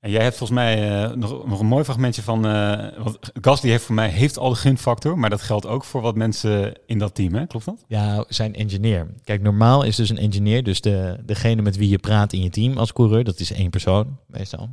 En 0.00 0.10
jij 0.10 0.22
hebt 0.22 0.36
volgens 0.36 0.58
mij 0.58 1.02
eh, 1.02 1.16
nog, 1.16 1.46
nog 1.46 1.60
een 1.60 1.66
mooi 1.66 1.84
fragmentje 1.84 2.22
van... 2.22 2.46
eh 2.46 3.02
want 3.02 3.18
Gasly 3.40 3.70
heeft 3.70 3.84
voor 3.84 3.94
mij 3.94 4.08
heeft 4.08 4.38
al 4.38 4.48
de 4.48 4.56
gunfactor, 4.56 5.18
maar 5.18 5.30
dat 5.30 5.42
geldt 5.42 5.66
ook 5.66 5.84
voor 5.84 6.00
wat 6.00 6.14
mensen 6.14 6.74
in 6.86 6.98
dat 6.98 7.14
team, 7.14 7.34
hè? 7.34 7.46
Klopt 7.46 7.64
dat? 7.64 7.84
Ja, 7.88 8.24
zijn 8.28 8.54
engineer. 8.54 9.06
Kijk, 9.24 9.42
normaal 9.42 9.82
is 9.82 9.96
dus 9.96 10.10
een 10.10 10.18
engineer, 10.18 10.62
dus 10.62 10.80
de, 10.80 11.18
degene 11.24 11.62
met 11.62 11.76
wie 11.76 11.88
je 11.88 11.98
praat 11.98 12.32
in 12.32 12.42
je 12.42 12.50
team 12.50 12.78
als 12.78 12.92
coureur, 12.92 13.24
dat 13.24 13.40
is 13.40 13.52
één 13.52 13.70
persoon 13.70 14.18
meestal. 14.26 14.68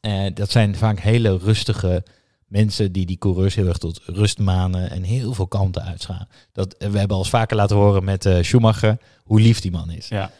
Eh, 0.00 0.26
dat 0.34 0.50
zijn 0.50 0.76
vaak 0.76 1.00
hele 1.00 1.38
rustige 1.38 2.04
mensen 2.46 2.92
die 2.92 3.06
die 3.06 3.18
coureurs 3.18 3.54
heel 3.54 3.66
erg 3.66 3.78
tot 3.78 4.00
rust 4.04 4.38
manen 4.38 4.90
en 4.90 5.02
heel 5.02 5.34
veel 5.34 5.46
kalmte 5.46 5.80
uitschalen. 5.80 6.28
Dat, 6.52 6.74
we 6.78 6.98
hebben 6.98 7.16
al 7.16 7.18
eens 7.18 7.30
vaker 7.30 7.56
laten 7.56 7.76
horen 7.76 8.04
met 8.04 8.28
Schumacher 8.40 8.98
hoe 9.24 9.40
lief 9.40 9.60
die 9.60 9.70
man 9.70 9.90
is. 9.90 10.08
Ja. 10.08 10.30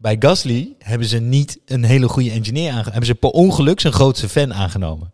Bij 0.00 0.16
Gasly 0.18 0.74
hebben 0.78 1.06
ze 1.08 1.18
niet 1.18 1.58
een 1.66 1.84
hele 1.84 2.08
goede 2.08 2.30
engineer 2.30 2.64
aangenomen. 2.66 2.90
Hebben 2.92 3.06
ze 3.06 3.14
per 3.14 3.30
ongeluk 3.30 3.80
zijn 3.80 3.92
grootste 3.92 4.28
fan 4.28 4.54
aangenomen. 4.54 5.12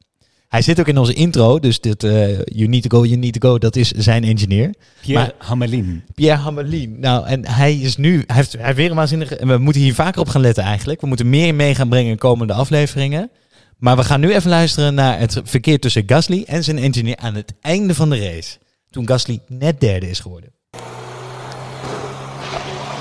Hij 0.49 0.63
zit 0.63 0.81
ook 0.81 0.89
in 0.89 0.99
onze 0.99 1.13
intro, 1.15 1.59
dus 1.59 1.81
dit 1.81 2.05
eh, 2.05 2.39
You 2.45 2.69
Need 2.69 2.83
to 2.89 2.99
Go, 2.99 3.05
You 3.05 3.17
Need 3.17 3.41
to 3.41 3.49
Go, 3.49 3.59
dat 3.59 3.77
is 3.77 3.91
zijn 3.91 4.25
engineer. 4.25 4.75
Pierre 5.01 5.25
Maar- 5.39 5.47
Hamelin. 5.49 6.05
Pierre 6.15 6.41
Hamelin. 6.41 7.01
Nou, 7.01 7.27
en 7.27 7.47
hij 7.49 7.77
is 7.77 7.97
nu, 7.97 8.25
hij 8.27 8.37
heeft, 8.37 8.53
hij 8.53 8.65
heeft 8.65 8.77
weer 8.77 8.91
een 8.91 8.97
waanzinnige, 8.97 9.37
en 9.37 9.49
we 9.49 9.59
moeten 9.59 9.83
hier 9.83 9.95
vaker 9.95 10.21
op 10.21 10.29
gaan 10.29 10.41
letten 10.41 10.65
eigenlijk. 10.65 11.01
We 11.01 11.07
moeten 11.07 11.31
meer 11.31 11.55
mee 11.55 11.75
gaan 11.75 11.89
brengen 11.89 12.11
in 12.11 12.19
komende 12.19 12.53
afleveringen. 12.53 13.31
Maar 13.79 13.97
we 13.97 14.05
gaan 14.05 14.21
nu 14.21 14.35
even 14.35 14.51
luisteren 14.51 14.95
naar 14.95 15.19
het 15.19 15.41
verkeer 15.45 15.81
tussen 15.81 16.03
Gasly 16.07 16.45
en 16.47 16.65
zijn 16.65 16.79
engineer 16.79 17.17
aan 17.17 17.35
het 17.35 17.53
einde 17.61 17.95
van 17.95 18.11
de 18.11 18.19
race. 18.19 18.59
Toen 18.91 19.07
Gasly 19.09 19.41
net 19.49 19.81
derde 19.81 20.09
is 20.11 20.21
geworden. 20.21 20.51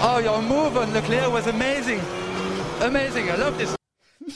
Oh, 0.06 0.22
your 0.22 0.44
move 0.44 0.80
on 0.80 0.92
Leclerc 0.92 1.32
was 1.32 1.48
amazing. 1.48 2.00
Amazing, 2.82 3.30
I 3.30 3.38
love 3.38 3.54
this. 3.58 3.70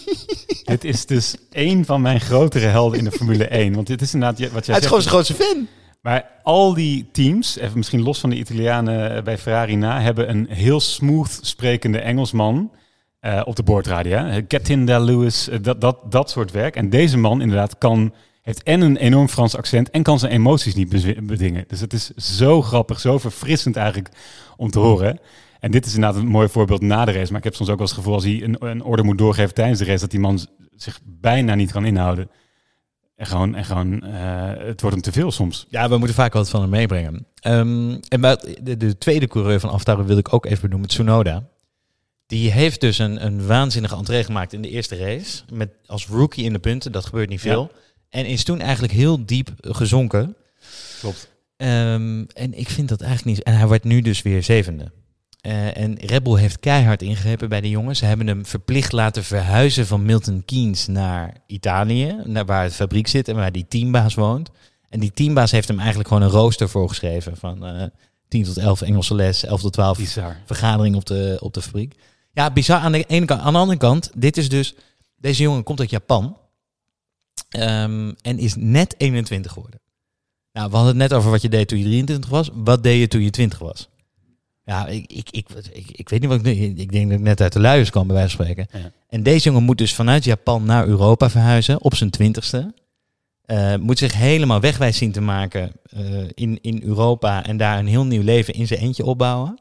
Dit 0.63 0.83
is 0.83 1.05
dus 1.05 1.35
één 1.51 1.85
van 1.85 2.01
mijn 2.01 2.19
grotere 2.19 2.65
helden 2.65 2.97
in 2.97 3.03
de 3.03 3.11
Formule 3.11 3.47
1. 3.47 3.73
Want 3.73 3.87
dit 3.87 4.01
is 4.01 4.13
inderdaad 4.13 4.51
wat 4.51 4.65
jij 4.65 4.75
Hij 4.75 4.83
is 4.83 4.87
zegt. 4.87 4.87
gewoon 4.87 5.01
zijn 5.01 5.13
grootste 5.13 5.33
fan. 5.33 5.67
Maar 6.01 6.31
al 6.43 6.73
die 6.73 7.09
teams, 7.11 7.57
even 7.57 7.77
misschien 7.77 8.01
los 8.01 8.19
van 8.19 8.29
de 8.29 8.35
Italianen 8.35 9.23
bij 9.23 9.37
Ferrari 9.37 9.75
na, 9.75 10.01
hebben 10.01 10.29
een 10.29 10.47
heel 10.49 10.79
smooth 10.79 11.39
sprekende 11.41 11.99
Engelsman 11.99 12.71
eh, 13.19 13.41
op 13.45 13.55
de 13.55 13.63
boordradio. 13.63 14.41
Get 14.47 14.69
in 14.69 14.85
there, 14.85 14.99
Lewis, 14.99 15.49
eh, 15.49 15.57
dat, 15.61 15.81
dat, 15.81 16.11
dat 16.11 16.29
soort 16.29 16.51
werk. 16.51 16.75
En 16.75 16.89
deze 16.89 17.17
man 17.17 17.41
inderdaad 17.41 17.77
kan, 17.77 18.13
heeft 18.41 18.63
en 18.63 18.81
een 18.81 18.97
enorm 18.97 19.29
Frans 19.29 19.55
accent 19.55 19.89
en 19.89 20.03
kan 20.03 20.19
zijn 20.19 20.31
emoties 20.31 20.75
niet 20.75 20.89
bedingen. 21.27 21.63
Dus 21.67 21.79
het 21.79 21.93
is 21.93 22.09
zo 22.15 22.61
grappig, 22.61 22.99
zo 22.99 23.17
verfrissend 23.17 23.75
eigenlijk 23.75 24.09
om 24.57 24.71
te 24.71 24.79
horen. 24.79 25.19
En 25.59 25.71
dit 25.71 25.85
is 25.85 25.93
inderdaad 25.93 26.21
een 26.21 26.27
mooi 26.27 26.47
voorbeeld 26.47 26.81
na 26.81 27.05
de 27.05 27.11
race. 27.11 27.29
Maar 27.29 27.37
ik 27.37 27.43
heb 27.43 27.55
soms 27.55 27.69
ook 27.69 27.77
wel 27.77 27.87
eens 27.87 27.95
het 27.95 27.99
gevoel 27.99 28.13
als 28.13 28.23
hij 28.23 28.43
een, 28.43 28.65
een 28.65 28.83
order 28.83 29.05
moet 29.05 29.17
doorgeven 29.17 29.53
tijdens 29.53 29.79
de 29.79 29.85
race, 29.85 29.99
dat 29.99 30.11
die 30.11 30.19
man 30.19 30.47
zich 30.75 30.99
bijna 31.03 31.55
niet 31.55 31.71
kan 31.71 31.85
inhouden. 31.85 32.29
En 33.15 33.25
gewoon, 33.25 33.55
en 33.55 33.65
gewoon 33.65 34.03
eh, 34.03 34.65
het 34.65 34.81
wordt 34.81 34.95
hem 34.95 35.01
te 35.01 35.11
veel 35.11 35.31
soms. 35.31 35.65
Ja, 35.69 35.89
we 35.89 35.97
moeten 35.97 36.15
vaak 36.15 36.33
wat 36.33 36.49
van 36.49 36.61
hem 36.61 36.69
meebrengen. 36.69 37.25
Ehm, 37.39 37.97
en 38.07 38.21
de, 38.61 38.77
de 38.77 38.97
tweede 38.97 39.27
coureur 39.27 39.59
van 39.59 39.69
Aftaro 39.69 40.03
wil 40.03 40.17
ik 40.17 40.33
ook 40.33 40.45
even 40.45 40.61
benoemen, 40.61 40.89
Tsunoda. 40.89 41.47
Die 42.27 42.51
heeft 42.51 42.81
dus 42.81 42.97
een, 42.97 43.25
een 43.25 43.47
waanzinnige 43.47 43.95
entree 43.95 44.23
gemaakt 44.23 44.53
in 44.53 44.61
de 44.61 44.69
eerste 44.69 44.97
race. 44.97 45.43
Met 45.53 45.69
als 45.85 46.07
rookie 46.07 46.43
in 46.43 46.53
de 46.53 46.59
punten, 46.59 46.91
dat 46.91 47.05
gebeurt 47.05 47.29
niet 47.29 47.41
veel. 47.41 47.71
En 48.09 48.25
is 48.25 48.43
toen 48.43 48.59
eigenlijk 48.59 48.93
heel 48.93 49.25
diep 49.25 49.49
gezonken. 49.61 50.35
Klopt. 50.99 51.29
Ehm, 51.57 52.23
en 52.33 52.53
ik 52.53 52.69
vind 52.69 52.89
dat 52.89 53.01
eigenlijk 53.01 53.37
niet. 53.37 53.45
En 53.45 53.57
hij 53.57 53.67
wordt 53.67 53.83
nu 53.83 54.01
dus 54.01 54.21
weer 54.21 54.43
zevende. 54.43 54.91
Eh, 55.41 55.77
en 55.77 55.95
Red 55.99 56.23
Bull 56.23 56.39
heeft 56.39 56.59
keihard 56.59 57.01
ingegrepen 57.01 57.49
bij 57.49 57.61
de 57.61 57.69
jongens. 57.69 57.99
Ze 57.99 58.05
hebben 58.05 58.27
hem 58.27 58.45
verplicht 58.45 58.91
laten 58.91 59.23
verhuizen 59.23 59.87
van 59.87 60.05
Milton 60.05 60.43
Keynes 60.45 60.87
naar 60.87 61.33
Italië, 61.47 62.15
naar 62.23 62.45
waar 62.45 62.63
het 62.63 62.73
fabriek 62.75 63.07
zit 63.07 63.27
en 63.27 63.35
waar 63.35 63.51
die 63.51 63.65
teambaas 63.67 64.13
woont. 64.13 64.49
En 64.89 64.99
die 64.99 65.11
teambaas 65.13 65.51
heeft 65.51 65.67
hem 65.67 65.77
eigenlijk 65.79 66.07
gewoon 66.07 66.23
een 66.23 66.29
rooster 66.29 66.69
voorgeschreven 66.69 67.37
van 67.37 67.65
eh 67.65 67.83
10 68.29 68.43
tot 68.43 68.57
11 68.57 68.81
Engelse 68.81 69.15
les, 69.15 69.43
11 69.43 69.61
tot 69.61 69.73
12 69.73 69.97
Bizar. 69.97 70.37
vergadering 70.45 70.95
op 70.95 71.05
de, 71.05 71.37
op 71.39 71.53
de 71.53 71.61
fabriek. 71.61 71.95
Ja, 72.31 72.51
bizar 72.51 72.79
aan 72.79 72.91
de 72.91 73.03
ene 73.03 73.25
kant. 73.25 73.41
Aan 73.41 73.53
de 73.53 73.59
andere 73.59 73.77
kant, 73.79 74.11
dit 74.15 74.37
is 74.37 74.49
dus... 74.49 74.75
Deze 75.15 75.41
jongen 75.41 75.63
komt 75.63 75.79
uit 75.79 75.89
Japan. 75.89 76.37
ehm, 77.49 78.13
en 78.21 78.37
is 78.37 78.55
net 78.55 78.95
21 78.97 79.51
geworden. 79.51 79.79
Nou, 80.53 80.69
we 80.69 80.75
hadden 80.75 80.99
het 80.99 81.09
net 81.09 81.19
over 81.19 81.31
wat 81.31 81.41
je 81.41 81.49
deed 81.49 81.67
toen 81.67 81.77
je 81.77 81.83
23 81.83 82.29
was. 82.29 82.49
Wat 82.53 82.83
deed 82.83 82.99
je 82.99 83.07
toen 83.07 83.21
je 83.21 83.29
20 83.29 83.59
was? 83.59 83.88
Ja, 84.69 84.87
ik, 84.87 85.11
ik, 85.11 85.29
ik, 85.31 85.47
ik, 85.91 86.09
weet 86.09 86.19
niet 86.19 86.29
wat 86.29 86.45
ik. 86.45 86.77
Ik 86.77 86.91
denk 86.91 87.09
dat 87.09 87.19
ik 87.19 87.25
net 87.25 87.41
uit 87.41 87.53
de 87.53 87.59
luiers 87.59 87.89
kwam, 87.89 88.07
bij 88.07 88.15
wijze 88.15 88.35
van 88.35 88.45
spreken. 88.45 88.67
En 89.09 89.23
deze 89.23 89.43
jongen 89.43 89.63
moet 89.63 89.77
dus 89.77 89.93
vanuit 89.93 90.23
Japan 90.23 90.63
naar 90.63 90.87
Europa 90.87 91.29
verhuizen 91.29 91.81
op 91.81 91.95
zijn 91.95 92.09
twintigste. 92.09 92.73
Eh 93.45 93.75
moet 93.75 93.97
zich 93.97 94.13
helemaal 94.13 94.59
wegwijs 94.59 94.97
zien 94.97 95.11
te 95.11 95.21
maken 95.21 95.71
eh, 95.89 96.01
in, 96.33 96.59
in 96.61 96.81
Europa 96.83 97.45
en 97.45 97.57
daar 97.57 97.79
een 97.79 97.87
heel 97.87 98.05
nieuw 98.05 98.21
leven 98.21 98.53
in 98.53 98.67
zijn 98.67 98.79
eentje 98.79 99.05
opbouwen. 99.05 99.59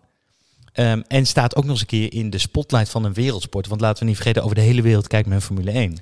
Ehm, 0.73 1.01
en 1.07 1.27
staat 1.27 1.57
ook 1.57 1.65
nog 1.65 1.73
eens 1.73 1.81
een 1.81 1.87
keer 1.87 2.13
in 2.13 2.31
de 2.31 2.39
spotlight 2.39 2.89
van 2.89 3.05
een 3.05 3.15
wereldsport. 3.15 3.67
Want 3.67 3.81
laten 3.81 4.03
we 4.03 4.09
niet 4.09 4.17
vergeten, 4.17 4.43
over 4.43 4.55
de 4.55 4.63
hele 4.63 4.83
wereld 4.83 5.07
kijkt 5.07 5.29
men 5.29 5.43
Formule 5.43 5.71
1. 5.71 5.99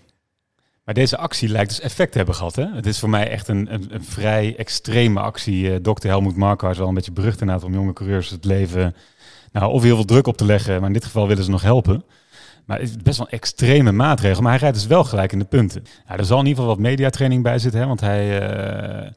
Maar 0.87 0.94
deze 0.94 1.16
actie 1.16 1.49
lijkt 1.49 1.68
dus 1.68 1.81
effect 1.81 2.11
te 2.11 2.16
hebben 2.16 2.35
gehad. 2.35 2.57
Hè? 2.57 2.66
Het 2.75 2.87
is 2.87 2.99
voor 2.99 3.11
mij 3.11 3.31
echt 3.31 3.49
een, 3.49 3.75
een, 3.75 3.87
een 3.94 4.05
vrij 4.05 4.57
extreme 4.57 5.20
actie. 5.20 5.72
Eh 5.72 5.77
Dr. 5.77 6.07
Helmoet 6.07 6.37
Marko 6.37 6.70
is 6.70 6.79
wel 6.79 6.88
een 6.88 6.94
beetje 6.94 7.12
berucht 7.12 7.40
inderdaad 7.40 7.64
om 7.64 7.72
jonge 7.72 7.92
coureurs 7.92 8.31
het 8.31 8.44
leven... 8.44 8.96
Nou, 9.53 9.72
of 9.72 9.83
heel 9.83 9.94
veel 9.94 10.05
druk 10.05 10.27
op 10.27 10.37
te 10.37 10.44
leggen, 10.44 10.77
maar 10.77 10.87
in 10.87 10.92
dit 10.92 11.05
geval 11.05 11.29
willen 11.29 11.44
ze 11.44 11.51
nog 11.51 11.62
helpen. 11.62 12.05
Maar 12.64 12.79
het 12.79 12.88
is 12.88 12.96
best 12.96 13.18
wel 13.18 13.27
een 13.27 13.38
extreme 13.38 13.92
maatregel. 13.92 14.42
Maar 14.42 14.51
hij 14.51 14.61
rijdt 14.61 14.77
dus 14.77 14.87
wel 14.87 15.05
gelijk 15.05 15.33
in 15.33 15.38
de 15.38 15.44
punten. 15.44 15.85
Nou, 16.07 16.18
er 16.18 16.25
zal 16.25 16.38
in 16.38 16.46
ieder 16.46 16.62
geval 16.62 16.77
wat 16.77 16.85
mediatraining 16.85 17.42
bij 17.42 17.59
zitten. 17.59 17.81
Hè? 17.81 17.87
Want 17.87 18.01
hij, 18.01 18.40
eh, 18.40 19.11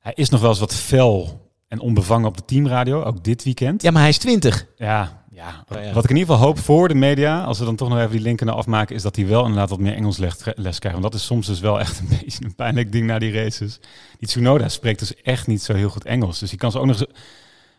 hij 0.00 0.12
is 0.14 0.28
nog 0.28 0.40
wel 0.40 0.50
eens 0.50 0.58
wat 0.58 0.74
fel 0.74 1.48
en 1.68 1.80
onbevangen 1.80 2.28
op 2.28 2.36
de 2.36 2.44
teamradio. 2.44 3.02
Ook 3.02 3.24
dit 3.24 3.44
weekend. 3.44 3.82
Ja, 3.82 3.90
maar 3.90 4.00
hij 4.00 4.10
is 4.10 4.18
20. 4.18 4.66
Ja, 4.76 5.23
ja. 5.34 5.64
Oh, 5.68 5.84
ja. 5.84 5.92
Wat 5.92 6.04
ik 6.04 6.10
in 6.10 6.16
ieder 6.16 6.34
geval 6.34 6.46
hoop 6.46 6.58
voor 6.58 6.88
de 6.88 6.94
media, 6.94 7.44
als 7.44 7.58
we 7.58 7.64
dan 7.64 7.76
toch 7.76 7.88
nog 7.88 7.98
even 7.98 8.10
die 8.10 8.20
linken 8.20 8.46
naar 8.46 8.54
afmaken, 8.54 8.94
is 8.94 9.02
dat 9.02 9.16
hij 9.16 9.26
wel 9.26 9.42
inderdaad 9.42 9.70
wat 9.70 9.78
meer 9.78 9.94
Engels 9.94 10.16
les, 10.16 10.34
les 10.44 10.78
krijgt. 10.78 11.00
Want 11.00 11.12
dat 11.12 11.20
is 11.20 11.26
soms 11.26 11.46
dus 11.46 11.60
wel 11.60 11.80
echt 11.80 11.98
een 11.98 12.08
beetje 12.20 12.44
een 12.44 12.54
pijnlijk 12.54 12.92
ding 12.92 13.06
na 13.06 13.18
die 13.18 13.32
races. 13.32 13.78
Die 14.18 14.28
Tsunoda 14.28 14.68
spreekt 14.68 14.98
dus 14.98 15.22
echt 15.22 15.46
niet 15.46 15.62
zo 15.62 15.74
heel 15.74 15.88
goed 15.88 16.04
Engels. 16.04 16.38
Dus 16.38 16.50
die 16.50 16.58
kan 16.58 16.70
ze 16.70 16.78
ook 16.78 16.86
nog 16.86 17.00
eens, 17.00 17.08
ook 17.08 17.16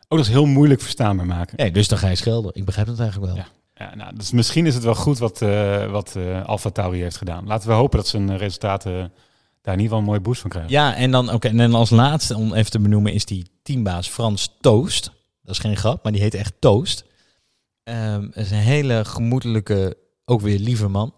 nog 0.10 0.20
eens 0.20 0.28
heel 0.28 0.46
moeilijk 0.46 0.82
verstaanbaar 0.82 1.26
maken. 1.26 1.58
Nee, 1.58 1.72
dus 1.72 1.88
dan 1.88 1.98
ga 1.98 2.08
je 2.08 2.16
schelden. 2.16 2.52
Ik 2.56 2.66
begrijp 2.66 2.88
het 2.88 3.00
eigenlijk 3.00 3.34
wel. 3.34 3.44
Ja. 3.44 3.48
Ja, 3.78 3.96
nou, 3.96 4.16
dus 4.16 4.32
misschien 4.32 4.66
is 4.66 4.74
het 4.74 4.84
wel 4.84 4.96
goed 4.96 5.18
wat, 5.18 5.42
eh 5.42 5.92
wat 5.92 6.16
eh 6.16 6.46
Alfa 6.46 6.70
Tauri 6.70 7.02
heeft 7.02 7.18
gedaan. 7.18 7.48
Laten 7.48 7.68
we 7.70 7.74
hopen 7.74 7.98
dat 7.98 8.08
zijn 8.08 8.38
resultaten 8.38 9.12
daar 9.62 9.74
in 9.74 9.80
ieder 9.80 9.84
geval 9.84 9.98
een 9.98 10.04
mooie 10.04 10.20
boost 10.20 10.42
van 10.42 10.50
krijgen. 10.50 10.72
Ja, 10.72 10.96
en 10.96 11.12
dan, 11.12 11.32
oké, 11.34 11.48
en 11.48 11.58
dan 11.58 11.74
als 11.74 11.90
laatste, 11.90 12.36
om 12.36 12.54
even 12.54 12.72
te 12.72 12.80
benoemen, 12.80 13.14
is 13.14 13.26
die 13.26 13.50
teambaas 13.64 14.08
Frans 14.08 14.56
Toost. 14.62 15.12
Dat 15.44 15.56
is 15.56 15.60
geen 15.60 15.78
grap, 15.78 16.04
maar 16.04 16.12
die 16.12 16.22
heet 16.22 16.34
echt 16.34 16.54
Toost. 16.60 17.06
Dat 17.86 18.36
is 18.36 18.52
een 18.52 18.58
hele 18.58 19.06
gemoedelijke, 19.06 19.98
ook 20.26 20.42
weer 20.42 20.60
lieve 20.60 20.88
man. 20.88 21.14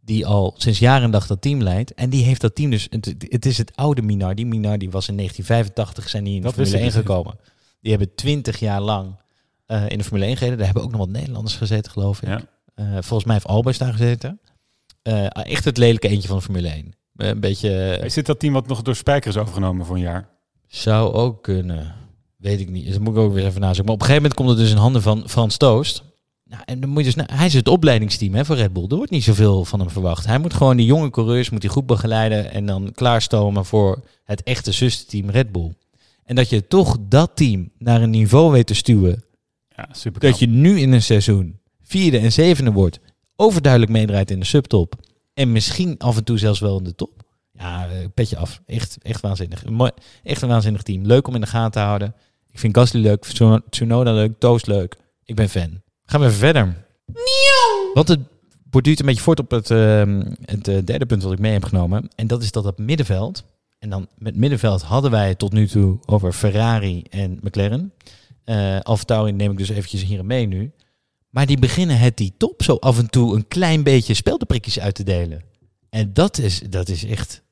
Die 0.00 0.26
al 0.26 0.54
sinds 0.56 0.78
jaren 0.78 1.02
en 1.02 1.10
dag 1.10 1.26
dat 1.26 1.42
team 1.42 1.62
leidt. 1.62 1.94
En 1.94 2.10
die 2.10 2.24
heeft 2.24 2.40
dat 2.40 2.54
team 2.54 2.70
dus... 2.70 2.86
Het, 2.90 3.14
het 3.28 3.46
is 3.46 3.58
het 3.58 3.76
oude 3.76 4.02
Minardi. 4.02 4.46
Minardi 4.46 4.90
was 4.90 5.08
in 5.08 5.16
1985 5.16 6.08
zijn 6.08 6.24
die 6.24 6.34
in 6.34 6.40
de 6.40 6.46
Dat 6.46 6.54
Formule 6.54 6.76
1 6.76 6.86
ik 6.86 6.92
dus 6.92 7.02
niet. 7.02 7.10
gekomen. 7.10 7.38
Die 7.80 7.90
hebben 7.90 8.14
20 8.14 8.58
jaar 8.58 8.80
lang 8.80 9.16
eh, 9.66 9.88
in 9.88 9.98
de 9.98 10.04
Formule 10.04 10.26
1 10.26 10.36
gereden. 10.36 10.56
Daar 10.56 10.66
hebben 10.66 10.84
ook 10.84 10.90
nog 10.90 11.00
wat 11.00 11.08
Nederlanders 11.08 11.56
gezeten, 11.56 11.92
geloof 11.92 12.22
ik. 12.22 12.28
Ja. 12.28 12.40
Eh, 12.74 12.84
volgens 12.92 13.24
mij 13.24 13.34
heeft 13.34 13.46
Albers 13.46 13.78
daar 13.78 13.92
gezeten. 13.92 14.40
Eh, 15.02 15.26
echt 15.32 15.64
het 15.64 15.76
lelijke 15.76 16.08
eentje 16.08 16.28
van 16.28 16.36
de 16.36 16.42
Formule 16.42 16.68
1. 16.68 16.94
Eh, 17.16 17.28
een 17.28 17.40
beetje... 17.40 17.98
Is 18.04 18.14
dit 18.14 18.26
dat 18.26 18.38
team 18.40 18.52
wat 18.52 18.66
nog 18.66 18.82
door 18.82 18.96
Spijker 18.96 19.30
is 19.30 19.36
overgenomen 19.36 19.86
voor 19.86 19.96
een 19.96 20.02
jaar? 20.02 20.28
Zou 20.66 21.12
ook 21.12 21.42
kunnen. 21.42 21.94
Weet 22.44 22.60
ik 22.60 22.70
niet. 22.70 22.84
Dus 22.84 22.92
dat 22.92 23.02
moet 23.02 23.16
ik 23.16 23.20
ook 23.20 23.32
weer 23.32 23.46
even 23.46 23.60
nazoeken. 23.60 23.84
Maar 23.84 23.94
op 23.94 24.00
een 24.00 24.06
gegeven 24.06 24.22
moment 24.22 24.34
komt 24.34 24.48
het 24.48 24.58
dus 24.58 24.70
in 24.70 24.76
handen 24.76 25.02
van 25.02 25.28
Frans 25.28 25.56
Toost. 25.56 26.02
Nou, 26.44 26.62
en 26.64 26.80
dan 26.80 26.90
moet 26.90 27.04
je 27.04 27.12
dus, 27.12 27.24
hij 27.32 27.46
is 27.46 27.54
het 27.54 27.68
opleidingsteam 27.68 28.34
hè, 28.34 28.44
voor 28.44 28.56
Red 28.56 28.72
Bull. 28.72 28.86
Er 28.88 28.96
wordt 28.96 29.10
niet 29.10 29.24
zoveel 29.24 29.64
van 29.64 29.80
hem 29.80 29.90
verwacht. 29.90 30.26
Hij 30.26 30.38
moet 30.38 30.54
gewoon 30.54 30.76
die 30.76 30.86
jonge 30.86 31.10
coureurs 31.10 31.50
moet 31.50 31.62
hij 31.62 31.70
goed 31.70 31.86
begeleiden 31.86 32.50
en 32.50 32.66
dan 32.66 32.92
klaarstomen 32.94 33.64
voor 33.64 34.04
het 34.24 34.42
echte 34.42 34.72
zusterteam 34.72 35.30
Red 35.30 35.52
Bull. 35.52 35.72
En 36.24 36.34
dat 36.34 36.48
je 36.48 36.66
toch 36.66 36.96
dat 37.08 37.30
team 37.34 37.70
naar 37.78 38.02
een 38.02 38.10
niveau 38.10 38.52
weet 38.52 38.66
te 38.66 38.74
stuwen. 38.74 39.24
Ja, 39.76 39.88
super. 39.92 40.20
Dat 40.20 40.38
je 40.38 40.46
nu 40.46 40.80
in 40.80 40.92
een 40.92 41.02
seizoen 41.02 41.58
vierde 41.82 42.18
en 42.18 42.32
zevende 42.32 42.72
wordt. 42.72 43.00
Overduidelijk 43.36 43.92
meedraait 43.92 44.30
in 44.30 44.40
de 44.40 44.46
subtop. 44.46 44.94
En 45.34 45.52
misschien 45.52 45.98
af 45.98 46.16
en 46.16 46.24
toe 46.24 46.38
zelfs 46.38 46.60
wel 46.60 46.78
in 46.78 46.84
de 46.84 46.94
top. 46.94 47.22
Ja, 47.52 47.88
eh, 47.88 47.96
petje 48.14 48.36
af. 48.36 48.60
Echt, 48.66 48.96
echt 49.02 49.20
waanzinnig. 49.20 49.64
Echt 50.22 50.42
een 50.42 50.48
waanzinnig 50.48 50.82
team. 50.82 51.06
Leuk 51.06 51.28
om 51.28 51.34
in 51.34 51.40
de 51.40 51.46
gaten 51.46 51.72
te 51.72 51.78
houden. 51.78 52.14
Ik 52.54 52.60
vind 52.60 52.76
Gasly 52.76 53.00
leuk, 53.00 53.24
Tsuno- 53.24 53.60
Tsunoda 53.70 54.12
leuk, 54.12 54.32
Toast 54.38 54.66
leuk. 54.66 54.96
Ik 55.24 55.34
ben 55.34 55.48
fan. 55.48 55.82
Gaan 56.04 56.20
we 56.20 56.26
even 56.26 56.38
verder. 56.38 56.86
Want 57.94 58.08
het 58.08 58.20
borduurt 58.70 59.00
een 59.00 59.06
beetje 59.06 59.22
voort 59.22 59.38
op 59.40 59.50
het, 59.50 59.70
ehm, 59.70 60.32
het 60.44 60.68
eh, 60.68 60.78
derde 60.84 61.06
punt 61.06 61.22
wat 61.22 61.32
ik 61.32 61.38
mee 61.38 61.52
heb 61.52 61.64
genomen. 61.64 62.08
En 62.14 62.26
dat 62.26 62.42
is 62.42 62.52
dat 62.52 62.64
het 62.64 62.78
middenveld. 62.78 63.44
En 63.78 63.90
dan 63.90 64.08
met 64.18 64.36
middenveld 64.36 64.82
hadden 64.82 65.10
wij 65.10 65.28
het 65.28 65.38
tot 65.38 65.52
nu 65.52 65.68
toe 65.68 65.98
over 66.06 66.32
Ferrari 66.32 67.02
en 67.10 67.38
McLaren. 67.42 67.92
Eh 68.44 68.78
Alfa 68.80 69.22
neem 69.22 69.50
ik 69.50 69.58
dus 69.58 69.68
eventjes 69.68 70.02
hier 70.04 70.24
mee 70.24 70.46
nu. 70.46 70.72
Maar 71.30 71.46
die 71.46 71.58
beginnen 71.58 71.98
het 71.98 72.16
die 72.16 72.34
top 72.36 72.62
zo 72.62 72.74
af 72.76 72.98
en 72.98 73.10
toe 73.10 73.34
een 73.34 73.48
klein 73.48 73.82
beetje 73.82 74.14
speldenprikjes 74.14 74.80
uit 74.80 74.94
te 74.94 75.02
delen. 75.02 75.42
En 75.90 76.12
dat 76.12 76.38
is, 76.38 76.60
dat 76.70 76.88
is 76.88 77.04
echt... 77.04 77.42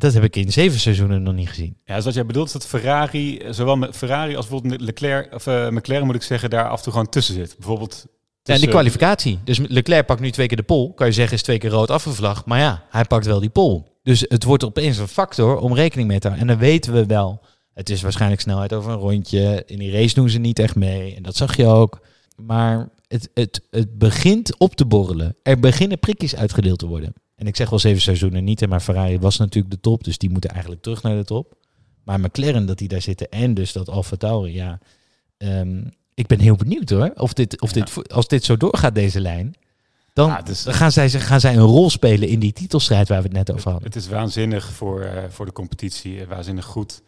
Dat 0.00 0.14
heb 0.14 0.22
ik 0.24 0.36
in 0.36 0.52
zeven 0.52 0.80
seizoenen 0.80 1.22
nog 1.22 1.34
niet 1.34 1.48
gezien. 1.48 1.76
Ja, 1.84 1.94
dus 1.96 2.04
wat 2.04 2.14
jij 2.14 2.26
bedoelt 2.26 2.46
is 2.46 2.52
dat 2.52 2.66
Ferrari, 2.66 3.38
eh, 3.38 3.52
zowel 3.52 3.76
met 3.76 3.96
Ferrari 3.96 4.36
als 4.36 4.46
bijvoorbeeld 4.48 4.80
Leclerc, 4.80 5.34
of 5.34 5.46
eh, 5.46 5.68
McLaren 5.68 6.06
moet 6.06 6.14
ik 6.14 6.22
zeggen, 6.22 6.50
daar 6.50 6.68
af 6.68 6.76
en 6.76 6.82
toe 6.82 6.92
gewoon 6.92 7.08
tussen 7.08 7.34
zit. 7.34 7.54
Bijvoorbeeld 7.58 7.92
Ja, 7.92 8.06
en 8.06 8.08
tussen- 8.42 8.64
de 8.66 8.72
kwalificatie. 8.72 9.38
Dus 9.44 9.58
Leclerc 9.58 10.06
pakt 10.06 10.20
nu 10.20 10.30
twee 10.30 10.46
keer 10.46 10.56
de 10.56 10.62
pol. 10.62 10.94
Kan 10.94 11.06
je 11.06 11.12
zeggen, 11.12 11.34
is 11.36 11.42
twee 11.42 11.58
keer 11.58 11.70
rood 11.70 11.90
afgevlagd. 11.90 12.44
Maar 12.44 12.58
ja, 12.58 12.84
hij 12.90 13.04
pakt 13.04 13.26
wel 13.26 13.40
die 13.40 13.50
pol. 13.50 13.98
Dus 14.02 14.24
het 14.28 14.44
wordt 14.44 14.64
opeens 14.64 14.98
een 14.98 15.08
factor 15.08 15.56
om 15.58 15.74
rekening 15.74 16.08
mee 16.08 16.18
te 16.18 16.26
houden. 16.28 16.48
En 16.48 16.54
dan 16.54 16.66
weten 16.66 16.92
we 16.92 17.06
wel. 17.06 17.42
Het 17.74 17.90
is 17.90 18.02
waarschijnlijk 18.02 18.40
snelheid 18.40 18.72
over 18.72 18.90
een 18.92 18.98
rondje. 18.98 19.62
In 19.66 19.78
die 19.78 19.90
race 19.92 20.14
doen 20.14 20.30
ze 20.30 20.38
niet 20.38 20.58
echt 20.58 20.74
mee. 20.76 21.14
En 21.14 21.22
dat 21.22 21.36
zag 21.36 21.56
je 21.56 21.66
ook. 21.66 22.00
Maar 22.36 22.88
het, 23.08 23.30
het, 23.34 23.60
het 23.70 23.98
begint 23.98 24.58
op 24.58 24.74
te 24.74 24.86
borrelen. 24.86 25.36
Er 25.42 25.60
beginnen 25.60 25.98
prikjes 25.98 26.36
uitgedeeld 26.36 26.78
te 26.78 26.86
worden. 26.86 27.12
En 27.40 27.46
ik 27.46 27.56
zeg 27.56 27.70
wel 27.70 27.78
zeven 27.78 28.02
seizoenen 28.02 28.44
niet. 28.44 28.60
hè, 28.60 28.66
Maar 28.66 28.80
Ferrari 28.80 29.18
was 29.18 29.36
natuurlijk 29.36 29.74
de 29.74 29.80
top. 29.80 30.04
Dus 30.04 30.18
die 30.18 30.30
moeten 30.30 30.50
eigenlijk 30.50 30.82
terug 30.82 31.02
naar 31.02 31.16
de 31.16 31.24
top. 31.24 31.54
Maar 32.04 32.20
McLaren, 32.20 32.66
dat 32.66 32.78
die 32.78 32.88
daar 32.88 33.00
zitten. 33.02 33.28
En 33.30 33.54
dus 33.54 33.72
dat 33.72 33.88
Alfa 33.88 34.16
Tauri, 34.16 34.52
ja. 34.54 34.78
Ehm, 35.38 35.82
ik 36.14 36.26
ben 36.26 36.38
heel 36.40 36.56
benieuwd 36.56 36.90
hoor. 36.90 37.10
Of 37.14 37.32
dit, 37.32 37.60
of 37.60 37.72
dit, 37.72 38.12
als 38.12 38.28
dit 38.28 38.44
zo 38.44 38.56
doorgaat, 38.56 38.94
deze 38.94 39.20
lijn. 39.20 39.54
Dan, 40.12 40.28
Ja, 40.28 40.36
het 40.36 40.48
is- 40.48 40.62
dan 40.62 40.74
gaan, 40.74 40.92
zij, 40.92 41.10
gaan 41.10 41.40
zij 41.40 41.54
een 41.56 41.60
rol 41.62 41.90
spelen 41.90 42.28
in 42.28 42.38
die 42.40 42.52
titelstrijd 42.52 43.08
waar 43.08 43.18
we 43.22 43.28
het 43.28 43.32
net 43.36 43.52
over 43.52 43.70
hadden. 43.70 43.88
Het 43.88 43.96
is 43.96 44.08
waanzinnig 44.08 44.72
voor, 44.72 45.00
eh, 45.00 45.22
voor 45.28 45.46
de 45.46 45.52
competitie, 45.52 46.20
eh, 46.20 46.26
waanzinnig 46.28 46.64
goed. 46.64 47.02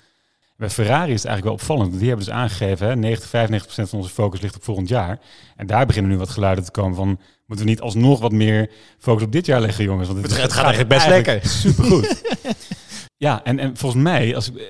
Bij 0.63 0.71
Ferrari 0.71 1.13
is 1.13 1.23
het 1.23 1.31
eigenlijk 1.31 1.45
wel 1.45 1.53
opvallend. 1.53 1.89
want 1.89 1.99
Die 1.99 2.09
hebben 2.09 2.27
dus 2.27 2.35
aangegeven, 2.35 2.87
hè, 2.87 2.97
90, 2.97 3.29
95% 3.29 3.89
van 3.89 3.99
onze 3.99 4.11
focus 4.11 4.41
ligt 4.41 4.57
op 4.57 4.65
volgend 4.65 4.89
jaar. 4.89 5.21
En 5.57 5.67
daar 5.67 5.87
beginnen 5.87 6.11
nu 6.11 6.19
wat 6.19 6.29
geluiden 6.29 6.65
te 6.65 6.71
komen 6.71 6.97
van, 6.97 7.09
moeten 7.47 7.67
we 7.67 7.73
niet 7.73 7.81
alsnog 7.81 8.21
wat 8.21 8.33
meer 8.33 8.71
focus 8.99 9.23
op 9.23 9.33
dit 9.33 9.47
jaar 9.47 9.61
leggen, 9.61 9.85
jongens? 9.85 10.09
Want 10.09 10.23
Het 10.23 10.33
gaat 10.33 10.57
eigenlijk 10.57 10.89
best 10.89 11.07
lekker. 11.07 11.41
Supergoed. 11.63 12.23
ja, 13.27 13.45
en, 13.45 13.59
en 13.59 13.77
volgens 13.77 14.03
mij, 14.03 14.35
als, 14.35 14.55
eh, 14.55 14.63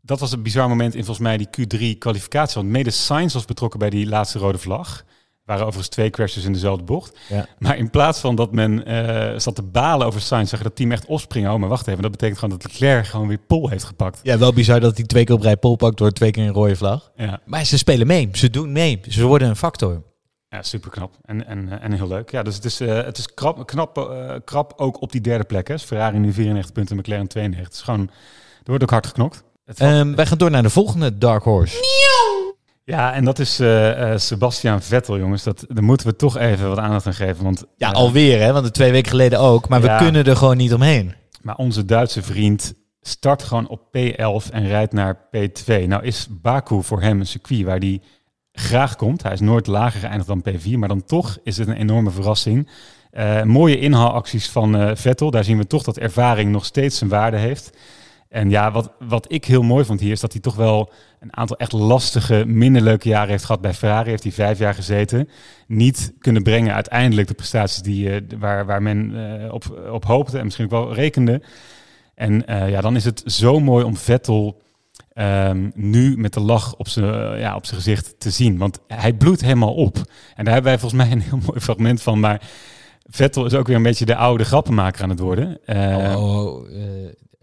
dat 0.00 0.20
was 0.20 0.32
een 0.32 0.42
bizar 0.42 0.68
moment 0.68 0.94
in 0.94 1.04
volgens 1.04 1.26
mij 1.26 1.36
die 1.36 1.48
Q3-kwalificatie. 1.48 2.54
Want 2.54 2.68
mede 2.68 2.90
Sainz 2.90 3.34
was 3.34 3.44
betrokken 3.44 3.78
bij 3.78 3.90
die 3.90 4.06
laatste 4.06 4.38
rode 4.38 4.58
vlag. 4.58 5.04
Waren 5.50 5.66
overigens 5.66 5.94
twee 5.94 6.10
crashes 6.10 6.44
in 6.44 6.52
dezelfde 6.52 6.84
bocht. 6.84 7.18
Ja. 7.28 7.46
Maar 7.58 7.78
in 7.78 7.90
plaats 7.90 8.20
van 8.20 8.34
dat 8.34 8.52
men 8.52 8.84
eh, 8.84 9.38
zat 9.38 9.54
te 9.54 9.62
balen 9.62 10.06
over 10.06 10.20
Sainz, 10.20 10.50
zag 10.50 10.58
je 10.58 10.64
dat 10.64 10.76
team 10.76 10.92
echt 10.92 11.06
opspringen. 11.06 11.52
Oh, 11.52 11.58
maar 11.58 11.68
wacht 11.68 11.86
even, 11.86 12.02
dat 12.02 12.10
betekent 12.10 12.38
gewoon 12.38 12.58
dat 12.58 12.72
Leclerc 12.72 13.06
gewoon 13.06 13.28
weer 13.28 13.38
pol 13.46 13.68
heeft 13.68 13.84
gepakt. 13.84 14.20
Ja, 14.22 14.38
wel 14.38 14.52
bizar 14.52 14.80
dat 14.80 14.96
hij 14.96 15.06
twee 15.06 15.24
keer 15.24 15.34
op 15.34 15.42
rij 15.42 15.56
pol 15.56 15.76
pakt 15.76 15.98
door 15.98 16.10
twee 16.10 16.30
keer 16.30 16.46
een 16.46 16.52
rode 16.52 16.76
vlag. 16.76 17.10
Ja, 17.16 17.40
Maar 17.44 17.64
ze 17.64 17.78
spelen 17.78 18.06
mee. 18.06 18.28
Ze 18.32 18.50
doen 18.50 18.72
mee. 18.72 19.00
Ze 19.08 19.24
worden 19.24 19.48
een 19.48 19.56
factor. 19.56 20.02
ja 20.48 20.62
super 20.62 20.90
knap 20.90 21.14
en, 21.24 21.46
en, 21.46 21.68
eh, 21.72 21.84
en 21.84 21.92
heel 21.92 22.08
leuk. 22.08 22.30
Ja, 22.30 22.42
dus 22.42 22.54
het 22.54 22.64
is, 22.64 22.80
eh, 22.80 23.04
het 23.04 23.18
is 23.18 23.34
krap, 23.34 23.66
knap, 23.66 24.10
krap 24.44 24.72
ook 24.76 25.02
op 25.02 25.12
die 25.12 25.20
derde 25.20 25.44
plek. 25.44 25.68
Hè. 25.68 25.74
Dus 25.74 25.84
Ferrari 25.84 26.18
nu 26.18 26.32
94 26.32 26.72
punten, 26.72 26.96
McLaren 26.96 27.26
92. 27.26 27.66
Het 27.66 27.76
is 27.76 27.82
gewoon, 27.82 28.10
er 28.58 28.64
wordt 28.64 28.82
ook 28.82 28.90
hard 28.90 29.06
geknokt. 29.06 29.42
Ehm, 29.76 30.14
wij 30.14 30.26
gaan 30.26 30.38
door 30.38 30.50
naar 30.50 30.62
de 30.62 30.70
volgende 30.70 31.18
Dark 31.18 31.42
Horse. 31.42 31.76
Ja, 32.84 33.12
en 33.12 33.24
dat 33.24 33.38
is 33.38 33.60
eh, 33.60 34.12
Sebastian 34.16 34.82
Vettel, 34.82 35.18
jongens. 35.18 35.42
Dat, 35.42 35.64
daar 35.68 35.84
moeten 35.84 36.06
we 36.06 36.16
toch 36.16 36.36
even 36.36 36.68
wat 36.68 36.78
aandacht 36.78 37.06
aan 37.06 37.14
geven. 37.14 37.44
Want, 37.44 37.64
Ja, 37.76 37.88
eh, 37.88 37.94
alweer 37.94 38.40
hè, 38.40 38.52
want 38.52 38.64
de 38.64 38.70
twee 38.70 38.92
weken 38.92 39.10
geleden 39.10 39.38
ook. 39.40 39.68
Maar 39.68 39.82
Ja. 39.82 39.96
we 39.98 40.02
kunnen 40.04 40.24
er 40.24 40.36
gewoon 40.36 40.56
niet 40.56 40.74
omheen. 40.74 41.14
Maar 41.42 41.56
onze 41.56 41.84
Duitse 41.84 42.22
vriend 42.22 42.74
start 43.00 43.42
gewoon 43.42 43.68
op 43.68 43.80
P11 43.80 44.50
en 44.50 44.66
rijdt 44.66 44.92
naar 44.92 45.16
P2. 45.36 45.86
Nou 45.86 46.02
is 46.04 46.26
Baku 46.30 46.82
voor 46.82 47.00
hem 47.02 47.20
een 47.20 47.26
circuit 47.26 47.62
waar 47.64 47.78
hij 47.78 48.00
graag 48.52 48.96
komt. 48.96 49.22
Hij 49.22 49.32
is 49.32 49.40
nooit 49.40 49.66
lager 49.66 50.00
geëindigd 50.00 50.26
dan 50.26 50.44
P4, 50.48 50.78
maar 50.78 50.88
dan 50.88 51.04
toch 51.04 51.38
is 51.42 51.56
het 51.56 51.68
een 51.68 51.76
enorme 51.76 52.10
verrassing. 52.10 52.68
Mooie 53.44 53.78
inhaalacties 53.78 54.48
van 54.48 54.96
Vettel. 54.96 55.30
Daar 55.30 55.44
zien 55.44 55.56
we 55.58 55.66
toch 55.66 55.82
dat 55.82 55.98
ervaring 55.98 56.50
nog 56.50 56.64
steeds 56.64 56.98
zijn 56.98 57.10
waarde 57.10 57.36
heeft. 57.36 57.70
En 58.30 58.50
ja, 58.50 58.70
wat, 58.70 58.92
wat 58.98 59.32
ik 59.32 59.44
heel 59.44 59.62
mooi 59.62 59.84
vond 59.84 60.00
hier 60.00 60.12
is 60.12 60.20
dat 60.20 60.32
hij 60.32 60.40
toch 60.40 60.54
wel 60.54 60.92
een 61.20 61.36
aantal 61.36 61.56
echt 61.56 61.72
lastige, 61.72 62.44
minder 62.46 62.82
leuke 62.82 63.08
jaren 63.08 63.30
heeft 63.30 63.44
gehad. 63.44 63.60
Bij 63.60 63.74
Ferrari 63.74 64.10
heeft 64.10 64.22
hij 64.22 64.32
vijf 64.32 64.58
jaar 64.58 64.74
gezeten. 64.74 65.28
Niet 65.66 66.12
kunnen 66.18 66.42
brengen 66.42 66.74
uiteindelijk 66.74 67.28
de 67.28 67.34
prestaties 67.34 67.82
die, 67.82 68.10
eh, 68.10 68.20
waar, 68.38 68.66
waar 68.66 68.82
men 68.82 69.12
eh, 69.42 69.52
op, 69.52 69.88
op 69.92 70.04
hoopte 70.04 70.38
en 70.38 70.44
misschien 70.44 70.64
ook 70.64 70.70
wel 70.70 70.94
rekende. 70.94 71.42
En 72.14 72.46
eh, 72.46 72.70
ja, 72.70 72.80
dan 72.80 72.96
is 72.96 73.04
het 73.04 73.22
zo 73.26 73.60
mooi 73.60 73.84
om 73.84 73.96
Vettel 73.96 74.62
ehm, 75.12 75.70
nu 75.74 76.16
met 76.16 76.32
de 76.32 76.40
lach 76.40 76.74
op 76.76 76.88
zijn 76.88 77.38
ja, 77.38 77.56
op 77.56 77.66
zijn 77.66 77.80
gezicht 77.80 78.20
te 78.20 78.30
zien. 78.30 78.58
Want 78.58 78.78
hij 78.86 79.12
bloedt 79.12 79.40
helemaal 79.40 79.74
op. 79.74 79.96
En 80.34 80.44
daar 80.44 80.54
hebben 80.54 80.72
wij 80.72 80.78
volgens 80.78 81.02
mij 81.02 81.12
een 81.12 81.20
heel 81.20 81.38
mooi 81.46 81.60
fragment 81.60 82.02
van. 82.02 82.20
Maar 82.20 82.42
Vettel 83.08 83.46
is 83.46 83.54
ook 83.54 83.66
weer 83.66 83.76
een 83.76 83.82
beetje 83.82 84.04
de 84.06 84.16
oude 84.16 84.44
grappenmaker 84.44 85.02
aan 85.02 85.10
het 85.10 85.18
worden. 85.18 85.58
Eh, 85.64 86.14
Oh, 86.16 86.44
oh, 86.44 86.68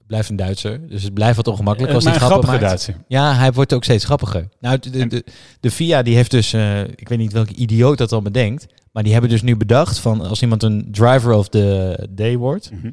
blijft 0.08 0.30
een 0.30 0.36
Duitser, 0.36 0.88
dus 0.88 1.04
het 1.04 1.14
blijft 1.14 1.36
wat 1.36 1.48
ongemakkelijk 1.48 1.90
Eh, 1.90 1.96
als 1.96 2.06
hij 2.06 2.14
grappen 2.14 2.38
grappige 2.38 2.64
maakt. 2.64 2.68
Duitser. 2.86 3.06
Ja, 3.08 3.34
hij 3.36 3.52
wordt 3.54 3.74
ook 3.74 3.84
steeds 3.84 4.06
grappiger. 4.06 4.48
Nou, 4.60 4.80
de, 4.80 4.90
de, 4.90 5.08
de, 5.08 5.24
de 5.60 5.72
FIA 5.72 6.02
die 6.02 6.16
heeft 6.16 6.32
dus, 6.32 6.54
eh, 6.54 6.82
ik 6.82 7.10
weet 7.10 7.18
niet 7.18 7.34
welke 7.34 7.54
idioot 7.54 7.98
dat 7.98 8.12
al 8.12 8.22
bedenkt, 8.22 8.66
maar 8.92 9.04
die 9.04 9.12
hebben 9.12 9.30
dus 9.32 9.42
nu 9.42 9.56
bedacht 9.58 10.00
van 10.00 10.22
als 10.28 10.42
iemand 10.42 10.64
een 10.64 10.88
driver 10.92 11.34
of 11.34 11.50
the 11.50 12.08
day 12.10 12.38
wordt, 12.38 12.72
Mhm. 12.72 12.92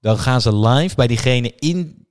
dan 0.00 0.18
gaan 0.18 0.40
ze 0.40 0.56
live 0.56 0.94
bij 0.94 1.06
diegene 1.06 1.52
in, 1.58 2.06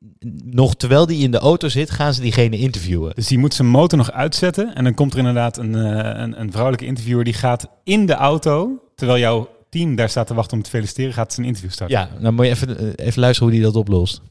nog 0.46 0.76
terwijl 0.76 1.06
die 1.06 1.24
in 1.24 1.32
de 1.32 1.38
auto 1.40 1.68
zit, 1.70 1.90
gaan 1.90 2.14
ze 2.14 2.22
diegene 2.22 2.58
interviewen. 2.58 3.12
Dus 3.16 3.28
die 3.28 3.38
moet 3.38 3.54
zijn 3.54 3.68
motor 3.68 3.98
nog 3.98 4.12
uitzetten. 4.12 4.76
En 4.76 4.84
dan 4.84 4.94
komt 4.94 5.12
er 5.14 5.18
inderdaad 5.20 5.58
een, 5.58 5.76
eh, 5.76 6.22
een, 6.22 6.40
een 6.40 6.50
vrouwelijke 6.52 6.86
interviewer. 6.86 7.24
Die 7.24 7.34
gaat 7.34 7.68
in 7.84 8.06
de 8.06 8.14
auto, 8.14 8.72
terwijl 8.96 9.20
jouw 9.20 9.50
team 9.70 9.96
daar 9.96 10.10
staat 10.10 10.28
te 10.28 10.34
wachten 10.34 10.58
om 10.58 10.64
te 10.64 10.70
feliciteren, 10.70 11.14
gaat 11.14 11.34
zijn 11.34 11.46
interview 11.46 11.72
starten. 11.72 11.98
Ja, 11.98 12.10
dan 12.20 12.34
moet 12.34 12.46
je 12.46 12.52
even, 12.52 12.78
eh, 12.98 13.06
even 13.08 13.20
luisteren 13.22 13.50
hoe 13.52 13.58
die 13.60 13.62
dat 13.72 13.76
oplost. 13.76 14.22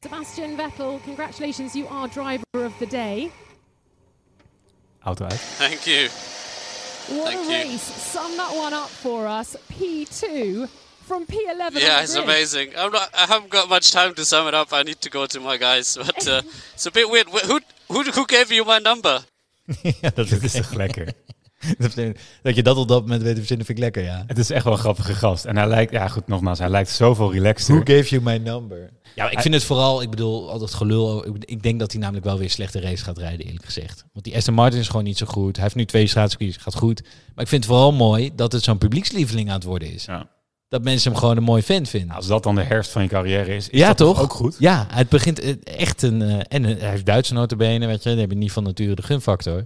Sebastian 0.00 0.56
Vettel, 0.56 1.00
congratulations, 1.04 1.72
you 1.72 1.86
are 1.88 2.08
driver 2.08 2.66
of 2.66 2.72
the 2.78 2.86
day. 2.88 3.30
Auto 5.02 5.24
uit. 5.24 5.40
Thank 5.58 5.78
you. 5.80 6.08
What 7.08 7.24
Thank 7.24 7.38
a 7.48 7.52
you. 7.52 7.62
race. 7.62 7.84
Sum 8.12 8.36
that 8.36 8.52
one 8.54 8.74
up 8.76 8.88
for 9.00 9.26
us. 9.40 9.56
P2 9.72 10.68
from 11.06 11.24
P11. 11.26 11.74
on 11.74 11.80
Yeah, 11.80 12.02
it's 12.02 12.14
amazing. 12.16 12.68
I'm 12.76 12.90
not, 12.92 13.08
I 13.14 13.24
haven't 13.26 13.50
got 13.50 13.68
much 13.68 13.90
time 13.90 14.14
to 14.14 14.24
sum 14.24 14.46
it 14.46 14.54
up. 14.54 14.72
I 14.72 14.82
need 14.82 15.00
to 15.00 15.08
go 15.08 15.26
to 15.26 15.40
my 15.40 15.56
guys, 15.58 15.96
but 15.96 16.26
uh, 16.28 16.42
it's 16.74 16.86
a 16.86 16.90
bit 16.90 17.08
weird. 17.10 17.26
Wh- 17.28 17.46
Who, 17.48 17.60
who, 17.88 18.02
who 18.12 18.24
gave 18.26 18.54
you 18.54 18.64
my 18.64 18.78
number? 18.82 19.24
ja, 20.00 20.10
dat 20.14 20.30
is 20.42 20.52
toch 20.62 20.74
lekker. 20.74 21.12
dat, 21.78 21.94
dat 22.42 22.54
je 22.56 22.62
dat 22.62 22.76
op 22.76 22.88
dat 22.88 23.00
moment 23.00 23.22
weet 23.22 23.32
te 23.32 23.38
verzinnen 23.38 23.66
vind 23.66 23.78
ik 23.78 23.84
lekker, 23.84 24.02
ja. 24.02 24.24
Het 24.26 24.38
is 24.38 24.50
echt 24.50 24.64
wel 24.64 24.72
een 24.72 24.78
grappige 24.78 25.14
gast. 25.14 25.44
En 25.44 25.56
hij 25.56 25.66
lijkt, 25.68 25.92
ja 25.92 26.08
goed, 26.08 26.26
nogmaals, 26.26 26.58
hij 26.58 26.68
lijkt 26.70 26.90
zoveel 26.90 27.32
relaxter. 27.32 27.74
Who 27.74 27.94
gave 27.94 28.08
you 28.08 28.22
my 28.22 28.36
number? 28.36 28.90
Ja, 29.14 29.24
ik 29.26 29.32
Hij- 29.32 29.42
vind 29.42 29.54
het 29.54 29.64
vooral, 29.64 30.02
ik 30.02 30.10
bedoel, 30.10 30.50
al 30.50 30.58
dat 30.58 30.74
gelul. 30.74 31.26
Ik, 31.26 31.44
ik 31.44 31.62
denk 31.62 31.78
dat 31.80 31.90
hij 31.92 32.00
namelijk 32.00 32.24
wel 32.26 32.38
weer 32.38 32.50
slechte 32.50 32.80
race 32.80 33.04
gaat 33.04 33.18
rijden, 33.18 33.46
eerlijk 33.46 33.64
gezegd. 33.64 34.04
Want 34.12 34.24
die 34.24 34.36
Aston 34.36 34.54
Martin 34.54 34.80
is 34.80 34.88
gewoon 34.88 35.04
niet 35.04 35.18
zo 35.18 35.26
goed. 35.26 35.54
Hij 35.54 35.64
heeft 35.64 35.76
nu 35.76 35.84
twee 35.84 36.06
straatcircuits, 36.06 36.56
gaat 36.56 36.74
goed. 36.74 37.02
Maar 37.34 37.44
ik 37.44 37.50
vind 37.50 37.64
het 37.64 37.72
vooral 37.72 37.92
mooi 37.92 38.30
dat 38.34 38.52
het 38.52 38.62
zo'n 38.64 38.78
publiekslieveling 38.78 39.48
aan 39.48 39.54
het 39.54 39.64
worden 39.64 39.92
is. 39.92 40.04
Ja. 40.04 40.28
Dat 40.68 40.82
mensen 40.82 41.10
hem 41.10 41.20
gewoon 41.20 41.36
een 41.36 41.42
mooi 41.42 41.62
fan 41.62 41.86
vinden. 41.86 42.16
Als 42.16 42.26
dat 42.26 42.42
dan 42.42 42.54
de 42.54 42.62
herfst 42.62 42.90
van 42.90 43.02
je 43.02 43.08
carrière 43.08 43.54
is, 43.56 43.68
is 43.68 43.78
ja, 43.78 43.86
dat 43.88 43.96
toch? 43.96 44.20
ook 44.22 44.32
goed? 44.32 44.56
Ja, 44.58 44.86
het 44.90 45.08
begint 45.08 45.40
eh, 45.40 45.54
echt 45.64 46.02
een... 46.02 46.22
eh, 46.22 46.38
en 46.48 46.64
eh, 46.64 46.80
hij 46.80 46.90
heeft 46.90 47.06
Duitse 47.06 47.34
notabene, 47.34 47.86
weet 47.86 48.02
je. 48.02 48.08
Dan 48.08 48.18
heb 48.18 48.30
je 48.30 48.36
niet 48.36 48.52
van 48.52 48.62
nature 48.64 48.94
de 48.94 49.02
gunfactor. 49.02 49.64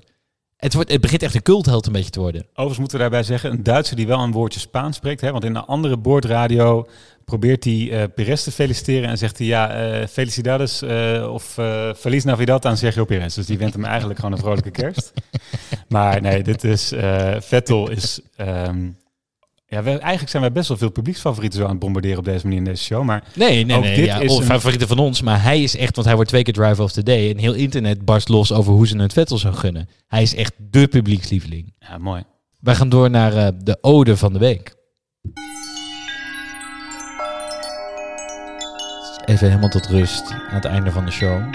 Het, 0.57 0.74
wordt, 0.74 0.90
het 0.90 1.00
begint 1.00 1.22
echt 1.22 1.34
een 1.34 1.42
cultheld 1.42 1.86
een 1.86 1.92
beetje 1.92 2.11
te 2.11 2.20
worden. 2.20 2.42
Overigens 2.48 2.78
moeten 2.78 2.96
we 2.96 3.02
daarbij 3.02 3.22
zeggen, 3.22 3.50
een 3.50 3.62
Duitser 3.62 3.96
die 3.96 4.07
wel 4.07 4.20
een 4.20 4.32
woordje 4.32 4.61
Spaans 4.61 4.96
spreekt. 4.96 5.20
Hè, 5.20 5.32
want 5.32 5.44
in 5.44 5.55
een 5.55 5.64
andere 5.64 5.96
boordradio 5.96 6.88
probeert 7.24 7.64
hij 7.64 8.09
Perez 8.14 8.42
te 8.42 8.50
feliciteren. 8.50 9.09
En 9.09 9.18
zegt 9.18 9.38
hij, 9.38 9.46
ja, 9.46 9.70
eh 9.70 10.07
felicidades 10.07 10.82
eh, 10.82 11.30
of 11.32 11.59
Feliz 11.96 12.24
Navidad 12.24 12.66
aan 12.66 12.76
Sergio 12.76 13.05
Perez. 13.05 13.34
Dus 13.34 13.46
die 13.46 13.59
went 13.59 13.74
hem 13.74 13.84
eigenlijk 13.84 14.18
gewoon 14.18 14.34
een 14.34 14.42
vrolijke 14.42 14.70
kerst. 14.70 15.12
Maar 15.88 16.20
nee, 16.20 16.42
dit 16.42 16.64
is... 16.64 16.92
Vettel 17.38 17.90
is... 17.90 18.20
ehm, 18.36 18.88
ja, 19.66 19.82
eigenlijk 19.84 20.28
zijn 20.28 20.42
wij 20.42 20.52
best 20.52 20.68
wel 20.68 20.76
veel 20.76 20.90
publieksfavorieten 20.90 21.58
zo 21.58 21.64
aan 21.64 21.70
het 21.70 21.78
bombarderen 21.80 22.18
op 22.18 22.24
deze 22.24 22.42
manier 22.44 22.58
in 22.58 22.64
deze 22.64 22.82
show. 22.84 23.04
Maar 23.04 23.24
Nee, 23.34 23.64
nee, 23.64 23.76
ook 23.76 23.82
nee. 23.82 23.96
dit 23.96 24.04
ja, 24.04 24.18
is 24.20 24.32
oh, 24.32 24.38
een- 24.38 24.44
favorieten 24.44 24.88
van 24.88 24.98
ons. 24.98 25.22
Maar 25.22 25.42
hij 25.42 25.62
is 25.62 25.76
echt, 25.76 25.94
want 25.94 26.06
hij 26.06 26.14
wordt 26.16 26.30
twee 26.30 26.42
keer 26.42 26.52
driver 26.54 26.84
of 26.84 26.92
the 26.92 27.02
day. 27.02 27.30
En 27.30 27.38
heel 27.38 27.54
internet 27.54 28.04
barst 28.04 28.28
los 28.28 28.52
over 28.52 28.72
hoe 28.72 28.86
ze 28.86 28.96
het 28.98 29.12
Vettel 29.12 29.38
zou 29.38 29.54
gunnen. 29.54 29.88
Hij 30.06 30.22
is 30.22 30.34
echt 30.34 30.52
de 30.70 30.88
publiekslieveling. 30.88 31.72
Ja, 31.78 31.98
mooi. 31.98 32.22
Wij 32.60 32.74
gaan 32.74 32.88
door 32.88 33.10
naar 33.10 33.36
eh, 33.36 33.48
de 33.62 33.78
ode 33.80 34.16
van 34.16 34.32
de 34.32 34.38
week. 34.38 34.74
Even 39.24 39.48
helemaal 39.48 39.68
tot 39.68 39.86
rust 39.86 40.30
aan 40.30 40.54
het 40.54 40.64
einde 40.64 40.90
van 40.90 41.04
de 41.04 41.10
show. 41.10 41.52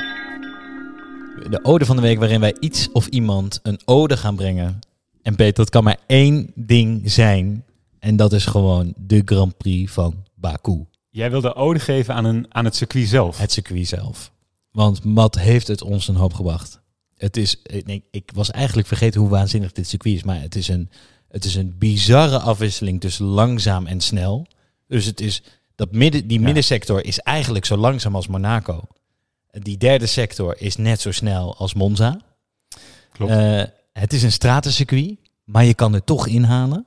De 1.49 1.59
ode 1.63 1.85
van 1.85 1.95
de 1.95 2.01
week 2.01 2.19
waarin 2.19 2.39
wij 2.39 2.55
iets 2.59 2.91
of 2.91 3.07
iemand 3.07 3.59
een 3.63 3.79
ode 3.85 4.17
gaan 4.17 4.35
brengen. 4.35 4.79
En 5.21 5.35
Peter, 5.35 5.53
dat 5.53 5.69
kan 5.69 5.83
maar 5.83 5.97
één 6.07 6.51
ding 6.55 7.01
zijn. 7.11 7.63
En 7.99 8.15
dat 8.15 8.33
is 8.33 8.45
gewoon 8.45 8.93
de 8.97 9.21
Grand 9.25 9.57
Prix 9.57 9.91
van 9.91 10.23
Baku. 10.35 10.85
Jij 11.09 11.31
wilde 11.31 11.55
ode 11.55 11.79
geven 11.79 12.13
aan, 12.13 12.25
een, 12.25 12.45
aan 12.49 12.65
het 12.65 12.75
circuit 12.75 13.07
zelf. 13.07 13.37
Het 13.37 13.51
circuit 13.51 13.87
zelf. 13.87 14.31
Want 14.71 14.99
wat 15.03 15.35
heeft 15.39 15.67
het 15.67 15.81
ons 15.81 16.07
een 16.07 16.15
hoop 16.15 16.33
gebracht? 16.33 16.79
Het 17.17 17.37
is, 17.37 17.55
ik, 17.63 17.85
denk- 17.85 18.03
ik 18.11 18.31
was 18.33 18.51
eigenlijk 18.51 18.87
vergeten 18.87 19.21
hoe 19.21 19.29
waanzinnig 19.29 19.71
dit 19.71 19.87
circuit 19.87 20.15
is. 20.15 20.23
Maar 20.23 20.41
het 20.41 20.55
is, 20.55 20.67
een, 20.67 20.89
het 21.29 21.45
is 21.45 21.55
een 21.55 21.75
bizarre 21.77 22.39
afwisseling 22.39 23.01
tussen 23.01 23.25
langzaam 23.25 23.87
en 23.87 24.01
snel. 24.01 24.47
Dus 24.87 25.05
het 25.05 25.21
is, 25.21 25.43
dat 25.75 25.91
midden, 25.91 26.27
die 26.27 26.39
middensector 26.39 27.05
is 27.05 27.19
eigenlijk 27.19 27.65
zo 27.65 27.77
langzaam 27.77 28.15
als 28.15 28.27
Monaco. 28.27 28.81
Die 29.51 29.77
derde 29.77 30.05
sector 30.05 30.61
is 30.61 30.75
net 30.75 31.01
zo 31.01 31.11
snel 31.11 31.57
als 31.57 31.73
Monza. 31.73 32.19
Klopt. 33.11 33.31
Eh, 33.31 33.63
het 33.93 34.13
is 34.13 34.23
een 34.23 34.31
stratencircuit, 34.31 35.15
maar 35.43 35.65
je 35.65 35.73
kan 35.73 35.93
er 35.93 36.03
toch 36.03 36.27
inhalen. 36.27 36.85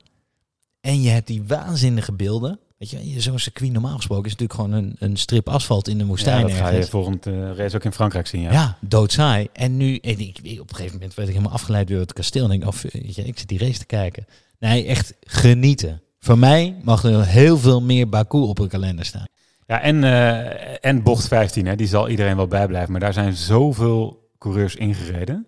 En 0.83 1.03
je 1.03 1.09
hebt 1.11 1.27
die 1.27 1.43
waanzinnige 1.47 2.13
beelden. 2.13 2.59
Weet 2.79 2.91
je, 2.91 3.21
zo'n 3.21 3.39
circuit 3.39 3.73
normaal 3.73 3.97
gesproken 3.97 4.25
is 4.25 4.37
natuurlijk 4.37 4.61
gewoon 4.61 4.73
een, 4.85 4.97
een 4.99 5.17
strip 5.17 5.49
asfalt 5.49 5.89
in 5.89 5.99
de 5.99 6.07
woestijn. 6.07 6.41
Ja, 6.41 6.47
dat 6.47 6.53
ga 6.57 6.69
je 6.71 6.85
volgend 6.85 7.27
eh, 7.27 7.53
race 7.57 7.77
ook 7.77 7.85
in 7.85 7.93
Frankrijk 7.93 8.27
zien. 8.27 8.41
Ja. 8.41 8.53
Ja, 8.53 8.77
doodsaai. 8.81 9.49
En 9.53 9.77
nu, 9.77 9.97
en 9.97 10.19
ik, 10.19 10.39
ik- 10.43 10.61
op 10.61 10.69
een 10.69 10.75
gegeven 10.77 10.95
moment 10.97 11.15
werd 11.15 11.29
ik 11.29 11.35
helemaal 11.35 11.55
afgeleid 11.57 11.89
door 11.89 12.01
het 12.01 12.13
kasteel. 12.13 12.45
En 12.45 12.51
denk, 12.51 12.67
of, 12.67 12.83
weet 12.83 13.15
je, 13.15 13.23
ik 13.25 13.39
zit 13.39 13.49
die 13.49 13.59
race 13.59 13.79
te 13.79 13.87
kijken. 13.87 14.27
Nee, 14.59 14.87
echt 14.87 15.15
genieten. 15.21 16.03
Voor 16.19 16.39
mij 16.39 16.77
mag 16.83 17.05
er 17.05 17.27
heel 17.27 17.59
veel 17.59 17.83
meer 17.83 18.09
Baku 18.09 18.39
op 18.39 18.59
een 18.59 18.69
kalender 18.69 19.05
staan. 19.05 19.25
Ja, 19.67 19.81
en, 19.81 20.05
eh, 20.05 20.77
en 20.91 21.03
bocht 21.03 21.29
15, 21.29 21.67
hè, 21.67 21.77
die 21.77 21.87
zal 21.87 22.09
iedereen 22.09 22.37
wel 22.37 22.47
bijblijven. 22.47 22.91
Maar 22.93 23.01
daar 23.01 23.13
zijn 23.13 23.35
zoveel 23.37 24.29
coureurs 24.39 24.75
ingereden. 24.77 25.47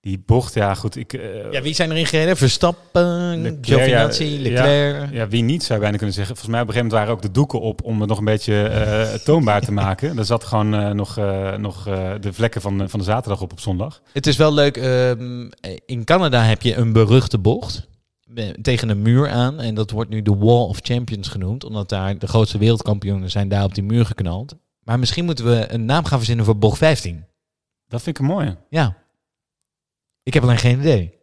Die 0.00 0.22
bocht, 0.26 0.54
ja 0.54 0.74
goed, 0.74 0.96
ik... 0.96 1.12
eh, 1.12 1.52
Ja, 1.52 1.62
wie 1.62 1.74
zijn 1.74 1.90
erin 1.90 2.06
gereden? 2.06 2.36
Verstappen, 2.36 3.42
Leclerc, 3.42 3.64
Giovinazzi, 3.66 4.24
ja, 4.24 4.38
Leclerc. 4.40 5.10
Ja, 5.12 5.16
ja, 5.18 5.28
wie 5.28 5.42
niet 5.42 5.62
zou 5.62 5.74
je 5.74 5.80
bijna 5.80 5.96
kunnen 5.96 6.14
zeggen. 6.14 6.36
Volgens 6.36 6.54
mij 6.54 6.60
op 6.62 6.68
een 6.68 6.72
gegeven 6.74 6.92
moment 6.96 7.08
waren 7.08 7.12
ook 7.26 7.34
de 7.34 7.40
doeken 7.40 7.60
op 7.60 7.82
om 7.84 8.00
het 8.00 8.08
nog 8.08 8.18
een 8.18 8.24
beetje 8.24 8.62
eh, 8.62 9.14
toonbaar 9.28 9.60
te 9.60 9.72
maken. 9.72 10.18
Er 10.18 10.24
zat 10.24 10.44
gewoon 10.44 10.74
eh, 10.74 10.90
nog, 10.90 11.16
nog 11.58 11.82
de 12.20 12.32
vlekken 12.32 12.60
van, 12.60 12.78
de- 12.78 12.88
van 12.88 12.98
de 12.98 13.04
zaterdag 13.04 13.40
op 13.40 13.52
op 13.52 13.60
zondag. 13.60 14.02
Het 14.12 14.26
is 14.26 14.36
wel 14.36 14.54
leuk. 14.54 14.76
ehm, 14.76 15.48
in 15.86 16.04
Canada 16.04 16.42
heb 16.42 16.62
je 16.62 16.74
een 16.76 16.92
beruchte 16.92 17.38
bocht 17.38 17.88
tegen 18.62 18.88
een 18.88 19.02
muur 19.02 19.28
aan. 19.30 19.60
En 19.60 19.74
dat 19.74 19.90
wordt 19.90 20.10
nu 20.10 20.22
de 20.22 20.36
Wall 20.36 20.64
of 20.66 20.78
Champions 20.82 21.28
genoemd. 21.28 21.64
Omdat 21.64 21.88
daar 21.88 22.18
de 22.18 22.26
grootste 22.26 22.58
wereldkampioenen 22.58 23.30
zijn 23.30 23.48
daar 23.48 23.64
op 23.64 23.74
die 23.74 23.84
muur 23.84 24.06
geknald. 24.06 24.54
Maar 24.82 24.98
misschien 24.98 25.24
moeten 25.24 25.44
we 25.44 25.72
een 25.72 25.84
naam 25.84 26.04
gaan 26.04 26.18
verzinnen 26.18 26.44
voor 26.44 26.58
bocht 26.58 26.78
15. 26.78 27.24
Dat 27.88 28.02
vind 28.02 28.18
ik 28.18 28.22
een 28.22 28.30
mooie. 28.34 28.56
Ja. 28.70 28.96
Ik 30.30 30.36
heb 30.36 30.44
alleen 30.44 30.58
geen 30.58 30.78
idee. 30.78 31.14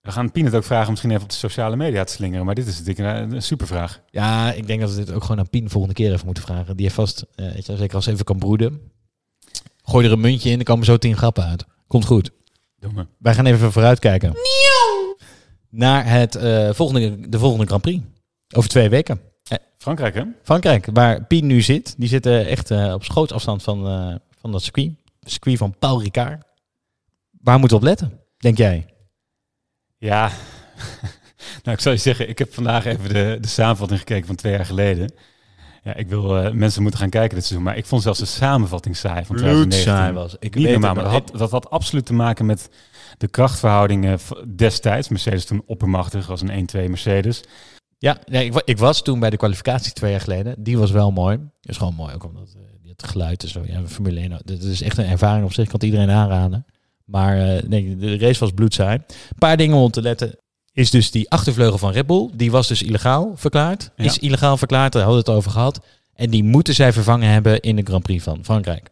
We 0.00 0.12
gaan 0.12 0.32
Pinet 0.32 0.54
ook 0.54 0.64
vragen 0.64 0.84
om 0.84 0.90
misschien 0.90 1.10
even 1.10 1.22
op 1.22 1.28
de 1.28 1.36
sociale 1.36 1.76
media 1.76 2.04
te 2.04 2.12
slingeren. 2.12 2.44
Maar 2.44 2.54
dit 2.54 2.66
is 2.66 2.78
natuurlijk 2.78 3.18
een, 3.18 3.32
een 3.32 3.42
supervraag. 3.42 4.00
Ja, 4.10 4.52
ik 4.52 4.66
denk 4.66 4.80
dat 4.80 4.90
we 4.90 5.04
dit 5.04 5.12
ook 5.12 5.22
gewoon 5.22 5.38
aan 5.38 5.48
Pien 5.48 5.70
volgende 5.70 5.94
keer 5.94 6.12
even 6.12 6.24
moeten 6.24 6.44
vragen. 6.44 6.76
Die 6.76 6.84
heeft 6.84 6.94
vast, 6.94 7.24
eh, 7.34 7.52
weet 7.52 7.66
je, 7.66 7.76
zeker 7.76 7.94
als 7.94 8.04
ze 8.04 8.10
even 8.10 8.24
kan 8.24 8.38
broeden. 8.38 8.80
Gooi 9.82 10.06
er 10.06 10.12
een 10.12 10.20
muntje 10.20 10.50
in, 10.50 10.56
dan 10.56 10.64
komen 10.64 10.84
zo 10.84 10.96
tien 10.96 11.16
grappen 11.16 11.44
uit. 11.44 11.64
Komt 11.86 12.04
goed. 12.04 12.30
Doe 12.78 12.92
me. 12.92 13.06
Wij 13.18 13.34
gaan 13.34 13.46
even 13.46 13.72
vooruitkijken. 13.72 14.32
Naar 15.70 16.10
het, 16.10 16.34
eh, 16.34 16.70
volgende, 16.72 17.28
de 17.28 17.38
volgende 17.38 17.66
Grand 17.66 17.82
Prix. 17.82 18.04
Over 18.54 18.70
twee 18.70 18.88
weken. 18.88 19.20
Eh, 19.48 19.58
Frankrijk, 19.78 20.14
hè? 20.14 20.22
Frankrijk, 20.42 20.88
waar 20.92 21.24
Pien 21.24 21.46
nu 21.46 21.60
zit. 21.60 21.94
Die 21.98 22.08
zit 22.08 22.26
echt 22.26 22.70
eh, 22.70 22.92
op 22.92 23.04
schootsafstand 23.04 23.62
van, 23.62 23.86
eh, 23.86 24.14
van 24.40 24.52
dat 24.52 24.62
circuit. 24.62 24.90
Het 25.20 25.30
circuit 25.30 25.58
van 25.58 25.78
Paul 25.78 26.02
Ricard. 26.02 26.44
Waar 27.40 27.58
moeten 27.58 27.78
we 27.78 27.84
op 27.84 27.88
letten, 27.88 28.20
denk 28.36 28.56
jij? 28.58 28.86
Ja, 29.96 30.30
nou 31.62 31.76
ik 31.76 31.80
zou 31.80 31.94
je 31.94 32.00
zeggen, 32.00 32.28
ik 32.28 32.38
heb 32.38 32.54
vandaag 32.54 32.84
even 32.84 33.08
de, 33.08 33.38
de 33.40 33.48
samenvatting 33.48 34.00
gekeken 34.00 34.26
van 34.26 34.36
twee 34.36 34.52
jaar 34.52 34.66
geleden. 34.66 35.12
Ja, 35.82 35.94
ik 35.94 36.08
wil 36.08 36.38
eh, 36.38 36.52
mensen 36.52 36.82
moeten 36.82 37.00
gaan 37.00 37.10
kijken 37.10 37.34
dit 37.34 37.44
seizoen, 37.44 37.66
maar 37.66 37.76
ik 37.76 37.86
vond 37.86 38.02
zelfs 38.02 38.18
de 38.18 38.24
samenvatting 38.24 38.96
saai 38.96 39.24
van 39.24 39.36
2019. 39.36 39.84
Bloedsaai 39.84 40.12
was. 40.12 40.36
Ik 40.38 40.54
Niet 40.54 40.64
weet 40.64 40.72
normaal, 40.72 40.94
het, 40.94 41.02
maar 41.02 41.12
dat 41.12 41.30
had, 41.30 41.38
dat 41.38 41.50
had 41.50 41.70
absoluut 41.70 42.06
te 42.06 42.12
maken 42.12 42.46
met 42.46 42.70
de 43.18 43.28
krachtverhoudingen 43.28 44.18
destijds. 44.56 45.08
Mercedes 45.08 45.44
toen 45.44 45.62
oppermachtig, 45.66 46.26
was 46.26 46.40
een 46.40 46.68
1-2 46.76 46.88
Mercedes. 46.88 47.42
Ja, 47.98 48.18
nee, 48.26 48.44
ik, 48.44 48.62
ik 48.64 48.78
was 48.78 49.02
toen 49.02 49.18
bij 49.18 49.30
de 49.30 49.36
kwalificatie 49.36 49.92
twee 49.92 50.10
jaar 50.10 50.20
geleden. 50.20 50.54
Die 50.58 50.78
was 50.78 50.90
wel 50.90 51.10
mooi. 51.10 51.38
is 51.62 51.76
gewoon 51.76 51.94
mooi, 51.94 52.14
ook 52.14 52.24
omdat 52.24 52.54
eh, 52.56 52.88
het 52.88 53.06
geluid 53.06 53.42
en 53.42 53.48
zo. 53.48 53.62
Ja, 53.66 53.86
Formule 53.86 54.20
1, 54.20 54.30
dat 54.44 54.62
is 54.62 54.82
echt 54.82 54.98
een 54.98 55.06
ervaring 55.06 55.44
op 55.44 55.52
zich. 55.52 55.64
Ik 55.64 55.70
kan 55.70 55.80
het 55.80 55.88
iedereen 55.88 56.10
aanraden. 56.10 56.66
Maar 57.06 57.38
eh, 57.56 57.62
nee, 57.68 57.96
de 57.96 58.18
race 58.18 58.40
was 58.40 58.50
bloedsaai. 58.54 58.96
Een 59.08 59.38
paar 59.38 59.56
dingen 59.56 59.76
om 59.76 59.90
te 59.90 60.02
letten. 60.02 60.38
Is 60.72 60.90
dus 60.90 61.10
die 61.10 61.30
achtervleugel 61.30 61.78
van 61.78 61.92
Red 61.92 62.06
Bull. 62.06 62.30
Die 62.34 62.50
was 62.50 62.68
dus 62.68 62.82
illegaal 62.82 63.32
verklaard. 63.34 63.90
Ja. 63.96 64.04
Is 64.04 64.18
illegaal 64.18 64.56
verklaard, 64.56 64.92
daar 64.92 65.02
hadden 65.02 65.22
we 65.24 65.30
het 65.30 65.38
over 65.38 65.50
gehad. 65.50 65.80
En 66.14 66.30
die 66.30 66.44
moeten 66.44 66.74
zij 66.74 66.92
vervangen 66.92 67.28
hebben 67.30 67.60
in 67.60 67.76
de 67.76 67.82
Grand 67.82 68.02
Prix 68.02 68.22
van 68.24 68.44
Frankrijk. 68.44 68.90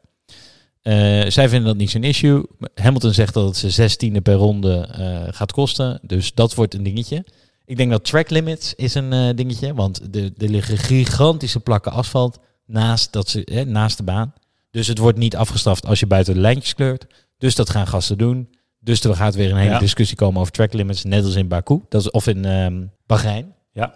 Eh, 0.82 0.94
zij 1.28 1.48
vinden 1.48 1.64
dat 1.64 1.76
niet 1.76 1.90
zo'n 1.90 2.04
issue. 2.04 2.42
Hamilton 2.74 3.12
zegt 3.12 3.34
dat 3.34 3.46
het 3.46 3.56
ze 3.56 3.70
zestiende 3.70 4.20
per 4.20 4.34
ronde 4.34 4.88
eh, 4.92 5.22
gaat 5.34 5.52
kosten. 5.52 5.98
Dus 6.02 6.34
dat 6.34 6.54
wordt 6.54 6.74
een 6.74 6.82
dingetje. 6.82 7.24
Ik 7.64 7.76
denk 7.76 7.90
dat 7.90 8.04
track 8.04 8.30
limits 8.30 8.74
is 8.74 8.94
een 8.94 9.12
eh, 9.12 9.28
dingetje. 9.34 9.74
Want 9.74 10.12
de- 10.12 10.32
er 10.38 10.48
liggen 10.48 10.78
gigantische 10.78 11.60
plakken 11.60 11.92
asfalt 11.92 12.38
naast, 12.66 13.12
dat 13.12 13.28
ze, 13.28 13.64
naast 13.66 13.96
de 13.96 14.02
baan. 14.02 14.34
Dus 14.70 14.86
het 14.86 14.98
wordt 14.98 15.18
niet 15.18 15.36
afgestraft 15.36 15.86
als 15.86 16.00
je 16.00 16.06
buiten 16.06 16.34
de 16.34 16.40
lijntjes 16.40 16.74
kleurt. 16.74 17.06
Dus 17.44 17.54
dat 17.54 17.70
gaan 17.70 17.86
gasten 17.86 18.18
doen. 18.18 18.48
Dus 18.78 19.04
er 19.04 19.14
gaat 19.14 19.34
weer 19.34 19.50
een 19.50 19.56
hele 19.56 19.70
Ja. 19.70 19.78
discussie 19.78 20.16
komen 20.16 20.40
over 20.40 20.52
track 20.52 20.72
limits. 20.72 21.04
Net 21.04 21.24
als 21.24 21.34
in 21.34 21.48
Baku. 21.48 21.80
Dat 21.88 22.00
is, 22.00 22.10
of 22.10 22.26
in 22.26 22.44
ehm 22.44 22.84
Bahrein. 23.06 23.54
Ja. 23.72 23.94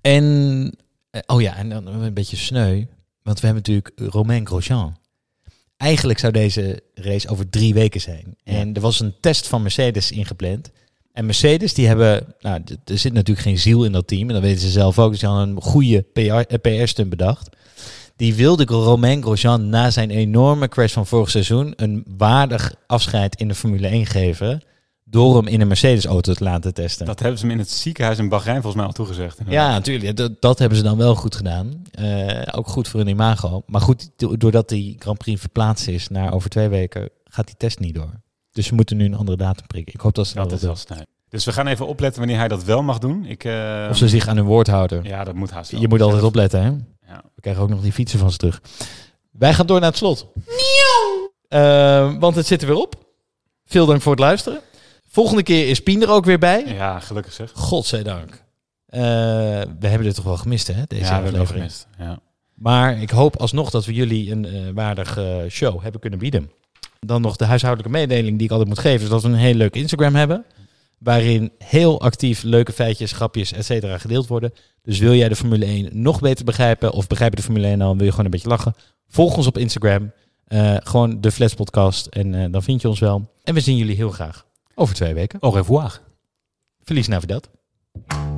En, 0.00 0.24
eh, 1.10 1.20
oh 1.26 1.40
ja, 1.40 1.56
en 1.56 1.68
dan 1.68 1.86
een 1.86 2.14
beetje 2.14 2.36
sneu. 2.36 2.84
Want 3.22 3.40
we 3.40 3.46
hebben 3.46 3.64
natuurlijk 3.66 4.12
Romain 4.14 4.46
Grosjean. 4.46 4.96
Eigenlijk 5.76 6.18
zou 6.18 6.32
deze 6.32 6.82
race 6.94 7.28
over 7.28 7.48
drie 7.48 7.74
weken 7.74 8.00
zijn. 8.00 8.36
En 8.44 8.74
er 8.74 8.80
was 8.80 9.00
een 9.00 9.14
test 9.20 9.46
van 9.48 9.62
Mercedes 9.62 10.10
ingepland. 10.10 10.70
En 11.12 11.26
Mercedes, 11.26 11.74
die 11.74 11.86
hebben, 11.86 12.34
nou, 12.40 12.60
er 12.84 12.98
zit 12.98 13.12
natuurlijk 13.12 13.46
geen 13.46 13.58
ziel 13.58 13.84
in 13.84 13.92
dat 13.92 14.06
team. 14.06 14.28
En 14.28 14.34
dat 14.34 14.42
weten 14.42 14.60
ze 14.60 14.70
zelf 14.70 14.98
ook. 14.98 15.10
Dus 15.10 15.20
die 15.20 15.28
hadden 15.28 15.48
een 15.48 15.62
goede 15.62 16.02
PR-stunt 16.60 17.10
bedacht. 17.10 17.56
Die 18.16 18.34
wilde 18.34 18.64
Romain 18.64 19.22
Grosjean 19.22 19.68
na 19.68 19.90
zijn 19.90 20.10
enorme 20.10 20.68
crash 20.68 20.92
van 20.92 21.06
vorig 21.06 21.30
seizoen 21.30 21.72
een 21.76 22.04
waardig 22.16 22.74
afscheid 22.86 23.40
in 23.40 23.48
de 23.48 23.54
Formule 23.54 23.86
1 23.86 24.06
geven. 24.06 24.62
Door 25.04 25.36
hem 25.36 25.46
in 25.46 25.60
een 25.60 25.66
Mercedes-auto 25.68 26.32
te 26.32 26.44
laten 26.44 26.74
testen. 26.74 27.06
Dat 27.06 27.20
hebben 27.20 27.38
ze 27.38 27.44
hem 27.44 27.54
in 27.54 27.60
het 27.60 27.70
ziekenhuis 27.70 28.18
in 28.18 28.28
Bahrein 28.28 28.54
volgens 28.62 28.74
mij 28.74 28.84
al 28.84 28.92
toegezegd. 28.92 29.38
Ja, 29.48 29.70
natuurlijk. 29.70 30.16
Dat, 30.16 30.32
dat 30.40 30.58
hebben 30.58 30.78
ze 30.78 30.84
dan 30.84 30.96
wel 30.96 31.14
goed 31.14 31.34
gedaan. 31.36 31.82
Eh, 31.90 32.42
ook 32.58 32.66
goed 32.68 32.88
voor 32.88 33.00
hun 33.00 33.08
imago. 33.08 33.62
Maar 33.66 33.80
goed, 33.80 34.10
do- 34.16 34.36
doordat 34.36 34.68
die 34.68 34.96
Grand 34.98 35.18
Prix 35.18 35.40
verplaatst 35.40 35.88
is 35.88 36.08
naar 36.08 36.32
over 36.32 36.50
twee 36.50 36.68
weken, 36.68 37.08
gaat 37.24 37.46
die 37.46 37.54
test 37.58 37.78
niet 37.78 37.94
door. 37.94 38.10
Dus 38.52 38.66
ze 38.66 38.74
moeten 38.74 38.96
nu 38.96 39.04
een 39.04 39.14
andere 39.14 39.36
datum 39.36 39.66
prikken. 39.66 39.94
Ik 39.94 40.00
hoop 40.00 40.14
dat 40.14 40.26
ze 40.26 40.34
Dat 40.34 40.50
dat 40.50 40.60
wel 40.60 40.76
snel. 40.76 40.98
Dus 41.28 41.44
we 41.44 41.52
gaan 41.52 41.66
even 41.66 41.86
opletten 41.86 42.18
wanneer 42.20 42.38
hij 42.38 42.48
dat 42.48 42.64
wel 42.64 42.82
mag 42.82 42.98
doen. 42.98 43.24
Ik, 43.24 43.44
eh, 43.44 43.86
Of 43.90 43.96
ze 43.96 44.08
zich 44.08 44.28
aan 44.28 44.36
hun 44.36 44.44
woord 44.44 44.66
houden. 44.66 45.04
Ja, 45.04 45.24
dat 45.24 45.34
moet 45.34 45.50
haast 45.50 45.70
wel. 45.70 45.80
Je 45.80 45.88
moet 45.88 46.00
altijd 46.02 46.22
opletten, 46.22 46.62
hè? 46.62 46.70
Ja. 47.06 47.22
We 47.34 47.40
krijgen 47.40 47.62
ook 47.62 47.68
nog 47.68 47.80
die 47.82 47.92
fietsen 47.92 48.18
van 48.18 48.30
ze 48.30 48.36
terug. 48.36 48.60
Wij 49.30 49.54
gaan 49.54 49.66
door 49.66 49.80
naar 49.80 49.88
het 49.88 49.98
slot. 49.98 50.26
Eh, 51.48 52.14
want 52.18 52.36
het 52.36 52.46
zit 52.46 52.60
er 52.62 52.68
weer 52.68 52.76
op. 52.76 52.94
Veel 53.64 53.86
dank 53.86 54.02
voor 54.02 54.12
het 54.12 54.20
luisteren. 54.20 54.60
Volgende 55.08 55.42
keer 55.42 55.68
is 55.68 55.80
Pien 55.82 56.02
er 56.02 56.10
ook 56.10 56.24
weer 56.24 56.38
bij. 56.38 56.64
Ja, 56.66 57.00
gelukkig 57.00 57.32
zeg. 57.32 57.50
Godzijdank. 57.54 58.44
Eh 58.86 59.00
we 59.80 59.86
hebben 59.88 60.02
dit 60.02 60.14
toch 60.14 60.24
wel 60.24 60.36
gemist, 60.36 60.66
hè? 60.66 60.82
Deze 60.86 61.02
Ja, 61.02 61.08
we 61.08 61.14
hebben 61.14 61.24
het 61.24 61.32
wel 61.32 61.42
aflevering. 61.42 61.72
gemist. 61.72 61.86
Ja. 61.98 62.18
Maar 62.54 63.00
ik 63.00 63.10
hoop 63.10 63.36
alsnog 63.36 63.70
dat 63.70 63.84
we 63.84 63.92
jullie 63.92 64.30
een 64.30 64.44
eh 64.44 64.60
waardige 64.74 65.46
show 65.50 65.82
hebben 65.82 66.00
kunnen 66.00 66.18
bieden. 66.18 66.50
Dan 67.00 67.20
nog 67.20 67.36
de 67.36 67.44
huishoudelijke 67.44 67.98
mededeling 67.98 68.36
die 68.36 68.44
ik 68.46 68.50
altijd 68.50 68.68
moet 68.68 68.78
geven. 68.78 69.02
Is 69.02 69.08
dat 69.08 69.22
we 69.22 69.28
een 69.28 69.34
heel 69.34 69.54
leuk 69.54 69.74
Instagram 69.74 70.14
hebben. 70.14 70.44
Waarin 70.98 71.52
heel 71.58 72.00
actief 72.00 72.42
leuke 72.42 72.72
feitjes, 72.72 73.12
grapjes, 73.12 73.52
et 73.52 73.64
cetera 73.64 73.98
gedeeld 73.98 74.26
worden. 74.26 74.52
Dus 74.82 74.98
wil 74.98 75.14
jij 75.14 75.28
de 75.28 75.36
Formule 75.36 75.64
1 75.64 75.88
nog 75.92 76.20
beter 76.20 76.44
begrijpen. 76.44 76.92
Of 76.92 77.06
begrijp 77.06 77.30
je 77.30 77.36
de 77.36 77.42
Formule 77.42 77.66
1 77.66 77.80
al 77.80 77.90
en 77.90 77.96
wil 77.96 78.04
je 78.04 78.10
gewoon 78.10 78.24
een 78.24 78.30
beetje 78.30 78.48
lachen. 78.48 78.74
Volg 79.08 79.36
ons 79.36 79.46
op 79.46 79.58
Instagram. 79.58 80.12
Eh, 80.44 80.76
gewoon 80.78 81.20
de 81.20 81.30
Flats 81.30 81.54
Podcast. 81.54 82.06
En 82.06 82.34
eh, 82.34 82.52
dan 82.52 82.62
vind 82.62 82.82
je 82.82 82.88
ons 82.88 83.00
wel. 83.00 83.30
En 83.44 83.54
we 83.54 83.60
zien 83.60 83.76
jullie 83.76 83.96
heel 83.96 84.10
graag 84.10 84.46
over 84.74 84.94
twee 84.94 85.14
weken. 85.14 85.40
Au 85.40 85.52
revoir. 85.52 86.00
Verlies 86.82 87.08
Navidad. 87.08 87.48
You 88.08 88.35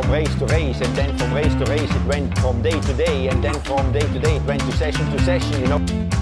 from 0.00 0.12
race 0.12 0.34
to 0.36 0.46
race, 0.46 0.80
and 0.80 0.96
then 0.96 1.16
from 1.18 1.32
race 1.34 1.54
to 1.54 1.64
race 1.66 1.90
it 1.90 2.04
went 2.06 2.38
from 2.38 2.62
day 2.62 2.78
to 2.80 2.94
day, 2.94 3.28
and 3.28 3.42
then 3.42 3.54
from 3.60 3.92
day 3.92 4.00
to 4.00 4.18
day 4.18 4.36
it 4.36 4.42
went 4.44 4.60
to 4.62 4.72
session 4.72 5.10
to 5.10 5.18
session, 5.22 5.60
you 5.60 5.68
know. 5.68 6.19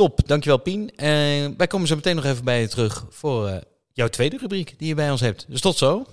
Top, 0.00 0.20
dankjewel 0.26 0.58
Pien. 0.58 0.90
Eh, 0.96 1.06
wij 1.56 1.66
komen 1.66 1.88
zo 1.88 1.94
meteen 1.94 2.16
nog 2.16 2.24
even 2.24 2.44
bij 2.44 2.60
je 2.60 2.68
terug 2.68 3.06
voor 3.10 3.48
eh, 3.48 3.56
jouw 3.92 4.08
tweede 4.08 4.36
rubriek 4.36 4.74
die 4.78 4.88
je 4.88 4.94
bij 4.94 5.10
ons 5.10 5.20
hebt. 5.20 5.44
Dus 5.48 5.60
tot 5.60 5.76
zo. 5.76 6.06